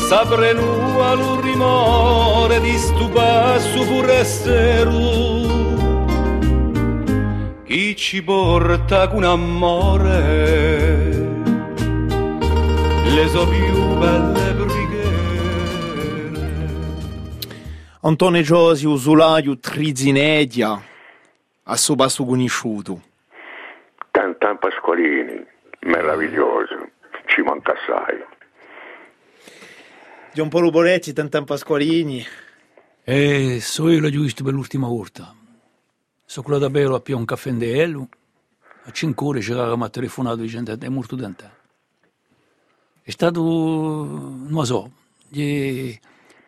sapreno 0.07 1.03
al 1.03 1.19
rumore 1.41 2.61
di 2.61 2.77
stu 2.77 3.09
passo 3.09 3.81
forestiero 3.83 4.97
chi 7.65 7.97
ci 7.97 8.23
porta 8.23 9.09
con 9.09 9.25
amore 9.25 10.23
le 13.13 13.27
so 13.27 13.45
più 13.45 13.97
belle 13.97 14.48
Antone 18.01 18.43
Giosi, 18.43 18.85
Usulaio, 18.85 19.59
Trizinedia, 19.59 20.81
a 21.63 21.75
suo 21.75 21.95
basso 21.95 22.23
conosciuto. 22.23 23.01
Tantan 24.11 24.57
Pasqualini, 24.57 25.45
meraviglioso, 25.81 26.91
ci 27.25 27.41
manca 27.41 27.73
assai. 27.73 28.23
Giampaolo 30.31 30.69
Boretti, 30.69 31.11
Tantan 31.11 31.43
Pasqualini. 31.43 32.25
E 33.03 33.59
so 33.59 33.89
io 33.89 33.99
la 33.99 34.09
giusto 34.09 34.45
per 34.45 34.53
l'ultima 34.53 34.87
volta. 34.87 35.35
So 36.23 36.41
quello 36.41 36.57
da 36.57 36.69
bello 36.69 36.95
a 36.95 37.01
più 37.01 37.17
un 37.17 37.25
caffè 37.25 37.49
in 37.49 37.57
dello. 37.57 38.07
A 38.83 38.91
cinque 38.91 39.27
ore 39.27 39.39
c'era 39.41 39.75
mi 39.75 39.83
ha 39.83 39.89
telefonato 39.89 40.37
dicendo 40.37 40.73
è 40.79 40.87
morto 40.87 41.17
te. 41.17 41.49
È 43.01 43.11
stato, 43.11 43.41
non 43.41 44.65
so, 44.65 44.89
gli- 45.27 45.99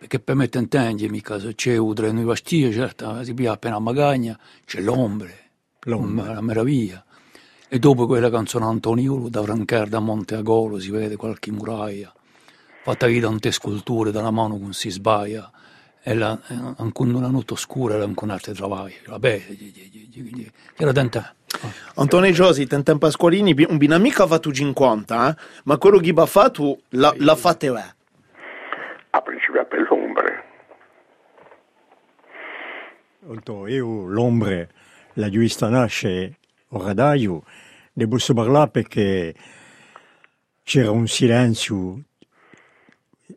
perché 0.01 0.19
per 0.19 0.33
me 0.33 0.49
tentanghi 0.49 1.07
mica 1.09 1.39
se 1.39 1.53
c'è 1.53 1.77
un 1.77 1.93
treno 1.93 2.19
di 2.21 2.25
pastiglie, 2.25 2.71
certo, 2.71 3.23
si 3.23 3.35
pia 3.35 3.51
appena 3.51 3.75
a 3.75 3.79
Magagna, 3.79 4.35
c'è 4.65 4.79
l'ombre, 4.81 5.51
L'ombre. 5.81 6.27
una 6.29 6.41
meraviglia. 6.41 7.05
E 7.69 7.77
dopo 7.77 8.07
quella 8.07 8.31
canzone 8.31 8.65
Antoniolo, 8.65 9.29
da 9.29 9.43
Francar 9.43 9.87
da 9.89 9.99
Monte 9.99 10.33
Agolo, 10.33 10.79
si 10.79 10.89
vede 10.89 11.17
qualche 11.17 11.51
muraia, 11.51 12.11
fatta 12.81 13.05
di 13.05 13.19
tante 13.19 13.51
sculture 13.51 14.09
dalla 14.09 14.31
mano 14.31 14.57
con 14.57 14.73
si 14.73 14.89
sbaia, 14.89 15.51
e 16.01 16.15
la, 16.15 16.33
e 16.47 16.55
anche 16.77 17.01
una 17.03 17.27
notte 17.27 17.53
oscura 17.53 17.93
era 17.93 18.03
anche 18.03 18.23
un 18.23 18.31
altro 18.31 18.53
lavoro. 18.57 18.89
Vabbè, 19.05 19.43
gli- 19.49 19.71
gli- 19.71 19.89
gli- 19.91 20.09
gli- 20.11 20.35
gli- 20.35 20.51
era 20.77 20.91
tanta. 20.91 21.35
Antone 21.95 22.31
Giosi, 22.31 22.65
Tantan 22.65 22.97
Pasqualini, 22.97 23.53
un 23.69 23.77
binamico 23.77 24.23
ha 24.23 24.27
fatto 24.27 24.51
50, 24.51 25.29
eh? 25.29 25.41
ma 25.65 25.77
quello 25.77 25.99
che 25.99 26.11
ha 26.15 26.25
fatto 26.25 26.79
l'ha, 26.89 27.13
l'ha 27.17 27.35
fatto 27.35 27.77
eh. 27.77 27.99
A 29.13 29.21
principio 29.21 29.65
per 29.67 29.85
l'ombre. 29.89 30.43
Oltre 33.27 33.71
io, 33.71 34.07
l'ombre, 34.07 34.69
la 35.13 35.29
giusta 35.29 35.69
nasce 35.69 36.37
o 36.69 36.83
radaio, 36.83 37.43
ne 37.93 38.07
posso 38.07 38.33
parlare 38.33 38.71
perché 38.71 39.35
c'era 40.63 40.89
un 40.89 41.05
silenzio 41.05 42.01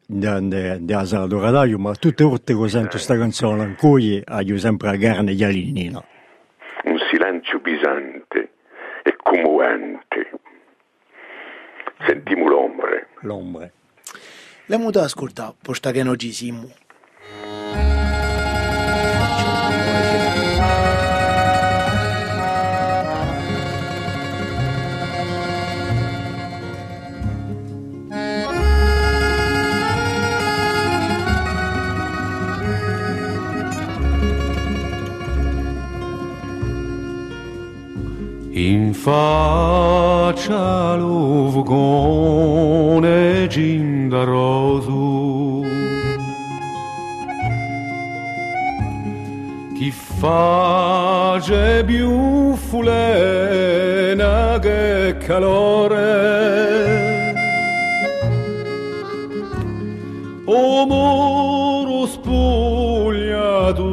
nella 0.07 1.05
sala 1.05 1.27
del 1.27 1.39
radaio, 1.39 1.79
ma 1.79 1.95
tutte 1.97 2.23
le 2.23 2.31
volte 2.31 2.57
che 2.57 2.69
sento 2.71 2.91
questa 2.93 3.19
canzone 3.19 3.63
ancora, 3.63 4.41
io 4.41 4.57
sempre 4.57 4.91
la 4.91 4.97
carne 4.97 5.35
di 5.35 5.45
Alinina. 5.45 6.03
Un 6.85 6.99
silenzio 7.11 7.61
pisante 7.61 8.53
e 9.03 9.15
commovente. 9.23 10.31
Sentiamo 12.07 12.49
l'ombre. 12.49 13.09
L'ombre. 13.21 13.73
Le 14.65 14.79
muta 14.79 15.03
ascolta, 15.03 15.55
posta 15.61 15.91
che 15.91 16.03
non 16.03 16.19
ci 16.19 16.33
siamo. 16.33 16.73
In 38.57 38.95
faccia 38.95 40.95
l'uvgone 40.95 41.89
gindaroso 43.49 45.63
Chi 49.75 49.91
face 49.91 51.83
più 51.85 52.55
fulena 52.55 54.61
che 54.61 55.17
calore. 55.19 56.53
O 60.45 60.87
moro 60.87 62.07
spogliato 62.07 63.85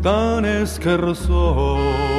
tan 0.00 0.66
scherzoso 0.66 2.16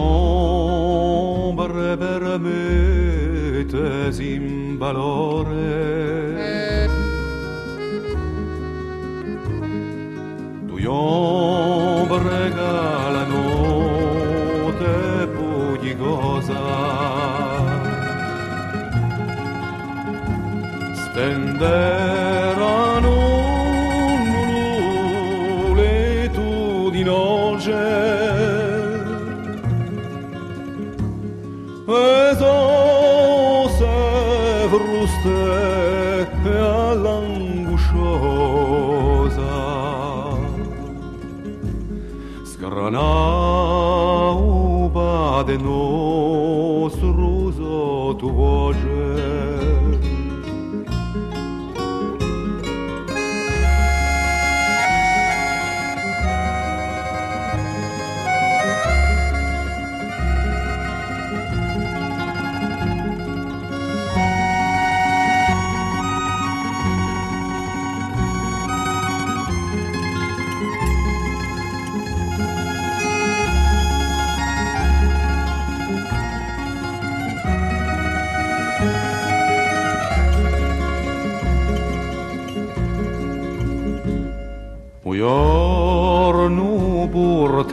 ombre 0.00 1.96
per 1.96 2.38
me 2.38 3.64
tesi 3.66 4.34
in 4.34 4.76
valore. 4.78 6.08
Due 10.62 10.86
ombre 10.86 12.52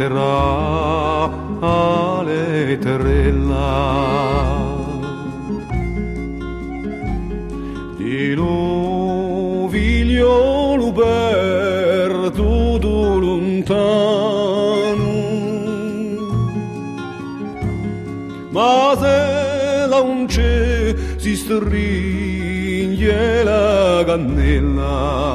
porterà 0.08 1.30
all'eterella 1.60 3.66
di 7.98 8.34
novigliolo 8.36 8.54
perduto 10.94 13.20
lontano. 13.20 14.06
Ma 18.50 18.96
se 18.98 19.86
la 19.88 20.00
unce 20.00 20.96
si 21.18 21.36
stringe 21.36 23.44
la 23.44 24.04
cannella 24.06 25.27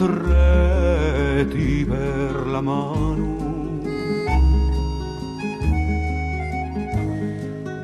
stretti 0.00 1.84
per 1.84 2.46
la 2.46 2.62
mano. 2.62 3.36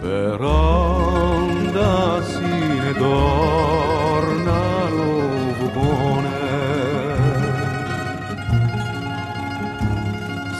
Per 0.01 0.41
andarsi 0.41 2.41
ne 2.41 2.95
tornano 2.95 5.05
buone 5.75 6.31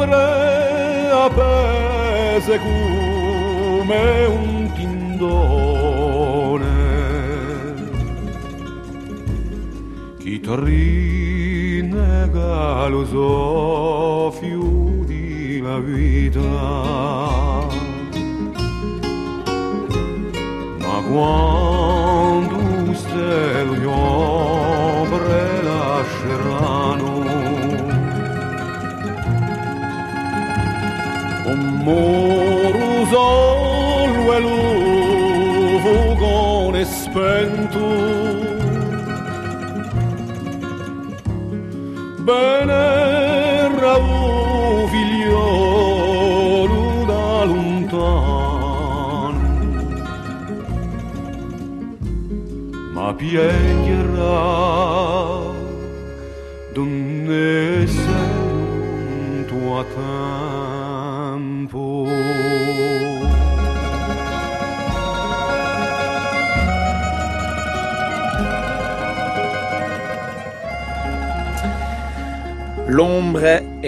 ombre 0.00 1.10
appese 1.12 2.58
come 2.58 4.24
un 4.26 4.70
tindone. 4.74 5.98
Chi 10.18 10.40
rinnega 10.42 12.18
lo 12.88 13.04
soffio 13.06 14.62
di 15.04 15.60
la 15.60 15.78
vita. 15.78 16.40
Ma 20.78 21.02
quando 21.10 22.94
stelo 22.94 23.74
un 31.90 32.72
muro 32.72 33.06
solo 33.12 34.22
e 34.34 34.38
lo 34.40 34.58
fugone 35.84 36.80
spento. 36.84 37.84
Bene 42.28 42.80
un 43.66 44.88
figliolo 44.92 46.82
da 47.06 47.44
lontano. 47.44 48.68
Ma 52.92 53.06
piegherà 53.14 54.89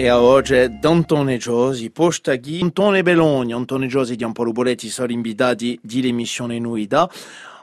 e 0.03 0.09
a 0.09 0.19
oggi 0.19 0.79
d'Antone 0.81 1.37
Giosi, 1.37 1.89
posta 1.89 2.35
ghi 2.35 2.59
Antone 2.61 3.03
Belogni, 3.03 3.53
Antone 3.53 3.87
Giosi 3.87 4.17
di 4.17 4.25
Ampolo 4.25 4.51
Boletti 4.51 4.89
sono 4.89 5.13
invitati 5.13 5.79
di 5.81 6.01
l'emissione 6.01 6.59
Nuida. 6.59 7.07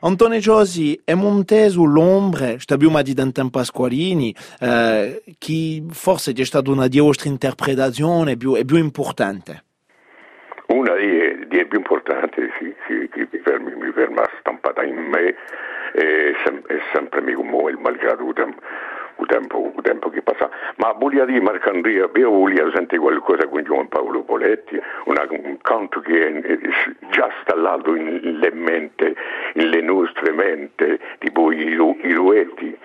Antone 0.00 0.38
Giosi 0.38 0.98
è 1.04 1.12
monteso 1.12 1.84
l'ombre, 1.84 2.58
stabbiamo 2.58 3.02
di 3.02 3.12
Dantan 3.12 3.50
Pasqualini, 3.50 4.34
eh, 4.58 5.22
che 5.36 5.82
forse 5.90 6.32
è 6.32 6.44
stata 6.44 6.70
una 6.70 6.88
di 6.88 6.98
vostre 6.98 7.28
interpretazioni 7.28 8.38
più, 8.38 8.54
è 8.54 8.64
più 8.64 8.78
importante. 8.78 9.64
Una 10.68 10.94
delle, 10.94 11.46
delle 11.46 11.66
più 11.66 11.76
importanti, 11.76 12.40
sì, 12.58 12.74
sì, 12.86 13.06
che 13.12 13.28
mi 13.30 13.38
ferma, 13.44 13.68
mi 13.68 13.92
ferma 13.92 14.22
stampata 14.38 14.82
in 14.82 14.96
me 14.96 15.34
e, 15.92 16.32
sem- 16.42 16.64
e 16.68 16.80
sempre 16.94 17.20
mi 17.20 17.34
commuove 17.34 17.76
malgrado 17.76 18.26
il 18.26 18.32
tempo, 18.32 18.62
il 19.20 19.26
tempo, 19.26 19.72
il 19.74 19.82
tempo 19.82 20.10
che 20.10 20.22
passa. 20.22 20.48
Ma 20.76 20.92
voglio 20.92 21.24
dire, 21.24 21.40
Marcandria, 21.40 22.08
io 22.14 22.30
voglio 22.30 22.70
sentire 22.74 23.00
qualcosa 23.00 23.46
con 23.46 23.62
Gian 23.62 23.88
Paolo 23.88 24.22
Poletti, 24.22 24.80
una, 25.04 25.26
un 25.28 25.58
canto 25.62 26.00
che 26.00 26.26
è 26.26 26.58
già 27.10 27.30
installato 27.36 27.92
nelle 27.92 28.50
mente, 28.52 29.14
nelle 29.54 29.80
nostre 29.80 30.32
mente, 30.32 30.98
tipo 31.18 31.52
i, 31.52 31.64
i 31.64 32.12
ruetti. 32.12 32.76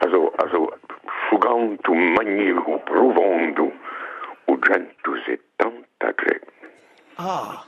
Also, 0.00 0.32
also, 0.36 0.78
fu 1.28 1.38
canto 1.38 1.92
magnifico, 1.92 2.80
profondo, 2.84 3.72
173. 4.44 6.40
Ah, 7.16 7.64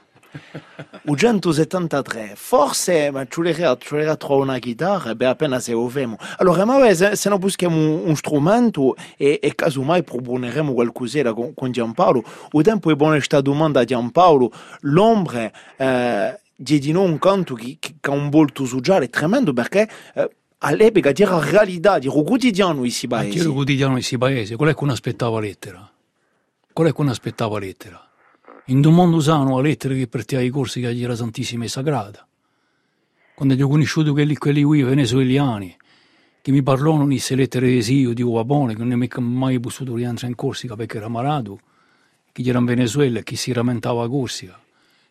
173, 1.13 2.33
forse 2.35 3.11
ma 3.11 3.27
ci 3.27 3.41
vorrei 3.41 4.17
trovare 4.17 4.41
una 4.41 4.59
chitarra 4.59 5.11
e 5.11 5.17
beh, 5.17 5.27
appena 5.27 5.61
se 5.61 5.75
ovemo. 5.75 6.17
Allora, 6.39 6.65
ma 6.65 6.95
se, 6.95 7.15
se 7.15 7.29
non 7.29 7.39
buschiamo 7.39 7.77
un, 7.77 8.09
un 8.09 8.17
strumento 8.17 8.97
e, 9.17 9.39
e 9.43 9.55
casomai 9.55 10.03
proponeremo 10.03 10.73
qualcos'era 10.73 11.35
con, 11.35 11.53
con 11.53 11.71
Giampaolo, 11.71 12.23
o 12.53 12.63
tempo 12.63 12.91
è 12.91 12.95
buona 12.95 13.17
questa 13.17 13.43
domanda 13.43 13.81
a 13.81 13.85
Giampaolo, 13.85 14.51
l'ombre 14.83 15.53
eh, 15.77 16.41
di 16.57 16.93
noi 16.93 17.11
un 17.11 17.19
canto 17.19 17.55
che, 17.55 17.77
che 17.79 17.95
ha 18.01 18.11
un 18.11 18.31
volto 18.31 18.65
sociale 18.65 19.11
tremendo 19.11 19.53
perché 19.53 19.89
eh, 20.15 20.31
all'epoca 20.59 21.13
era 21.15 21.39
realtà, 21.39 21.99
era 21.99 22.11
quotidiano 22.11 22.83
chi 22.83 23.07
paesi. 23.07 23.43
lo 23.43 23.53
quotidiano 23.53 23.99
in 23.99 24.19
paesi? 24.19 24.55
Qual 24.55 24.71
è 24.71 24.75
che 24.75 24.81
non 24.81 24.91
aspettava 24.91 25.39
lettera? 25.39 25.91
Qual 26.73 26.89
è 26.89 26.93
che 26.93 27.03
non 27.03 27.11
aspettava 27.11 27.59
lettera? 27.59 28.09
In 28.69 28.83
un 28.83 28.95
mondo 28.95 29.17
usano 29.17 29.57
la 29.57 29.61
lettera 29.61 29.93
che 29.93 30.07
per 30.07 30.25
te 30.25 30.37
ai 30.37 30.49
corsi 30.49 30.81
che 30.81 30.99
era 30.99 31.15
Santissima 31.15 31.65
e 31.65 31.69
Sagrada. 31.69 32.27
Quando 33.35 33.63
ho 33.63 33.69
conosciuto 33.69 34.13
quelli, 34.13 34.37
quelli 34.37 34.63
qui 34.63 34.83
venezueliani, 34.83 35.77
che 36.41 36.51
mi 36.51 36.63
parlano 36.63 37.03
di 37.03 37.17
queste 37.17 37.35
lettere 37.35 37.69
di 37.69 37.83
sì, 37.83 37.97
io 37.97 38.15
dico 38.15 38.31
va 38.31 38.45
bene, 38.47 38.73
che 38.73 38.79
non 38.79 38.93
è 38.93 38.95
mica 38.95 39.21
mai 39.21 39.61
potuto 39.61 39.97
rientrare 39.97 40.29
in 40.29 40.35
Corsica 40.35 40.77
perché 40.77 40.97
era 40.97 41.09
malato, 41.09 41.61
che 42.33 42.43
era 42.43 42.59
in 42.59 42.65
Venezuela 42.65 43.19
e 43.19 43.23
che 43.23 43.37
si 43.37 43.53
rammentava 43.53 44.03
a 44.03 44.09
Corsica. 44.09 44.59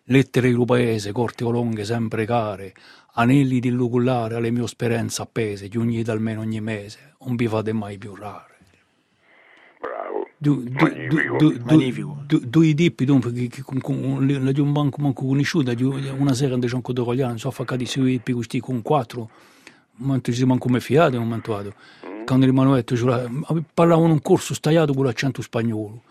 Lettere 0.06 0.52
di 0.52 0.66
paese, 0.66 1.12
corte 1.12 1.44
o 1.44 1.52
lunghe, 1.52 1.86
sempre 1.86 2.26
care, 2.26 2.74
anelli 3.14 3.60
di 3.60 3.70
lugullare 3.70 4.34
alle 4.34 4.50
mie 4.50 4.68
speranze 4.68 5.22
appese, 5.22 5.70
giugnite 5.70 6.10
almeno 6.10 6.42
ogni 6.42 6.60
mese, 6.60 7.14
non 7.24 7.36
vi 7.36 7.48
fate 7.48 7.72
mai 7.72 8.00
più 8.00 8.16
rare. 8.16 8.53
Du, 10.44 10.62
du, 10.62 10.74
Magnifico. 10.74 11.38
du, 11.38 11.54
du, 11.54 11.62
Magnifico. 11.64 12.18
du, 12.28 12.40
due 12.44 12.74
tipi 12.74 13.06
dunque 13.06 13.32
che, 13.32 13.48
che 13.48 13.62
con, 13.62 13.80
con, 13.80 14.28
la 14.28 14.52
di 14.52 14.60
un 14.60 14.74
banco 14.74 15.02
manco 15.02 15.26
conosciuta 15.26 15.74
di 15.74 15.84
una 15.84 16.34
sera 16.34 16.56
andavo 16.56 16.82
con 16.82 16.94
Cogliano 17.06 17.38
so 17.38 17.50
faccati 17.50 17.86
sui 17.86 18.18
tipi 18.18 18.34
questi 18.34 18.60
con 18.60 18.82
quattro 18.82 19.30
ma 20.00 20.20
si 20.22 20.44
manco 20.44 20.66
come 20.66 20.82
fiate 20.82 21.16
un 21.16 21.24
momento 21.24 21.54
vado 21.54 21.74
quando 22.26 22.46
rimanuetto 22.46 22.96
parlavano 23.74 24.14
un 24.14 24.22
corso 24.22 24.54
stagliato 24.54 24.94
con 24.94 25.06
l'accento 25.06 25.42
spagnolo 25.42 26.04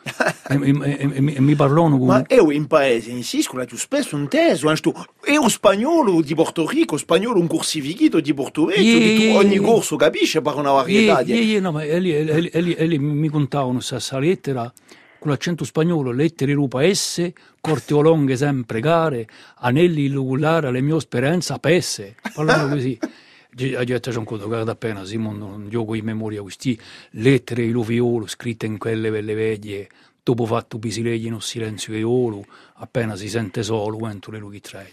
e, 0.49 0.55
e, 0.55 0.79
e, 0.81 1.35
e, 1.35 1.41
mi 1.41 1.55
parlavano 1.55 1.99
con 1.99 2.07
Ma 2.07 2.25
io 2.29 2.51
in 2.51 2.67
paese, 2.67 3.11
in 3.11 3.25
Siscola, 3.25 3.65
più 3.65 3.77
spesso 3.77 4.17
un 4.17 4.29
teso, 4.29 4.71
io 4.71 5.49
spagnolo 5.49 6.21
di 6.21 6.35
Porto 6.35 6.69
Rico, 6.69 6.97
spagnolo 6.97 7.41
un 7.41 7.47
corsifichito 7.47 8.21
di 8.21 8.33
Porto 8.35 8.51
tu, 8.53 8.69
ie, 8.69 9.35
ogni 9.35 9.55
ie. 9.55 9.61
corso 9.61 9.97
capisce 9.97 10.43
per 10.43 10.55
una 10.57 10.73
varietà 10.73 11.23
ie, 11.23 11.37
ie, 11.37 11.61
no, 11.61 11.73
ma 11.73 11.85
elli 11.85 12.99
mi 12.99 13.29
contavano 13.29 13.79
questa 13.79 14.19
lettera 14.19 14.71
con 15.19 15.31
l'accento 15.31 15.65
spagnolo, 15.65 16.11
lettere 16.11 16.53
rupa 16.53 16.83
esse, 16.83 17.33
corte 17.61 17.95
o 17.95 18.01
lunghe 18.01 18.37
sempre 18.37 18.81
care, 18.81 19.27
anelli 19.59 20.07
illugulare 20.07 20.67
alle 20.67 20.81
mie 20.81 20.99
speranze 20.99 21.53
apesse. 21.53 22.17
Parlavano 22.35 22.75
così. 22.75 22.99
A 23.55 23.85
gente 23.85 24.11
c'è 24.11 24.17
un 24.17 24.25
conto, 24.25 24.47
guarda 24.47 24.73
appena, 24.73 25.05
Simon, 25.05 25.37
non 25.37 25.69
gioco 25.69 25.95
in 25.95 26.05
memoria 26.05 26.41
questi 26.41 26.79
lettere 27.11 27.67
di 27.67 27.71
Luviolo 27.71 28.27
scritte 28.27 28.65
in 28.65 28.79
quelle 28.79 29.11
belle 29.11 29.35
vecchie, 29.35 29.89
dopo 30.23 30.47
fatto 30.47 30.79
pisilegli 30.79 31.27
in 31.27 31.35
un 31.35 31.43
silenzio 31.43 31.93
eolo, 31.93 32.47
appena 32.77 33.15
si 33.15 33.29
sente 33.29 33.63
solo, 33.63 34.09
entro 34.09 34.33
le 34.33 34.39
lunghi 34.39 34.61
tre. 34.61 34.91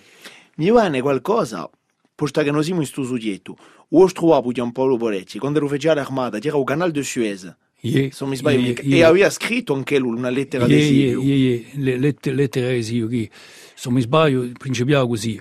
Mi 0.55 0.71
viene 0.71 0.99
qualcosa, 0.99 1.69
posto 2.13 2.43
che 2.43 2.51
noi 2.51 2.63
siamo 2.63 2.81
in 2.81 2.85
sto 2.85 3.05
soggetto, 3.05 3.55
ho 3.87 4.11
trovato 4.11 4.51
Giampaolo 4.51 4.97
Borecci, 4.97 5.39
quando 5.39 5.59
ero 5.59 5.69
fece 5.69 5.93
l'armata, 5.93 6.39
c'era 6.39 6.57
il 6.57 6.65
canale 6.65 6.91
de 6.91 7.03
Suez, 7.03 7.55
Yeah, 7.81 8.09
se 8.11 8.17
non 8.19 8.31
mi 8.31 8.35
sbaglio, 8.35 8.59
yeah, 8.59 8.81
yeah. 8.81 8.97
e 8.97 9.03
aveva 9.03 9.29
scritto 9.29 9.73
anche 9.73 9.97
lui 9.99 10.17
una 10.17 10.29
lettera 10.29 10.65
Ie, 10.65 10.75
d'esilio. 10.75 11.21
ie, 11.21 11.33
ie, 11.33 11.65
le 11.75 11.97
lettere, 11.97 12.35
lettere 12.35 12.75
esio 12.75 13.07
che 13.07 13.29
se 13.73 13.83
non 13.85 13.93
mi 13.93 14.01
sbaglio 14.01 14.49
principiava 14.57 15.07
così 15.07 15.39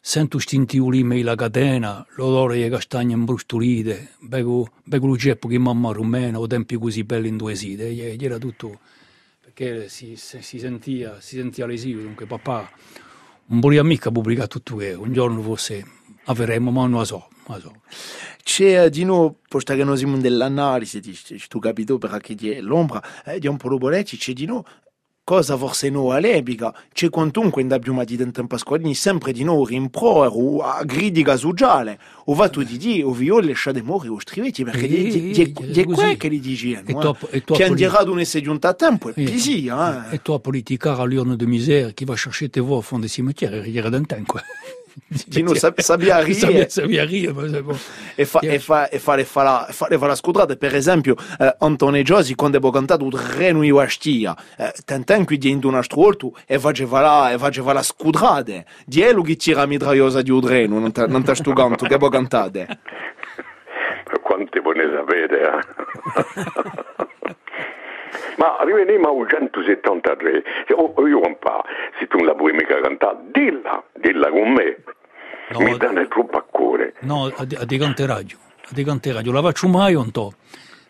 sento 0.00 0.38
stintivo 0.38 0.90
lì 0.90 1.02
me 1.02 1.22
la 1.22 1.34
catena 1.34 2.06
l'odore 2.16 2.62
di 2.62 2.68
castagne 2.68 3.14
imbrustolite 3.14 4.14
bevo 4.20 4.68
bevo 4.84 5.06
lo 5.06 5.16
ceppo 5.16 5.48
che 5.48 5.58
mamma 5.58 5.92
rumena 5.92 6.38
o 6.38 6.46
tempi 6.46 6.76
così 6.76 7.04
belli 7.04 7.28
in 7.28 7.36
due 7.36 7.54
site 7.54 7.88
e 7.88 8.16
era 8.18 8.38
tutto 8.38 8.78
perché 9.40 9.88
si, 9.88 10.16
si, 10.16 10.58
sentia 10.58 11.20
si 11.20 11.36
sentia 11.36 11.66
l'esilio 11.66 12.02
dunque 12.02 12.26
papà 12.26 12.70
un 13.46 13.60
po' 13.60 13.70
di 13.70 13.78
amica 13.78 14.10
pubblica 14.10 14.46
tutto 14.46 14.76
che 14.76 14.92
un 14.92 15.12
giorno 15.12 15.42
forse 15.42 15.84
avremo 16.24 16.70
ma 16.70 16.82
non 16.82 16.98
lo 16.98 17.04
so 17.04 17.28
non 17.48 17.56
lo 17.56 17.60
so. 17.60 17.80
C'è 18.42 18.88
di 18.88 19.04
noi, 19.04 19.32
posto 19.48 19.74
che 19.74 19.84
noi 19.84 19.96
siamo 19.96 20.16
dell'analisi, 20.18 21.00
di 21.00 21.14
sto 21.14 21.58
capito 21.58 21.98
perché 21.98 22.34
c'è 22.34 22.60
l'ombra, 22.60 23.02
eh, 23.24 23.38
Giampaolo 23.38 23.78
Borecci, 23.78 24.16
c'è 24.16 24.32
di 24.32 24.46
noi, 24.46 24.62
cosa 25.28 25.58
forse 25.58 25.90
noi 25.90 26.16
all'epoca, 26.16 26.72
c'è 26.90 27.10
quantunque 27.10 27.60
in 27.60 27.70
abbiamo 27.70 28.02
di 28.02 28.16
Dantan 28.16 28.46
Pasqualini, 28.46 28.94
sempre 28.94 29.32
di 29.32 29.44
noi 29.44 29.66
rimprovero, 29.66 30.60
a 30.60 30.82
critica 30.86 31.36
sociale, 31.36 31.98
o 32.24 32.34
va 32.34 32.48
tu 32.48 32.62
di 32.62 32.78
dire, 32.78 33.02
o 33.02 33.12
viole 33.12 33.48
lascia 33.48 33.70
di 33.70 33.82
morire, 33.82 34.14
o 34.14 34.18
scrivetti, 34.20 34.64
perché 34.64 34.86
Eh, 34.86 34.88
di- 34.88 35.10
di- 35.10 35.20
di- 35.32 35.42
eh, 35.42 35.52
di- 35.52 35.70
di 35.70 35.84
così. 35.84 36.00
qua 36.00 36.14
che 36.14 36.28
li 36.28 36.40
E 36.40 36.94
eh. 37.30 37.36
e 37.36 37.44
che 37.44 37.64
andrà 37.64 37.98
ad 37.98 38.08
un 38.08 38.20
essere 38.20 38.42
giunto 38.42 38.66
a 38.68 38.72
tempo, 38.72 39.10
e 39.10 39.22
Eh, 39.22 39.30
così, 39.30 39.66
eh. 39.66 40.14
Et 40.14 40.22
toi, 40.22 40.40
politicard 40.40 41.00
à 41.02 41.04
l'urne 41.04 41.36
de 41.36 41.44
misère, 41.44 41.92
qui 41.94 42.06
va 42.06 42.16
chercher 42.16 42.48
tes 42.48 42.60
voix 42.60 42.78
au 42.78 42.82
fond 42.82 42.98
des 42.98 43.08
cimetières 43.08 43.52
et 43.52 43.60
rire 43.60 43.90
d'un 43.90 44.04
temps, 44.04 44.16
quoi. 45.06 45.22
di 45.26 45.42
non 45.42 45.54
sab- 45.54 45.80
sabia 45.80 46.18
rie 46.20 46.34
Sabia, 46.34 46.68
sabia 46.68 47.04
rie, 47.04 47.32
ma 47.32 47.48
sai, 47.48 47.62
boh. 47.62 47.76
e, 48.14 48.24
fa, 48.24 48.40
e, 48.40 48.58
fa, 48.58 48.88
e 48.88 48.98
fare 48.98 49.24
fa 49.24 49.66
fa 49.70 50.06
la 50.06 50.14
squadrata 50.14 50.56
per 50.56 50.74
esempio 50.74 51.14
eh, 51.38 51.56
Antone 51.58 52.02
Giosi 52.02 52.34
quando 52.34 52.56
abbiamo 52.56 52.74
cantato 52.74 53.04
il 53.06 53.12
reno 53.12 53.62
io 53.62 53.78
a 53.80 53.88
stia 53.88 54.36
eh, 54.56 54.72
tenten 54.84 55.24
qui 55.24 55.38
di 55.38 55.58
un 55.62 55.74
astrolto 55.74 56.34
e 56.46 56.58
faceva 56.58 57.00
la, 57.00 57.32
e 57.32 57.38
faceva 57.38 57.72
la 57.72 57.82
squadrata 57.82 58.64
di 58.84 59.02
che 59.24 59.36
tira 59.36 59.66
mitragliosa 59.66 60.22
di 60.22 60.30
un 60.30 60.46
reno 60.46 60.78
non, 60.78 60.92
non 61.08 61.24
ta 61.24 61.34
sto 61.34 61.52
canto 61.52 61.86
che 61.86 61.94
abbiamo 61.94 62.08
cantato 62.08 62.66
Quante 64.22 64.60
voi 64.60 64.76
ne 64.76 64.90
sapete, 64.94 65.40
eh? 65.40 66.84
Ma 68.38 68.56
riveniamo 68.62 69.20
al 69.20 69.28
173. 69.28 70.44
Oh, 70.74 71.06
io 71.06 71.20
un 71.20 71.38
po', 71.38 71.62
se 71.98 72.06
tu 72.06 72.18
non 72.18 72.26
la 72.26 72.34
vuoi 72.34 72.52
mica 72.52 72.80
cantare, 72.80 73.18
dilla, 73.32 73.82
dilla 73.94 74.30
con 74.30 74.52
me. 74.52 74.76
No, 75.50 75.60
Mi 75.60 75.76
danno 75.76 76.06
troppo 76.06 76.38
a 76.38 76.44
cuore. 76.48 76.94
No, 77.00 77.24
a, 77.24 77.34
a 77.36 77.64
di 77.64 77.78
cante 77.78 78.06
radio, 78.06 78.36
a 78.62 78.70
di 78.70 78.84
cante 78.84 79.12
radio, 79.12 79.32
la 79.32 79.42
faccio 79.42 79.66
mai 79.66 79.94
un 79.94 80.12
to, 80.12 80.32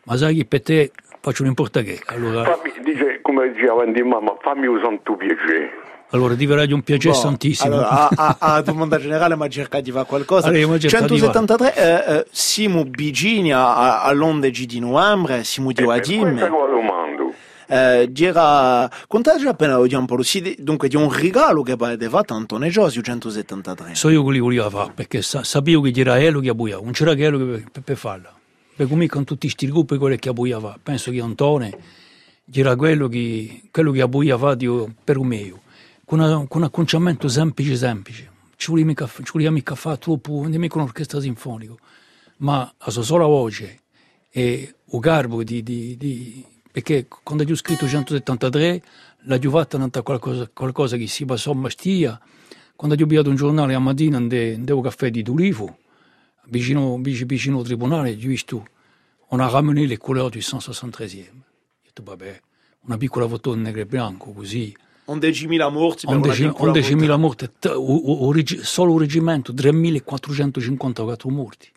ma 0.05 0.17
sai 0.17 0.37
che 0.37 0.45
per 0.45 0.63
te 0.63 0.91
faccio 1.21 1.43
un 1.43 1.49
importa 1.49 1.81
che, 1.81 2.01
allora, 2.07 2.45
Fammi, 2.45 2.73
dice, 2.83 3.21
come 3.23 3.51
diceva 3.53 3.85
di 3.87 4.03
mamma, 4.03 4.37
fammi 4.41 4.67
usare 4.67 5.01
tuo 5.03 5.17
piacere. 5.17 5.87
Allora 6.11 6.35
di 6.35 6.47
radio 6.47 6.75
un 6.75 6.83
piacere 6.83 7.13
Boh, 7.15 7.21
santissimo. 7.21 7.73
allora, 7.75 8.09
a, 8.09 8.37
a, 8.39 8.55
a 8.55 8.63
domanda 8.63 8.99
generale 8.99 9.35
ma 9.37 9.47
cerca 9.49 9.81
di 9.81 9.91
fare 9.91 10.07
qualcosa. 10.07 10.49
Allora, 10.49 10.67
ma 10.69 10.79
cerca 10.79 11.01
di 11.07 11.19
173 11.19 11.75
eh, 11.75 12.17
eh, 12.17 12.27
siamo 12.31 12.85
vicini 12.89 13.53
a- 13.53 13.77
a- 13.77 14.03
all'11 14.05 14.63
di 14.65 14.79
novembre 14.81 15.45
siamo 15.45 15.69
di 15.73 15.75
E 15.83 15.85
per 15.85 15.87
Wadim 15.87 16.49
lo 16.49 16.67
domando. 16.71 17.33
eh, 17.69 18.09
dirà 18.11 18.91
contate 19.07 19.47
appena 19.47 19.79
vediamo 19.79 20.07
un 20.09 20.17
po' 20.17 20.23
sì, 20.23 20.57
dunque 20.59 20.89
di 20.89 20.97
un 20.97 21.13
regalo 21.13 21.63
che 21.63 21.77
va 21.77 21.95
devato 21.97 22.33
Antone 22.33 22.71
Giosi 22.71 23.03
173 23.03 23.95
So 23.95 24.09
io 24.09 24.25
che 24.25 24.33
li 24.33 24.39
volevo 24.39 24.71
fare, 24.71 24.93
perché 24.95 25.21
sa, 25.21 25.45
sapevo 25.45 25.83
che 25.83 25.91
c'era 25.91 26.19
Elo 26.19 26.41
che 26.41 26.49
abbuiava, 26.49 26.83
non 26.83 26.93
c'era 26.93 27.15
che 27.15 27.25
Elo 27.25 27.39
che 27.39 27.45
per, 27.71 27.83
per 27.83 27.97
farla. 27.97 28.33
Perché 28.75 28.91
come 28.91 29.07
con 29.09 29.25
tutti 29.25 29.47
questi 29.47 29.67
gruppi 29.67 29.99
quelli 29.99 30.19
che 30.19 30.29
abbuiava, 30.31 30.79
penso 30.83 31.11
che 31.11 31.21
Antone 31.21 31.77
era 32.51 32.77
quello 32.77 33.09
che, 33.09 33.63
quello 33.71 33.91
che 33.93 34.01
abbuiava 34.01 34.55
Dio 34.55 34.89
per 35.05 35.17
un 35.19 35.27
meglio, 35.27 35.61
con, 36.09 36.47
con 36.49 36.61
un 36.63 36.67
acconciamento 36.67 37.29
semplice 37.29 37.77
semplice. 37.77 38.31
Ci 38.57 38.71
voleva 38.71 39.51
mica, 39.51 39.75
fare 39.75 39.99
troppo, 39.99 40.41
nemmeno 40.49 40.77
un'orchestra 40.77 41.21
sinfonica, 41.21 41.75
ma 42.39 42.73
la 42.79 42.91
sua 42.91 43.03
sola 43.03 43.27
voce 43.27 43.83
e 44.31 44.75
il 44.85 44.99
garbo 45.01 45.45
di, 45.45 45.63
di, 45.63 45.99
di- 45.99 46.45
perché 46.73 47.07
quando 47.23 47.45
ho 47.45 47.55
scritto 47.55 47.87
173 47.87 48.83
l'ho 49.19 49.51
fatta 49.51 49.77
nata 49.77 50.01
qualcosa, 50.01 50.49
qualcosa 50.49 50.97
che 50.97 51.07
si 51.07 51.27
passò 51.27 51.53
a 51.53 51.69
stia 51.69 52.19
quando 52.75 52.97
ho 52.97 53.03
abbiato 53.03 53.29
un 53.29 53.37
giornale 53.37 53.75
a 53.75 53.79
mattina 53.79 54.17
andavo 54.17 54.81
caffè 54.81 55.11
di 55.11 55.23
Tulivo 55.23 55.79
vicino, 56.47 56.97
vicino, 56.99 57.59
al 57.59 57.65
tribunale 57.65 58.13
ho 58.13 58.17
visto 58.17 58.67
una 59.29 59.51
camionella 59.51 59.97
couleur 59.99 60.31
du 60.31 60.39
173e 60.39 61.29
ho 61.29 61.45
detto 61.85 62.03
vabbè 62.03 62.41
una 62.81 62.97
piccola 62.97 63.29
foto 63.29 63.55
in 63.55 63.63
nero 63.63 63.81
e 63.81 63.87
bianco 63.87 64.33
così 64.33 64.75
11.000 65.09 65.73
morti 65.73 66.07
per 66.07 66.17
una 66.17 66.27
11 66.27 66.43
piccola 66.43 66.73
11.000 66.73 67.19
morti 67.19 67.49
solo 68.63 68.93
un 68.93 68.99
reggimento 68.99 69.53
3.454 69.53 71.31
morti. 71.31 71.71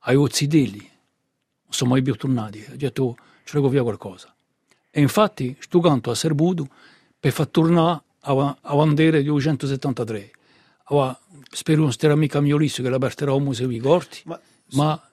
Ai 0.00 0.16
Ozzidelli 0.16 0.78
non 0.78 1.70
sono 1.70 1.90
mai 1.90 2.02
più 2.02 2.14
tornati. 2.14 2.64
Ho 2.70 2.76
detto 2.76 3.16
ci 3.44 3.54
reggo 3.54 3.68
via 3.68 3.82
qualcosa. 3.82 4.34
E 4.90 5.00
infatti 5.00 5.56
sto 5.60 5.80
canto 5.80 6.10
a 6.10 6.14
Serbudo 6.14 6.66
per 7.18 7.32
far 7.32 7.46
tornare 7.48 8.02
a, 8.20 8.58
a 8.60 8.94
173 8.94 10.30
allora, 10.90 11.18
spero 11.50 11.82
non 11.82 11.92
starà 11.92 12.16
mica 12.16 12.40
mio 12.40 12.56
listio 12.56 12.82
che 12.82 12.88
la 12.88 12.98
parterà 12.98 13.32
un 13.32 13.42
museo 13.42 13.66
di 13.66 13.78
corti 13.78 14.22
Ma- 14.24 14.40
ma 14.72 15.07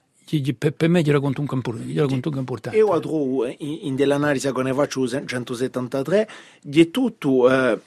per, 0.58 0.90
me 0.90 1.02
gli 1.02 1.12
racconto 1.12 1.42
un 1.42 1.48
campo 1.48 1.74
gli 1.74 1.98
racconto 1.98 2.30
un 2.30 2.36
campo 2.36 2.40
importante 2.40 2.78
Io 2.78 3.00
trovo 3.00 3.46
eh, 3.46 3.56
in, 3.60 3.80
in 3.84 3.96
dell'analisi 3.96 4.52
che 4.52 4.64
ne 4.64 4.74
faccio 4.74 5.08
173 5.08 6.28
di 6.62 6.90
tutto 6.92 7.50
eh, 7.50 7.80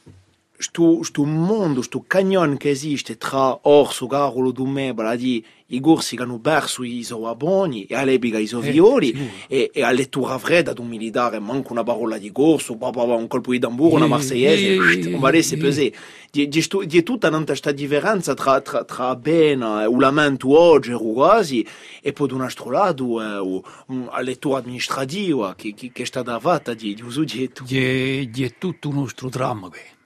sto, 0.59 1.03
sto 1.03 1.25
mondo, 1.25 1.83
sto 1.83 2.05
canyon 2.07 2.57
che 2.57 2.71
esiste 2.71 3.17
tra 3.17 3.59
Orso, 3.69 4.07
Garolo, 4.07 4.51
Dumebra, 4.51 5.17
di 5.17 5.43
i 5.71 5.81
gorsi 5.81 6.17
che 6.17 6.23
hanno 6.23 6.39
perso 6.39 6.83
i 6.83 7.03
soavoni 7.03 7.85
e 7.85 7.95
all'epica 7.95 8.39
i 8.39 8.47
sovioli 8.47 9.09
sicuro. 9.09 9.31
e, 9.49 9.71
e 9.73 9.83
a 9.83 9.91
lettura 9.91 10.39
fredda 10.39 10.73
di 10.73 10.81
un 10.81 10.89
militare 10.89 11.39
manca 11.41 11.73
una 11.73 11.83
parola 11.83 12.17
di 12.17 12.33
gorso, 12.33 12.77
pa, 12.77 12.89
pa, 12.91 13.05
pa, 13.05 13.15
un 13.15 13.27
colpo 13.27 13.51
di 13.53 13.59
tamburo, 13.59 13.97
una 13.97 14.05
Sì, 14.07 14.11
marseiese, 14.11 15.03
sì, 15.03 15.13
un 15.13 15.21
valese 15.21 15.57
sì. 15.57 15.57
pesé. 15.59 15.93
Di, 16.31 16.49
di, 16.49 16.63
sto- 16.63 16.85
di 16.85 17.03
tutta 17.03 17.31
questa 17.45 17.71
differenza 17.73 18.33
tra, 18.35 18.61
tra, 18.63 18.85
tra 18.85 19.15
bene, 19.15 19.85
o 19.85 19.99
lamento 20.01 20.59
oggi, 20.59 20.93
o 20.93 21.13
quasi, 21.13 21.67
e 22.01 22.13
poi 22.15 22.29
da 22.29 22.35
un 22.35 22.43
altro 22.43 22.71
lato, 22.71 23.23
eh, 23.23 23.37
o- 23.37 23.63
un- 23.89 24.09
a 24.11 24.21
lettura 24.23 24.61
amministrativa 24.61 25.55
che, 25.55 25.75
che, 25.75 25.91
che 25.93 26.03
è 26.03 26.07
stata 26.07 26.39
fatta 26.41 26.73
di, 26.73 26.95
di 26.95 27.03
uso 27.03 27.25
dietro. 27.25 27.67
Gli 27.69 27.77
è, 27.77 28.21
gli 28.33 28.43
è 28.43 28.55
tutto 28.59 28.89
un 28.89 28.95
nostro 28.95 29.29
dramma. 29.29 29.69
Che. 29.69 29.97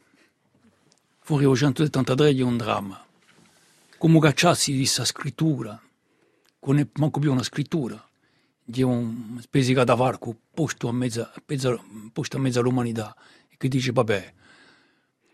Fuori 1.24 1.44
al 1.44 1.56
173 1.56 2.34
gli 2.34 2.40
è 2.40 2.42
un 2.42 2.56
dramma. 2.56 3.00
Come 3.96 4.18
cacciassi 4.18 4.72
di 4.72 4.78
questa 4.78 5.04
scrittura, 5.04 5.80
con 6.58 6.74
ne- 6.74 6.88
manco 6.94 7.20
più 7.20 7.30
una 7.30 7.44
scrittura, 7.44 8.04
è 8.64 8.82
un 8.82 9.38
spesi 9.40 9.72
da 9.72 9.94
varco 9.94 10.36
posto 10.52 10.88
a 10.88 10.92
mezza, 10.92 11.32
mezza- 11.46 11.80
posto 12.12 12.36
a 12.36 12.40
mezza 12.40 12.58
all'umanità 12.58 13.14
e 13.48 13.54
che 13.56 13.68
dice 13.68 13.92
vabbè, 13.92 14.34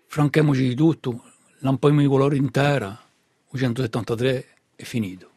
franchiamoci 0.07 0.69
di 0.69 0.75
tutto, 0.75 1.23
lampiamo 1.61 2.01
di 2.01 2.07
colore 2.07 2.37
intera, 2.37 2.91
il 3.51 3.59
173 3.59 4.47
è 4.77 4.83
finito. 4.83 5.31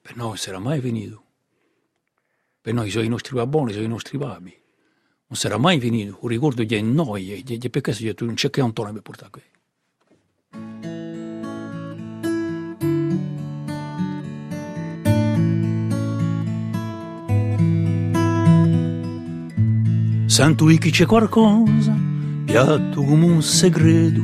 Per 0.00 0.14
noi 0.14 0.36
sarà 0.36 0.60
mai 0.60 0.80
finito. 0.80 1.24
Per 2.60 2.72
noi 2.72 2.88
sono 2.88 3.04
i 3.04 3.08
nostri 3.08 3.34
babboni, 3.34 3.72
sono 3.72 3.84
i 3.84 3.88
nostri 3.88 4.16
babi 4.16 4.60
non 5.32 5.40
sarà 5.40 5.56
mai 5.56 5.80
finito. 5.80 6.18
Un 6.20 6.28
ricordo 6.28 6.62
di 6.62 6.82
noi, 6.82 7.32
e 7.32 7.42
di, 7.42 7.56
di 7.56 7.70
perché 7.70 7.94
si 7.94 8.14
non 8.18 8.34
c'è 8.34 8.50
che 8.50 8.60
Antonio 8.60 8.92
per 8.92 9.00
portare 9.00 9.30
qui. 9.30 9.42
Sento 20.42 20.64
che 20.64 20.90
c'è 20.90 21.06
qualcosa, 21.06 21.96
piatto 22.44 23.04
come 23.04 23.26
un 23.26 23.40
segreto. 23.42 24.20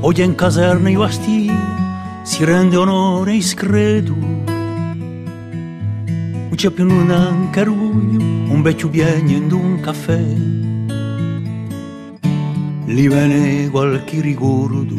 Oggi 0.00 0.22
in 0.22 0.34
caserna 0.34 0.90
i 0.90 0.94
vasti 0.94 1.50
si 2.22 2.44
rende 2.44 2.76
onore 2.76 3.36
e 3.36 3.40
scredo 3.40 4.14
non 4.14 4.44
c'è 6.54 6.68
più 6.68 6.86
un 6.86 7.48
caruglio, 7.50 8.52
un 8.52 8.60
vecchio 8.60 8.90
piagnendo 8.90 9.56
un 9.56 9.80
caffè. 9.80 10.22
Lì 12.84 13.08
viene 13.08 13.70
qualche 13.70 14.20
ricordo, 14.20 14.96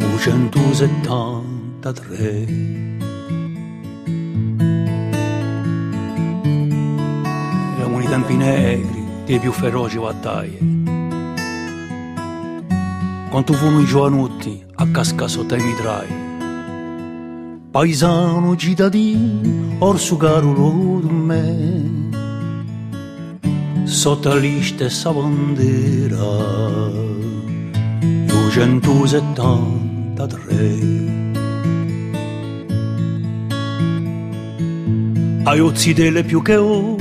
o 0.00 0.18
173. 0.18 2.91
Eravamo 8.22 8.22
i 8.22 8.22
tempi 8.22 8.36
negri, 8.36 9.04
dei 9.24 9.38
più 9.38 9.52
feroci 9.52 9.98
battaglie. 9.98 10.58
Quanto 13.30 13.52
furono 13.52 13.80
i 13.80 13.84
giovanotti 13.84 14.64
a 14.74 14.88
casca 14.88 15.28
sotto 15.28 15.54
i 15.54 15.62
mitrai 15.62 16.20
paesano 17.70 18.56
cittadino, 18.56 19.76
orso 19.78 20.16
caro 20.18 21.00
di 21.02 21.10
me, 21.10 22.10
sotto 23.84 24.34
la 24.34 24.42
stessa 24.60 25.10
bandera, 25.10 26.90
273. 28.26 31.20
Ai 35.44 35.58
ozzi 35.60 35.92
delle 35.92 36.22
più 36.22 36.40
che 36.42 36.54
ora, 36.56 36.91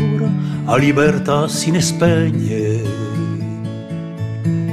a 0.66 0.78
libertà 0.78 1.48
si 1.48 1.72
ne 1.72 1.82
spegne. 1.82 3.10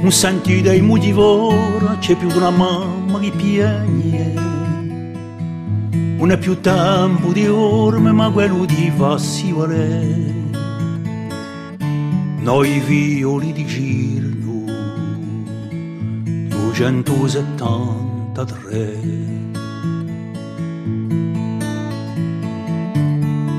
Un 0.01 0.11
senti 0.11 0.61
dei 0.61 0.81
mudi 0.81 1.11
vora, 1.11 1.97
c'è 1.99 2.15
più 2.15 2.29
di 2.29 2.37
una 2.37 2.49
mamma 2.49 3.19
che 3.19 3.31
piagne. 3.31 4.33
Non 6.17 6.31
è 6.31 6.37
più 6.37 6.59
tempo 6.61 7.31
di 7.31 7.47
orme, 7.47 8.11
ma 8.11 8.29
quello 8.29 8.65
di 8.65 8.91
farsi 8.95 9.51
valere. 9.51 10.37
Noi 12.39 12.79
violi 12.79 13.51
di 13.51 13.65
girno, 13.65 14.63
273. 16.49 18.97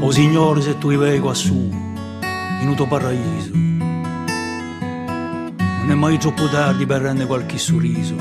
O 0.00 0.10
Signore, 0.10 0.62
se 0.62 0.78
tu 0.78 0.96
vai 0.96 1.20
quassù, 1.20 1.89
in 2.60 2.74
tuo 2.74 2.86
paradiso, 2.86 3.68
non 5.80 5.90
è 5.90 5.94
mai 5.94 6.18
troppo 6.18 6.46
tardi 6.48 6.84
per 6.86 7.00
rendere 7.00 7.26
qualche 7.26 7.58
sorriso. 7.58 8.14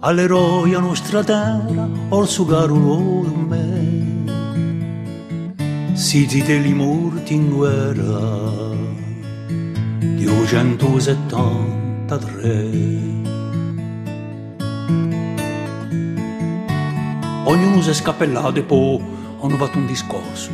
All'eroe 0.00 0.74
a 0.74 0.80
nostra 0.80 1.24
terra, 1.24 1.88
or 2.08 2.28
su 2.28 2.44
caro 2.44 2.76
me, 3.48 4.24
siti 5.94 6.42
degli 6.42 6.74
morti 6.74 7.34
in 7.34 7.50
guerra, 7.50 8.50
di 9.98 10.28
173. 10.46 13.10
Ognuno 17.44 17.80
si 17.80 17.90
è 17.90 17.94
scappellato 17.94 18.58
e 18.58 18.62
poi 18.62 19.00
hanno 19.40 19.56
fatto 19.56 19.78
un 19.78 19.86
discorso. 19.86 20.50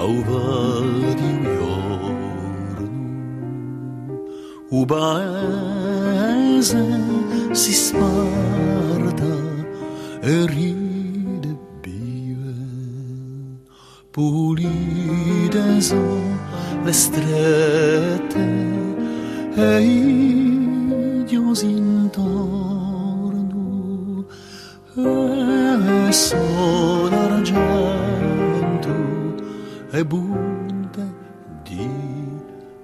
val 0.08 1.14
di 1.16 1.24
un 1.24 1.44
giorno 1.58 2.92
u 4.70 4.86
paese 4.86 6.84
si 7.52 7.74
sparta 7.74 9.34
e 10.22 10.46
ride 10.48 10.84
pulite 14.14 15.82
sono 15.82 16.92
strette 16.92 18.46
e 19.56 19.82
i 19.82 21.24
diosi 21.26 21.72
intorno 21.72 22.46
e 24.96 26.12
sono 26.12 27.10
d'argento 27.10 28.13
e 29.96 30.04
bunte 30.04 31.02
di 31.62 31.88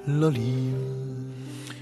l'oliva 0.03 0.77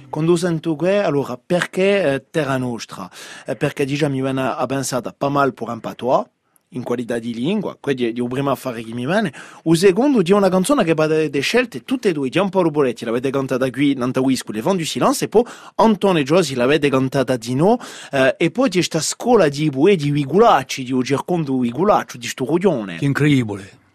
Quando 0.10 0.38
sento 0.38 0.78
que, 0.78 1.04
allora 1.04 1.38
perché 1.38 2.14
eh, 2.14 2.26
Terra 2.32 2.56
Nostra? 2.56 3.10
Eh, 3.46 3.58
perché 3.58 3.84
diciamo 3.84 4.16
mi 4.16 4.22
viene 4.22 4.42
a 4.42 4.66
pensare 4.66 5.14
pas 5.16 5.30
mal 5.30 5.54
per 5.54 5.68
un 5.68 5.82
patois, 5.82 6.26
in 6.70 6.84
qualità 6.84 7.20
di 7.20 7.34
lingua, 7.34 7.78
quindi 7.78 8.14
di 8.14 8.22
un 8.22 8.30
primo 8.30 8.50
affare 8.50 8.82
che 8.82 8.94
mi 8.94 9.06
viene. 9.06 9.34
Il 9.64 9.78
secondo 9.78 10.22
di 10.22 10.32
una 10.32 10.48
canzone 10.48 10.86
che 10.86 10.94
va 10.94 11.08
delle 11.08 11.40
scelte, 11.42 11.84
tutte 11.84 12.10
e 12.10 12.12
due, 12.14 12.30
Giampaolo 12.30 12.72
Boletti 12.72 13.04
l'avete 13.04 13.30
cantata 13.30 13.70
qui, 13.70 13.96
Nanta 13.96 14.22
Wisco, 14.22 14.54
Le 14.54 14.62
Vent 14.62 14.78
du 14.78 14.86
Silence, 14.86 15.26
e 15.26 15.28
poi 15.28 15.44
Antonio 15.76 16.24
Giosi 16.24 16.56
l'avete 16.56 16.90
cantata 16.90 17.36
di 17.36 17.54
no, 17.54 17.78
eh, 18.12 18.36
e 18.38 18.50
poi 18.50 18.70
di 18.70 18.78
questa 18.78 19.02
scuola 19.02 19.50
di 19.50 19.70
bue 19.70 19.98
di 19.98 20.10
Wigulacci, 20.10 20.84
di 20.84 20.94
un 20.94 21.04
circondo 21.04 21.54
Wigulaccio, 21.56 22.18
di. 22.18 22.96
Che 22.98 23.06
incredibile. 23.06 23.86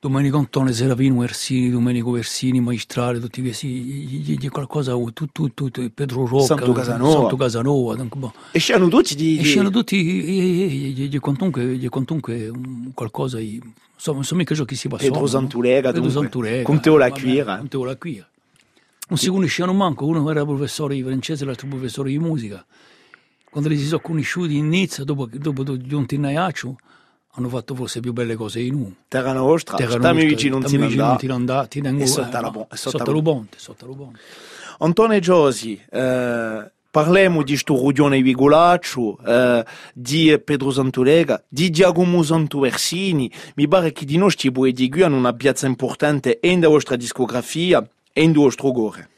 Domenico 0.00 0.38
Antone, 0.38 0.72
Serafino 0.72 1.18
Versini, 1.18 1.70
Domenico 1.70 2.12
Versini, 2.12 2.60
Maestrale, 2.60 3.18
tutti 3.18 3.40
questi, 3.42 4.48
qualcosa, 4.48 4.92
tutto, 4.92 5.26
tutto, 5.32 5.50
tutto, 5.52 5.90
Pedro 5.92 6.24
Rocca, 6.24 6.44
Santo 6.44 6.70
Casanova. 6.70 7.10
Santo 7.10 7.36
Casanova, 7.36 7.94
donc, 7.96 8.14
boh. 8.14 8.32
E 8.52 8.60
c'erano 8.60 8.86
tutti 8.86 9.16
di... 9.16 9.38
E 9.38 9.42
c'erano 9.42 9.70
tutti, 9.70 9.96
gli- 10.00 11.18
quantunque, 11.18 11.88
quantunque 11.88 12.48
qualcosa, 12.94 13.40
insomma, 13.40 14.44
che 14.44 14.54
ciò 14.54 14.64
che 14.64 14.76
si 14.76 14.86
passò. 14.86 15.02
Pedro 15.02 15.26
Santurega, 15.26 15.90
Pedro 15.90 16.02
dunque. 16.02 16.20
Santurega. 16.22 16.62
Con 16.62 16.80
Teo 16.80 16.96
La 16.96 17.10
Quira. 17.10 17.58
Con 17.58 17.66
Teo 17.66 17.84
La 17.84 17.96
Quira. 17.96 18.28
Non 19.08 19.18
si 19.18 19.30
conoscevano 19.30 19.76
manco, 19.76 20.06
uno 20.06 20.30
era 20.30 20.44
professore 20.44 20.94
di 20.94 21.02
francese, 21.02 21.44
l'altro 21.44 21.66
professore 21.66 22.10
di 22.10 22.20
musica. 22.20 22.64
Quando 23.50 23.68
li 23.68 23.76
si 23.76 23.86
sono 23.86 24.00
conosciuti 24.00 24.58
in 24.58 24.68
Nizza, 24.68 25.02
dopo, 25.02 25.26
dopo 25.32 25.76
giunti 25.76 26.14
in 26.14 26.24
Aiaccio, 26.24 26.76
hanno 27.32 27.48
fatto 27.48 27.74
forse 27.74 28.00
più 28.00 28.12
belle 28.12 28.34
cose 28.34 28.60
di 28.60 28.70
noi. 28.70 28.94
Terra 29.06 29.32
Nostra, 29.32 29.76
Terra 29.76 29.90
stiamo 29.92 30.12
Nostra, 30.14 30.28
vicino 30.28 30.58
non 30.58 30.68
si 30.68 30.76
andà. 30.76 31.16
ti 31.16 31.26
andà, 31.28 31.66
ti 31.66 31.80
tengo- 31.80 32.02
E 32.02 32.06
sotto 32.06 32.28
eh, 32.28 32.32
la 32.32 32.40
no, 32.40 32.50
bo- 32.50 32.66
e 32.72 32.76
sotto 32.76 32.98
sotto 32.98 33.12
la 33.12 33.22
ponte, 33.22 33.58
sotto 33.58 33.86
ponte. 33.86 34.18
Antonio 34.80 35.18
Giosi, 35.20 35.80
eh, 35.90 36.70
parliamo 36.90 37.42
di 37.42 37.56
sto 37.56 37.76
Rudione 37.76 38.22
Vigolaccio, 38.22 39.18
eh, 39.24 39.64
di 39.94 40.40
Pedro 40.44 40.70
Santulega, 40.70 41.42
di 41.48 41.70
Giacomo 41.70 42.22
Santuversini. 42.22 43.30
Mi 43.56 43.68
pare 43.68 43.92
che 43.92 44.04
di 44.04 44.16
noi 44.16 44.30
ci 44.30 44.50
puoi 44.50 44.72
di 44.72 44.88
qui 44.88 45.02
hanno 45.02 45.16
una 45.16 45.32
piazza 45.32 45.66
importante 45.66 46.40
e 46.40 46.54
nella 46.54 46.68
vostra 46.68 46.96
discografia 46.96 47.86
e 48.12 48.22
in 48.22 48.32
vostro 48.32 48.70
gore. 48.72 49.08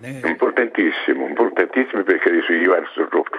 Importantissimo, 0.00 1.26
importantissimo 1.26 2.02
perché 2.04 2.30
sono 2.46 2.58
diversi 2.58 2.94
troppo, 3.10 3.36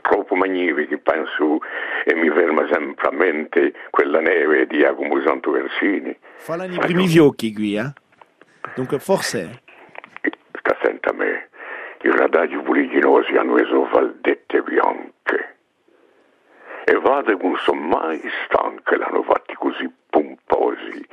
troppo, 0.00 0.34
magnifici, 0.34 0.96
penso 0.98 1.58
e 2.04 2.14
mi 2.14 2.30
ferma 2.30 2.66
sempre 2.70 3.08
a 3.08 3.12
mente 3.12 3.72
quella 3.90 4.20
neve 4.20 4.66
di 4.66 4.78
Giacomo 4.78 5.20
Santoversini. 5.22 6.16
Falano 6.36 6.74
i 6.74 6.78
primi 6.78 7.06
fiocchi 7.08 7.52
qui, 7.52 7.76
eh? 7.76 7.92
Dunque 8.74 8.98
forse... 8.98 9.62
Sta 10.58 10.76
sente 10.82 11.08
a 11.08 11.12
me, 11.12 11.48
i 12.02 12.10
radaggi 12.10 12.60
fuliginosi 12.64 13.34
hanno 13.36 13.56
reso 13.56 13.88
valdette 13.90 14.62
bianche 14.62 15.20
guardate 17.20 17.36
non 17.42 17.56
sono 17.58 17.80
mai 17.80 18.20
stanche, 18.44 18.96
l'hanno 18.96 19.22
fatti 19.22 19.54
così 19.54 19.90
pomposi, 20.08 21.06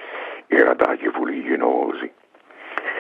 i 0.48 0.62
radagli 0.62 1.08
fuliginosi. 1.10 2.12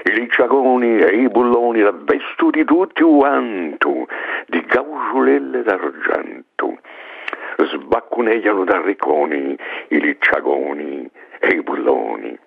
I 0.07 0.13
licciagoni 0.13 0.99
e 0.99 1.15
i 1.17 1.27
bulloni 1.27 1.81
vestuti 1.81 2.63
tutti 2.63 3.03
quanto, 3.03 4.07
di 4.47 4.61
gauciolelle 4.61 5.63
d'argento. 5.63 6.77
Sbaccunegliano 7.57 8.63
da 8.63 8.79
ricconi 8.81 9.57
i 9.89 9.99
licciagoni 9.99 11.09
e 11.39 11.47
i 11.47 11.61
bulloni. 11.61 12.39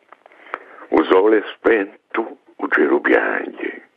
Un 0.89 1.05
sole 1.05 1.43
spento, 1.55 2.39
cielo 2.71 3.01
piange. 3.01 3.89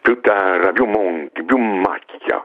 Più 0.00 0.18
terra, 0.20 0.72
più 0.72 0.86
monti, 0.86 1.42
più 1.42 1.58
macchia. 1.58 2.42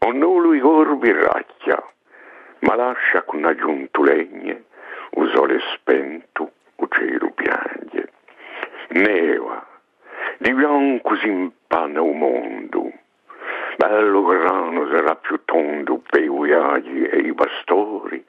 Ognuno 0.00 0.52
i 0.52 0.60
corvi 0.60 1.10
racchia, 1.10 1.82
ma 2.60 2.74
lascia 2.74 3.22
con 3.22 3.44
aggiunto 3.44 4.02
legne, 4.02 4.64
un 5.12 5.30
sole 5.34 5.58
spento, 5.74 6.50
un 6.76 6.88
cielo 6.90 7.30
Neva, 8.90 9.66
di 10.38 10.54
bianco 10.54 11.14
si 11.16 11.28
impanna 11.28 12.00
un 12.00 12.18
mondo, 12.18 12.90
bello 13.76 14.24
grano 14.24 14.88
sarà 14.88 15.14
più 15.16 15.40
tondo 15.44 16.00
per 16.08 16.22
i 16.22 16.30
viaggi 16.30 17.04
e 17.04 17.18
i 17.18 17.34
pastori, 17.34 18.24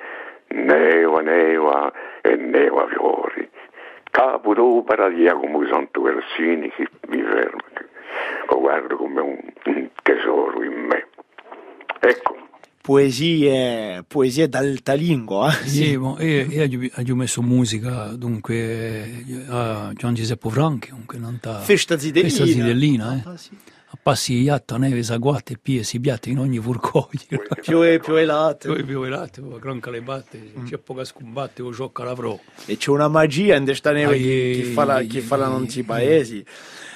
neva, 0.50 1.22
neva 1.22 1.92
e 2.22 2.36
neva 2.36 2.88
fiori. 2.88 3.50
Capo 4.12 4.54
d'opera 4.54 5.08
di 5.08 5.24
Jacopo 5.24 5.66
Santo 5.68 6.02
Versini 6.02 6.70
che 6.72 6.90
mi 7.08 7.22
ferma, 7.22 7.64
lo 8.50 8.60
guardo 8.60 8.98
come 8.98 9.22
un, 9.22 9.40
un 9.66 9.90
tesoro 10.04 10.62
in 10.62 10.74
me. 10.74 11.08
Ecco, 12.02 12.49
Poesie, 12.82 14.04
poesie 14.08 14.48
d'alta 14.48 14.94
lingua. 14.94 15.52
eh? 15.60 15.68
Sì, 15.68 15.98
ma 15.98 16.16
io, 16.24 16.48
io 16.50 17.14
ho 17.14 17.16
messo 17.16 17.42
musica 17.42 18.08
dunque 18.16 18.56
eh, 18.56 19.46
a 19.48 19.92
Gian 19.94 20.14
Giuseppe 20.14 20.50
Franchi, 20.50 20.90
dunque 20.90 21.18
non 21.20 21.40
ta... 21.40 21.60
Festa 21.60 22.00
zidellina. 22.00 22.30
Festa 22.30 22.46
zidellina, 22.46 23.16
eh. 23.18 23.30
Ah, 23.30 23.38
sì. 23.38 23.50
A 23.92 23.98
passi 24.02 24.36
iatta, 24.42 24.78
neve, 24.78 25.02
saguate, 25.02 25.58
pie, 25.58 25.82
si 25.84 26.00
biate 26.00 26.30
in 26.30 26.38
ogni 26.38 26.60
furcoglio. 26.60 27.42
Più 27.62 27.82
e 27.84 28.00
più 28.00 28.14
elate. 28.16 28.68
Poi 28.68 28.84
più 28.84 29.00
velate, 29.02 29.42
gran 29.60 29.80
calebate, 29.80 30.54
c'è 30.64 30.78
poca 30.78 31.04
scombatte, 31.04 31.64
o 31.64 31.72
gioca 31.72 32.04
l'avrò. 32.04 32.40
E 32.66 32.78
c'è 32.78 32.92
una 32.92 33.08
magia 33.08 33.56
in 33.56 33.64
questa 33.64 33.92
neve 33.92 34.18
che, 34.18 34.60
che 34.62 34.64
fa 34.66 34.84
la, 34.86 35.02
che 35.02 35.22
fa 35.22 35.38
la 35.38 35.48
non 35.48 35.66
ai. 35.68 35.84
paesi. 35.84 36.38
Eh, 36.38 36.46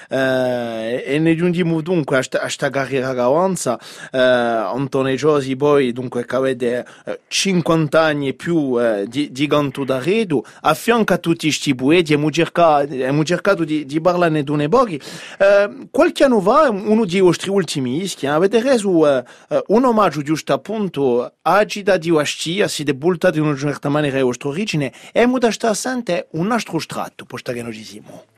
e 0.08 1.18
ne 1.18 1.34
giungiamo 1.36 1.80
dunque 1.80 2.18
a 2.18 2.22
sta, 2.22 2.40
a 2.42 2.48
sta 2.48 2.70
carriera 2.70 3.12
gavanza 3.12 3.78
eh, 4.12 4.18
Antone 4.18 5.14
Giosi 5.16 5.56
poi 5.56 5.92
dunque 5.92 6.24
che 6.24 6.36
avete 6.36 6.86
eh, 7.04 7.20
50 7.26 8.00
anni 8.00 8.28
e 8.28 8.34
più 8.34 8.80
eh, 8.80 9.06
di, 9.08 9.30
di 9.30 9.46
canto 9.46 9.84
d'arredo 9.84 10.44
a 10.62 10.74
fianco 10.74 11.12
a 11.12 11.18
tutti 11.18 11.46
questi 11.46 11.74
poeti 11.74 12.12
abbiamo 12.12 12.30
cercato, 12.30 12.94
cercato 13.24 13.64
di, 13.64 13.84
di 13.84 14.00
parlarne 14.00 14.42
d'une 14.42 14.68
pochi. 14.68 15.00
Eh, 15.38 15.88
qualche 15.90 16.24
anno 16.24 16.40
fa 16.40 16.70
uno 16.70 17.04
dei 17.04 17.20
vostri 17.20 17.50
ultimi 17.50 18.02
ischi 18.02 18.26
avete 18.26 18.60
reso 18.60 19.08
eh, 19.08 19.24
eh, 19.48 19.62
un 19.68 19.84
omaggio 19.84 20.22
giusto 20.22 20.52
appunto 20.52 21.32
a 21.42 21.64
Gida 21.64 21.96
di 21.96 22.10
Wastia 22.10 22.68
si 22.68 22.84
debultate 22.84 23.38
in 23.38 23.44
una 23.44 23.56
certa 23.56 23.88
maniera 23.88 24.18
la 24.18 24.24
vostra 24.24 24.48
origine 24.48 24.92
e 25.12 25.20
abbiamo 25.20 25.38
da 25.38 25.50
sta 25.50 25.74
sente 25.74 26.28
un 26.32 26.50
altro 26.52 26.78
stratto 26.78 27.24
posto 27.24 27.52
che 27.52 27.62
noi 27.62 27.72
diciamo 27.72 28.33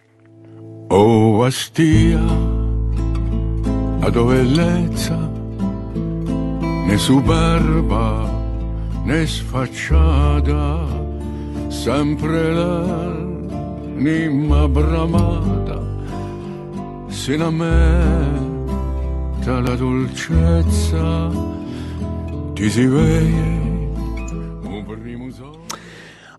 Oh 0.89 1.43
Astia, 1.43 2.21
a 4.03 4.11
bellezza, 4.11 5.19
né 6.87 6.97
superba 6.97 8.31
né 9.05 9.27
sfacciata, 9.27 10.87
sempre 11.71 12.55
l'anima 12.55 13.89
bramata, 14.69 15.83
sino 17.09 17.47
a 17.47 17.51
me 17.51 18.45
la 19.45 19.75
dolcezza, 19.77 21.31
ti 22.55 22.71
si 22.71 22.87
vede. 22.87 23.66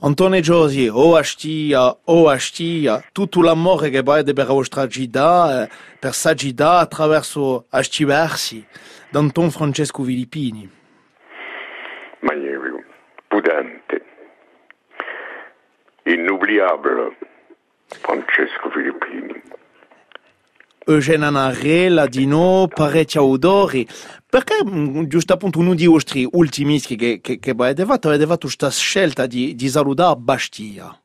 Antone 0.07 0.39
Giosi, 0.39 0.87
o 0.87 1.17
Astia, 1.17 1.93
o 2.05 2.29
Astia, 2.29 3.03
tutto 3.11 3.41
l'amore 3.41 3.89
che 3.89 4.01
vai 4.01 4.23
per 4.23 4.47
la 4.47 4.53
vostra 4.53 4.87
Gida, 4.87 5.63
eh, 5.63 5.69
per 5.99 6.13
sa 6.13 6.33
Gida 6.33 6.79
attraverso 6.79 7.65
questi 7.69 8.05
versi 8.05 8.65
d'Anton 9.09 9.51
Francesco 9.51 10.03
Filippini. 10.03 10.71
magnifico, 12.21 12.83
pudente, 13.27 14.05
inoubliable, 16.03 17.17
Francesco 17.87 18.69
Filippini. 18.69 19.36
Eugenia 20.89 21.29
Narella, 21.29 22.05
Dino, 22.05 22.69
parecchi 22.73 23.17
autori. 23.17 23.85
Perché, 24.25 24.63
mm, 24.63 25.03
giusto 25.03 25.33
appunto, 25.33 25.59
uno 25.59 25.75
dei 25.75 25.85
vostri 25.85 26.25
ultimi 26.31 26.79
che, 26.79 27.19
che, 27.21 27.39
che 27.39 27.51
avete 27.51 27.83
fatto, 27.83 28.07
avete 28.07 28.25
fatto 28.25 28.47
questa 28.47 28.71
scelta 28.71 29.25
di, 29.25 29.53
di 29.53 29.67
salutare 29.67 30.15
Bastia? 30.17 30.97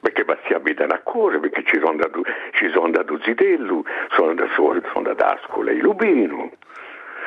Perché 0.00 0.24
Bastia 0.24 0.56
abita 0.56 0.84
a 0.86 1.00
cuore, 1.02 1.38
perché 1.38 1.62
ci 1.66 1.76
sono 1.76 1.90
andato, 1.90 2.20
ci 2.54 2.68
sono 2.72 2.86
andato 2.86 3.20
Zitello, 3.22 3.84
sono 4.10 4.30
andato, 4.30 4.50
sono 4.52 4.82
andato 4.94 5.24
a 5.24 5.38
scuola 5.46 5.70
in 5.70 5.78
Lubino, 5.78 6.50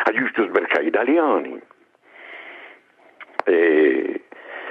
a 0.04 0.12
giusto 0.12 0.44
sbarcare 0.44 0.86
italiani. 0.86 1.58
E, 3.46 4.22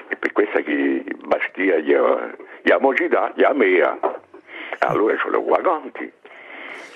e 0.08 0.16
per 0.16 0.32
questo 0.32 0.60
che 0.60 1.04
Bastia 1.24 1.78
gli 1.78 1.94
ha, 1.94 2.36
gli 2.60 2.70
ha 2.70 2.78
mocità, 2.78 3.32
gli 3.34 3.44
ha 3.44 3.54
mea. 3.54 3.98
Allora 4.80 5.16
l'ho 5.26 5.42
guaganti. 5.42 6.18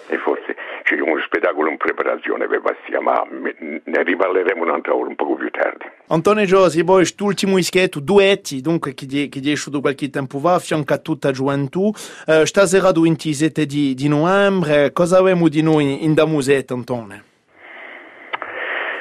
E 0.07 0.18
forse 0.18 0.55
c'è 0.82 1.00
un 1.00 1.18
spettacolo 1.24 1.70
in 1.70 1.78
preparazione 1.78 2.46
per 2.46 2.61
Bastia, 2.61 3.00
ma 3.00 3.24
ne 3.30 4.02
riparleremo 4.02 4.62
un'altra 4.62 4.94
ora, 4.94 5.09
un 5.09 5.14
poco 5.16 5.34
più 5.34 5.50
tardi. 5.50 5.86
Antone 6.09 6.44
Giosi, 6.44 6.84
poi 6.84 6.96
quest'ultimo 6.96 7.57
ischetto, 7.57 8.00
duetti, 8.00 8.61
dunque, 8.61 8.92
che, 8.94 9.07
che 9.30 9.40
è 9.42 9.52
uscito 9.52 9.80
qualche 9.80 10.11
tempo 10.11 10.38
fa, 10.38 10.55
a 10.55 10.59
fianco 10.59 10.92
a 10.92 10.98
tutta 10.98 11.28
la 11.28 11.34
gioventù. 11.34 11.90
Eh, 12.26 12.44
stasera, 12.44 12.88
il 12.90 13.00
27 13.00 13.64
di, 13.64 13.94
di 13.94 14.09
novembre, 14.09 14.92
cosa 14.92 15.18
abbiamo 15.18 15.48
di 15.48 15.62
noi 15.62 16.05
in 16.05 16.12
da 16.12 16.26
musetta, 16.26 16.74
Antone? 16.74 17.24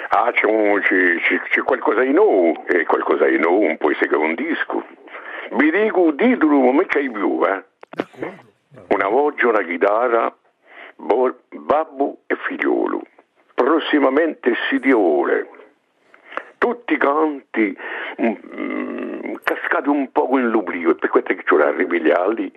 Ah, 0.10 0.32
c'è, 0.32 0.45
un- 0.45 0.80
c'è- 0.80 1.18
c'è- 1.28 1.41
c'è 1.49 1.62
qualcosa 1.64 2.01
di 2.01 2.14
nuovo, 2.14 2.64
e 2.68 2.86
qualcosa 2.86 3.26
di 3.26 3.38
nuovo, 3.39 3.60
un 3.66 3.78
po' 3.78 3.89
seguire 3.99 4.24
un 4.24 4.36
disco. 4.36 4.86
Vi 5.58 5.70
dico 5.72 6.08
il 6.10 6.16
titolo, 6.16 6.60
ma 6.60 6.72
mica 6.72 6.99
di 6.99 7.10
più, 7.10 7.41
eh. 7.45 7.64
Una 8.89 9.08
voce, 9.08 9.45
una 9.47 9.64
chitarra, 9.64 10.34
babbo 10.96 12.20
e 12.28 12.36
figliolo. 12.48 13.02
Prossimamente 13.54 14.54
Sidiole. 14.70 15.50
Tutti 16.58 16.98
canti 16.98 17.76
mm, 18.22 19.36
cascati 19.44 19.89
un 19.89 20.12
po' 20.12 20.30
in 20.38 20.50
l'oblio, 20.50 20.91
e 20.91 20.96
per 20.96 21.10
questo 21.10 21.34
che 21.34 21.44
c'è 21.44 21.56
la 21.58 21.72
ripigliarli, 21.72 22.52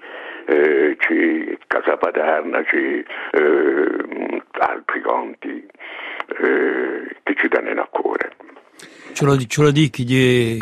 eh, 0.47 0.97
c'è 0.99 1.59
Casa 1.67 1.97
Paterna, 1.97 2.63
c'è 2.63 3.05
eh, 3.33 4.43
altri 4.59 5.03
canti 5.03 5.67
eh, 6.39 7.17
che 7.23 7.35
ci 7.37 7.49
danno 7.49 7.81
a 7.81 7.89
cuore. 7.91 8.37
Ce 9.13 9.25
lo, 9.25 9.37
ce 9.37 9.63
lo 9.63 9.71
dico 9.71 10.03
che 10.07 10.59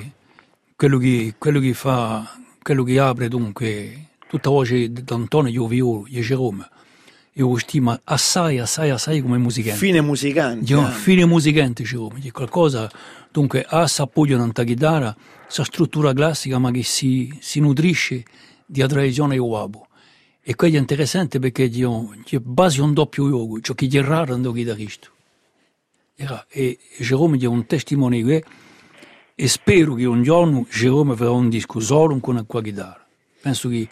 quello 0.77 0.99
che, 0.99 1.35
quello 1.39 1.61
che 1.61 1.73
fa, 1.75 2.23
quello 2.63 2.83
che 2.83 2.99
apre 2.99 3.29
dunque 3.29 4.13
tutta 4.29 4.51
voce 4.51 4.91
d'Antonio 4.91 5.51
Ioviolo, 5.51 6.05
di 6.09 6.21
Jerome, 6.21 6.67
io 7.37 7.49
lo 7.49 7.57
stimo 7.59 7.99
assai, 8.05 8.59
assai, 8.59 8.91
assai 8.91 9.21
come 9.21 9.39
musicante. 9.39 9.79
Fine 9.79 10.01
musicante. 10.01 10.73
Io, 10.73 10.87
eh. 10.87 10.91
fine 10.93 11.25
musicante, 11.25 11.83
Jerome, 11.83 12.21
di 12.21 12.31
qualcosa, 12.31 12.89
dunque, 13.33 13.65
ha 13.69 13.87
s'appoggio 13.89 14.37
nella 14.37 14.53
chitarra, 14.53 15.15
sa 15.49 15.65
struttura 15.65 16.13
classica, 16.13 16.59
ma 16.59 16.71
che 16.71 16.85
si, 16.85 17.37
si 17.41 17.59
nutrisce 17.59 18.25
di 18.65 18.87
tradizione 18.87 19.37
uabo. 19.37 19.89
E 20.41 20.55
quello 20.55 20.77
è 20.77 20.79
interessante 20.79 21.41
perché 21.41 21.65
io, 21.65 22.15
io 22.25 22.41
basi 22.41 22.81
un 22.81 22.93
doppio 22.93 23.29
yoga, 23.29 23.61
ciò 23.63 23.75
che 23.75 23.89
è 23.91 24.01
raro 24.01 24.37
nel 24.37 24.53
chitarrista. 24.53 25.09
E 26.49 26.79
Jerome 26.99 27.37
è 27.39 27.47
un 27.47 27.67
testimone 27.67 28.23
questo, 28.23 28.49
e 29.35 29.49
spero 29.49 29.95
che 29.95 30.05
un 30.05 30.23
giorno 30.23 30.65
Jerome 30.71 31.17
farà 31.17 31.33
un 31.33 31.49
disco 31.49 31.81
solo 31.81 32.17
con 32.21 32.37
la 32.37 32.61
chitarra. 32.63 33.05
Penso 33.41 33.69
che 33.69 33.89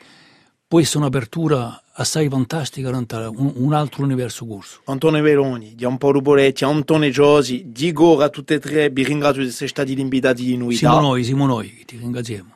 può 0.73 0.81
essere 0.81 1.01
un'apertura 1.01 1.83
assai 1.93 2.31
fantastica 2.31 2.89
un, 2.89 3.53
un 3.57 3.75
altro 3.75 4.05
universo 4.05 4.47
corso. 4.47 4.81
Antone 4.85 5.21
Veroni, 5.21 5.75
di 5.75 5.85
Amparo 5.85 6.23
Boletti, 6.23 6.65
Antone 6.65 7.11
Giosi, 7.11 7.65
di 7.67 7.93
Gora, 7.93 8.31
tutte 8.31 8.55
e 8.55 8.59
tre, 8.59 8.89
vi 8.89 9.05
ringrazio 9.05 9.43
di 9.43 9.49
essere 9.49 9.69
stati 9.69 10.01
invitati 10.01 10.43
di 10.43 10.57
noi. 10.57 10.75
Siamo 10.75 11.01
noi, 11.01 11.25
siamo 11.25 11.45
noi 11.45 11.83
ti 11.85 11.99
ringraziamo. 11.99 12.55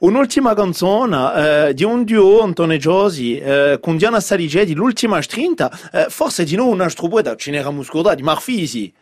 Un'ultima 0.00 0.52
canzone 0.52 1.68
eh, 1.68 1.72
di 1.72 1.84
un 1.84 2.04
duo, 2.04 2.42
Antone 2.42 2.76
Giosi, 2.76 3.38
eh, 3.38 3.78
con 3.80 3.96
Diana 3.96 4.20
Saligeti, 4.20 4.74
l'ultima 4.74 5.22
strinta, 5.22 5.72
eh, 5.90 6.08
forse 6.10 6.44
di 6.44 6.54
noi 6.54 6.70
un 6.70 6.82
altro 6.82 7.08
poeta, 7.08 7.34
ce 7.34 7.50
n'eravamo 7.50 7.82
scordati, 7.82 8.22
Marfisi. 8.22 8.92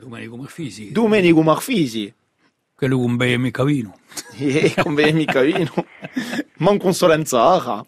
Domenico 0.00 0.38
Marfisi. 0.38 0.90
Domenico 0.90 1.42
Marfisi. 1.42 2.14
Che 2.84 2.90
lui 2.90 3.04
un 3.04 3.16
bel 3.16 3.38
mica 3.38 3.64
vino. 3.64 3.94
E 4.38 4.72
come 4.82 5.12
mica 5.12 5.40
vino. 5.40 5.72
Man 6.58 6.78
consolenza. 6.78 7.84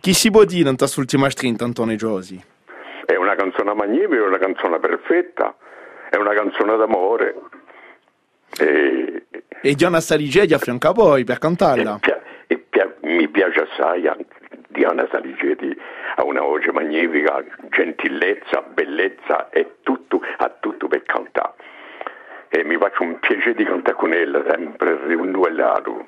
Chi 0.00 0.12
si 0.12 0.30
può 0.30 0.44
dire 0.44 0.68
in 0.70 0.76
questa 0.76 1.00
ultima 1.00 1.30
strinta, 1.30 1.64
Antonio 1.64 1.96
Giosi? 1.96 2.42
È 3.06 3.14
una 3.16 3.34
canzone 3.34 3.72
magnifica, 3.74 4.16
è 4.16 4.26
una 4.26 4.38
canzone 4.38 4.78
perfetta, 4.78 5.56
è 6.10 6.16
una 6.16 6.32
canzone 6.34 6.76
d'amore. 6.76 7.34
E, 8.58 9.24
E 9.62 9.74
Diana 9.74 10.00
Saligedi 10.00 10.54
a 10.54 10.58
fianco 10.58 10.88
a 10.88 10.92
voi 10.92 11.24
per 11.24 11.38
cantarla. 11.38 11.96
e 11.96 11.98
pia- 12.00 12.22
e 12.46 12.58
pia- 12.58 12.94
mi 13.02 13.28
piace 13.28 13.60
assai 13.60 14.06
anche 14.06 14.26
Diana 14.68 15.06
Saligeti, 15.10 15.74
ha 16.16 16.24
una 16.24 16.40
voce 16.42 16.72
magnifica, 16.72 17.42
gentilezza, 17.70 18.62
bellezza 18.62 19.48
e 19.50 19.76
tutto, 19.82 20.20
ha 20.38 20.48
tutto 20.60 20.88
per 20.88 21.02
cantare. 21.04 21.54
E 22.56 22.62
mi 22.62 22.76
faccio 22.78 23.02
un 23.02 23.18
piacere 23.18 23.54
di 23.56 23.64
cantare 23.64 23.96
con 23.96 24.12
ella, 24.12 24.40
sempre 24.48 24.96
rinnovato. 25.08 26.06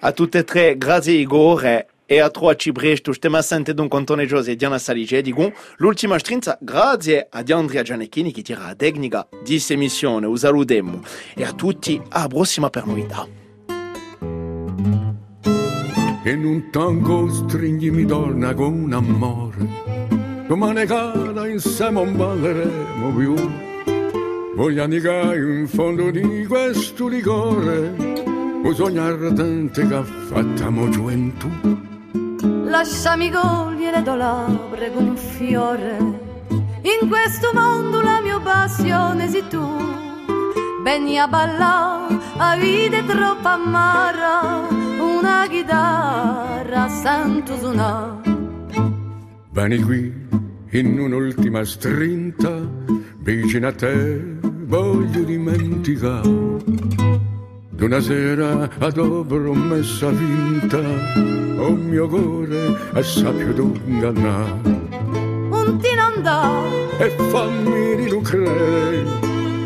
A 0.00 0.10
tutte 0.10 0.38
e 0.38 0.44
tre, 0.44 0.76
grazie 0.76 1.12
Igor 1.12 1.86
e 2.04 2.20
a 2.20 2.28
trois 2.28 2.56
ci 2.58 2.72
bresto, 2.72 3.12
stiamo 3.12 3.40
sentendo 3.40 3.82
dunque 3.82 3.98
Antonio 3.98 4.26
Giosi 4.26 4.50
e 4.50 4.56
Diana 4.56 4.78
Saligedi 4.78 5.30
con 5.30 5.52
l'ultima 5.76 6.18
strinza, 6.18 6.58
grazie 6.60 7.28
a 7.30 7.44
Andrea 7.48 7.82
Gianecchini 7.82 8.32
che 8.32 8.42
tira 8.42 8.64
la 8.64 8.74
tecnica 8.74 9.28
di 9.30 9.52
questa 9.52 9.74
emissione, 9.74 10.26
un 10.26 10.36
salutiamo 10.36 11.00
e 11.36 11.44
a 11.44 11.52
tutti, 11.52 12.02
alla 12.08 12.26
prossima 12.26 12.68
per 12.68 12.86
novità. 12.86 13.28
In 16.24 16.44
un 16.44 16.70
tango 16.72 17.28
stringimi 17.28 18.04
donna 18.04 18.52
con 18.54 18.92
amore, 18.92 19.68
domani 20.48 20.84
cara 20.84 21.46
insieme 21.46 21.92
non 21.92 22.16
balleremo 22.16 23.14
più. 23.16 23.74
Voglio 24.56 24.84
annegare 24.84 25.36
in 25.36 25.68
fondo 25.68 26.10
di 26.10 26.46
questo 26.46 27.08
liquore, 27.08 27.94
un 27.98 28.72
sogno 28.74 29.02
ardente 29.02 29.86
che 29.86 29.94
ha 29.94 30.02
fatto 30.02 30.88
gioventù. 30.88 31.46
Lasciami 32.64 33.30
cogliere 33.30 34.02
do 34.02 34.14
labbra 34.14 34.90
con 34.92 35.08
un 35.08 35.16
fiore. 35.16 35.98
In 36.48 37.06
questo 37.06 37.50
mondo 37.52 38.00
la 38.00 38.22
mia 38.22 38.40
passione 38.40 39.28
sei 39.28 39.46
tu. 39.46 39.62
Begni 40.82 41.18
a 41.18 41.28
ballare, 41.28 42.18
a 42.38 42.56
vita 42.56 42.96
è 42.96 43.04
troppo 43.04 43.48
amara. 43.48 44.66
Una 44.98 45.46
chitarra 45.50 46.88
sento 46.88 47.58
suonare. 47.58 48.34
Vieni 49.50 49.82
qui 49.82 50.14
in 50.70 50.98
un'ultima 50.98 51.62
strinta, 51.62 52.58
vicino 53.18 53.68
a 53.68 53.72
te 53.72 54.35
voglio 54.66 55.22
dimenticare. 55.22 56.28
D'una 57.70 58.00
sera 58.00 58.68
ad 58.78 59.26
promessa 59.26 60.10
vinta, 60.10 60.80
o 61.58 61.70
mio 61.70 62.08
cuore 62.08 62.74
a 62.92 63.02
sappio 63.02 63.52
d'ingannare. 63.52 64.74
Un 65.50 65.78
ti 65.78 65.88
dà, 66.22 66.62
E 66.98 67.10
fammi 67.30 67.94
rilucrare, 67.96 69.04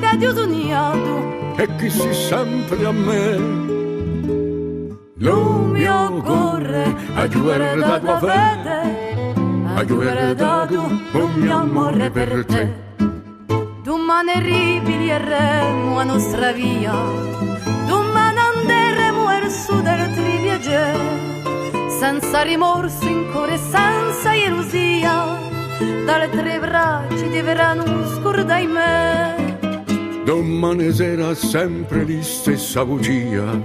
che 0.01 0.16
ti 0.18 0.26
ho 0.26 0.34
sognato. 0.34 1.55
e 1.57 1.68
chi 1.76 1.90
si 1.90 2.12
sempre 2.12 2.84
a 2.84 2.92
me. 2.92 3.68
Lo 5.18 5.61
mio 5.72 6.22
cuore 6.22 6.94
a 7.14 7.28
giurare 7.28 7.78
da 7.78 8.01
tua 8.01 8.18
fede, 8.18 9.32
a 9.74 9.84
giurare 9.84 10.34
da 10.34 10.66
tu, 10.68 10.80
un 11.18 11.32
mio 11.36 11.57
amore 11.57 12.11
per 12.11 12.44
te. 12.46 12.88
Domani 13.91 14.34
ripiglieremo 14.38 15.97
la 15.97 16.05
nostra 16.05 16.53
via, 16.53 16.93
domani 17.88 18.38
anderemo 18.38 19.26
verso 19.26 19.80
del 19.80 20.14
triviaggiare, 20.14 21.88
senza 21.99 22.43
rimorso 22.43 23.09
in 23.09 23.28
cuore, 23.32 23.59
senza 23.59 24.30
gelosia, 24.32 25.36
dalle 26.07 26.30
tre 26.30 26.61
braccia 26.61 27.26
ti 27.32 27.41
verranno 27.41 28.07
scordai 28.14 28.68
me. 28.68 29.59
Domani 30.22 30.93
sera 30.93 31.34
sempre 31.34 32.07
la 32.07 32.22
stessa 32.22 32.84
bugia, 32.84 33.61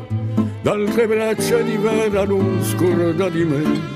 d'altre 0.64 1.06
braccia 1.06 1.58
di 1.58 1.78
vera 1.78 2.26
non 2.26 2.64
scorda 2.64 3.30
di 3.30 3.44
me. 3.44 3.94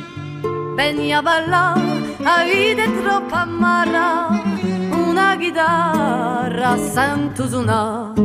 Veni 0.76 1.12
a 1.12 1.24
ballare, 1.24 2.16
la 2.20 2.44
vita 2.44 2.84
è 2.84 3.02
troppo 3.02 3.34
amara, 3.34 4.49
una 5.20 5.36
chitarra 5.38 6.78
sento 6.78 7.48
suonare. 7.48 8.22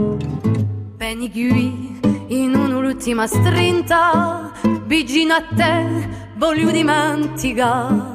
Veni 0.96 1.30
qui 1.30 2.00
in 2.28 2.54
un'ultima 2.54 3.26
strinta, 3.26 4.52
vicino 4.86 5.34
a 5.34 5.42
te 5.54 6.08
voglio 6.36 6.70
dimenticare. 6.70 8.12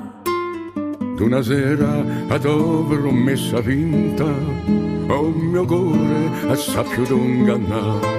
D'una 1.17 1.41
sera 1.41 2.03
ad 2.29 2.41
promessa 2.41 3.59
vinta, 3.59 4.23
o 4.23 5.29
mio 5.29 5.65
cuore 5.65 6.31
a 6.47 6.55
sappio 6.55 7.03
d'ingannare. 7.03 8.17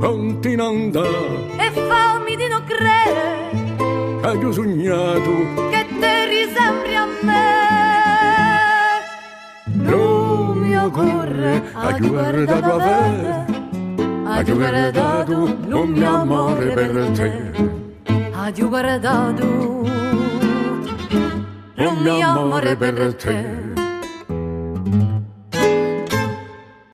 Non 0.00 0.38
ti 0.40 0.54
non 0.54 0.90
dà, 0.90 1.10
E 1.58 1.70
fammi 1.88 2.36
di 2.36 2.48
non 2.48 2.62
credere 2.64 3.50
che 4.22 4.38
io 4.38 4.52
sognato, 4.52 5.32
che 5.70 5.86
te 5.98 6.26
risembri 6.28 6.94
a 6.94 7.06
me. 7.22 7.91
Lo 9.84 10.54
mio 10.54 10.90
cuore 10.90 11.62
a 11.72 11.94
fede, 11.94 13.44
a 14.24 14.42
giurare 14.42 14.90
da 14.90 15.24
tu, 15.24 15.56
lo 15.66 15.84
mio 15.84 16.08
amore 16.08 16.72
per 16.72 17.10
te. 17.12 17.80
Addio 18.32 18.68
guardato, 18.68 19.46
Lo 21.74 21.90
mio 21.92 22.28
amore 22.28 22.76
per 22.76 23.14
te. 23.14 23.70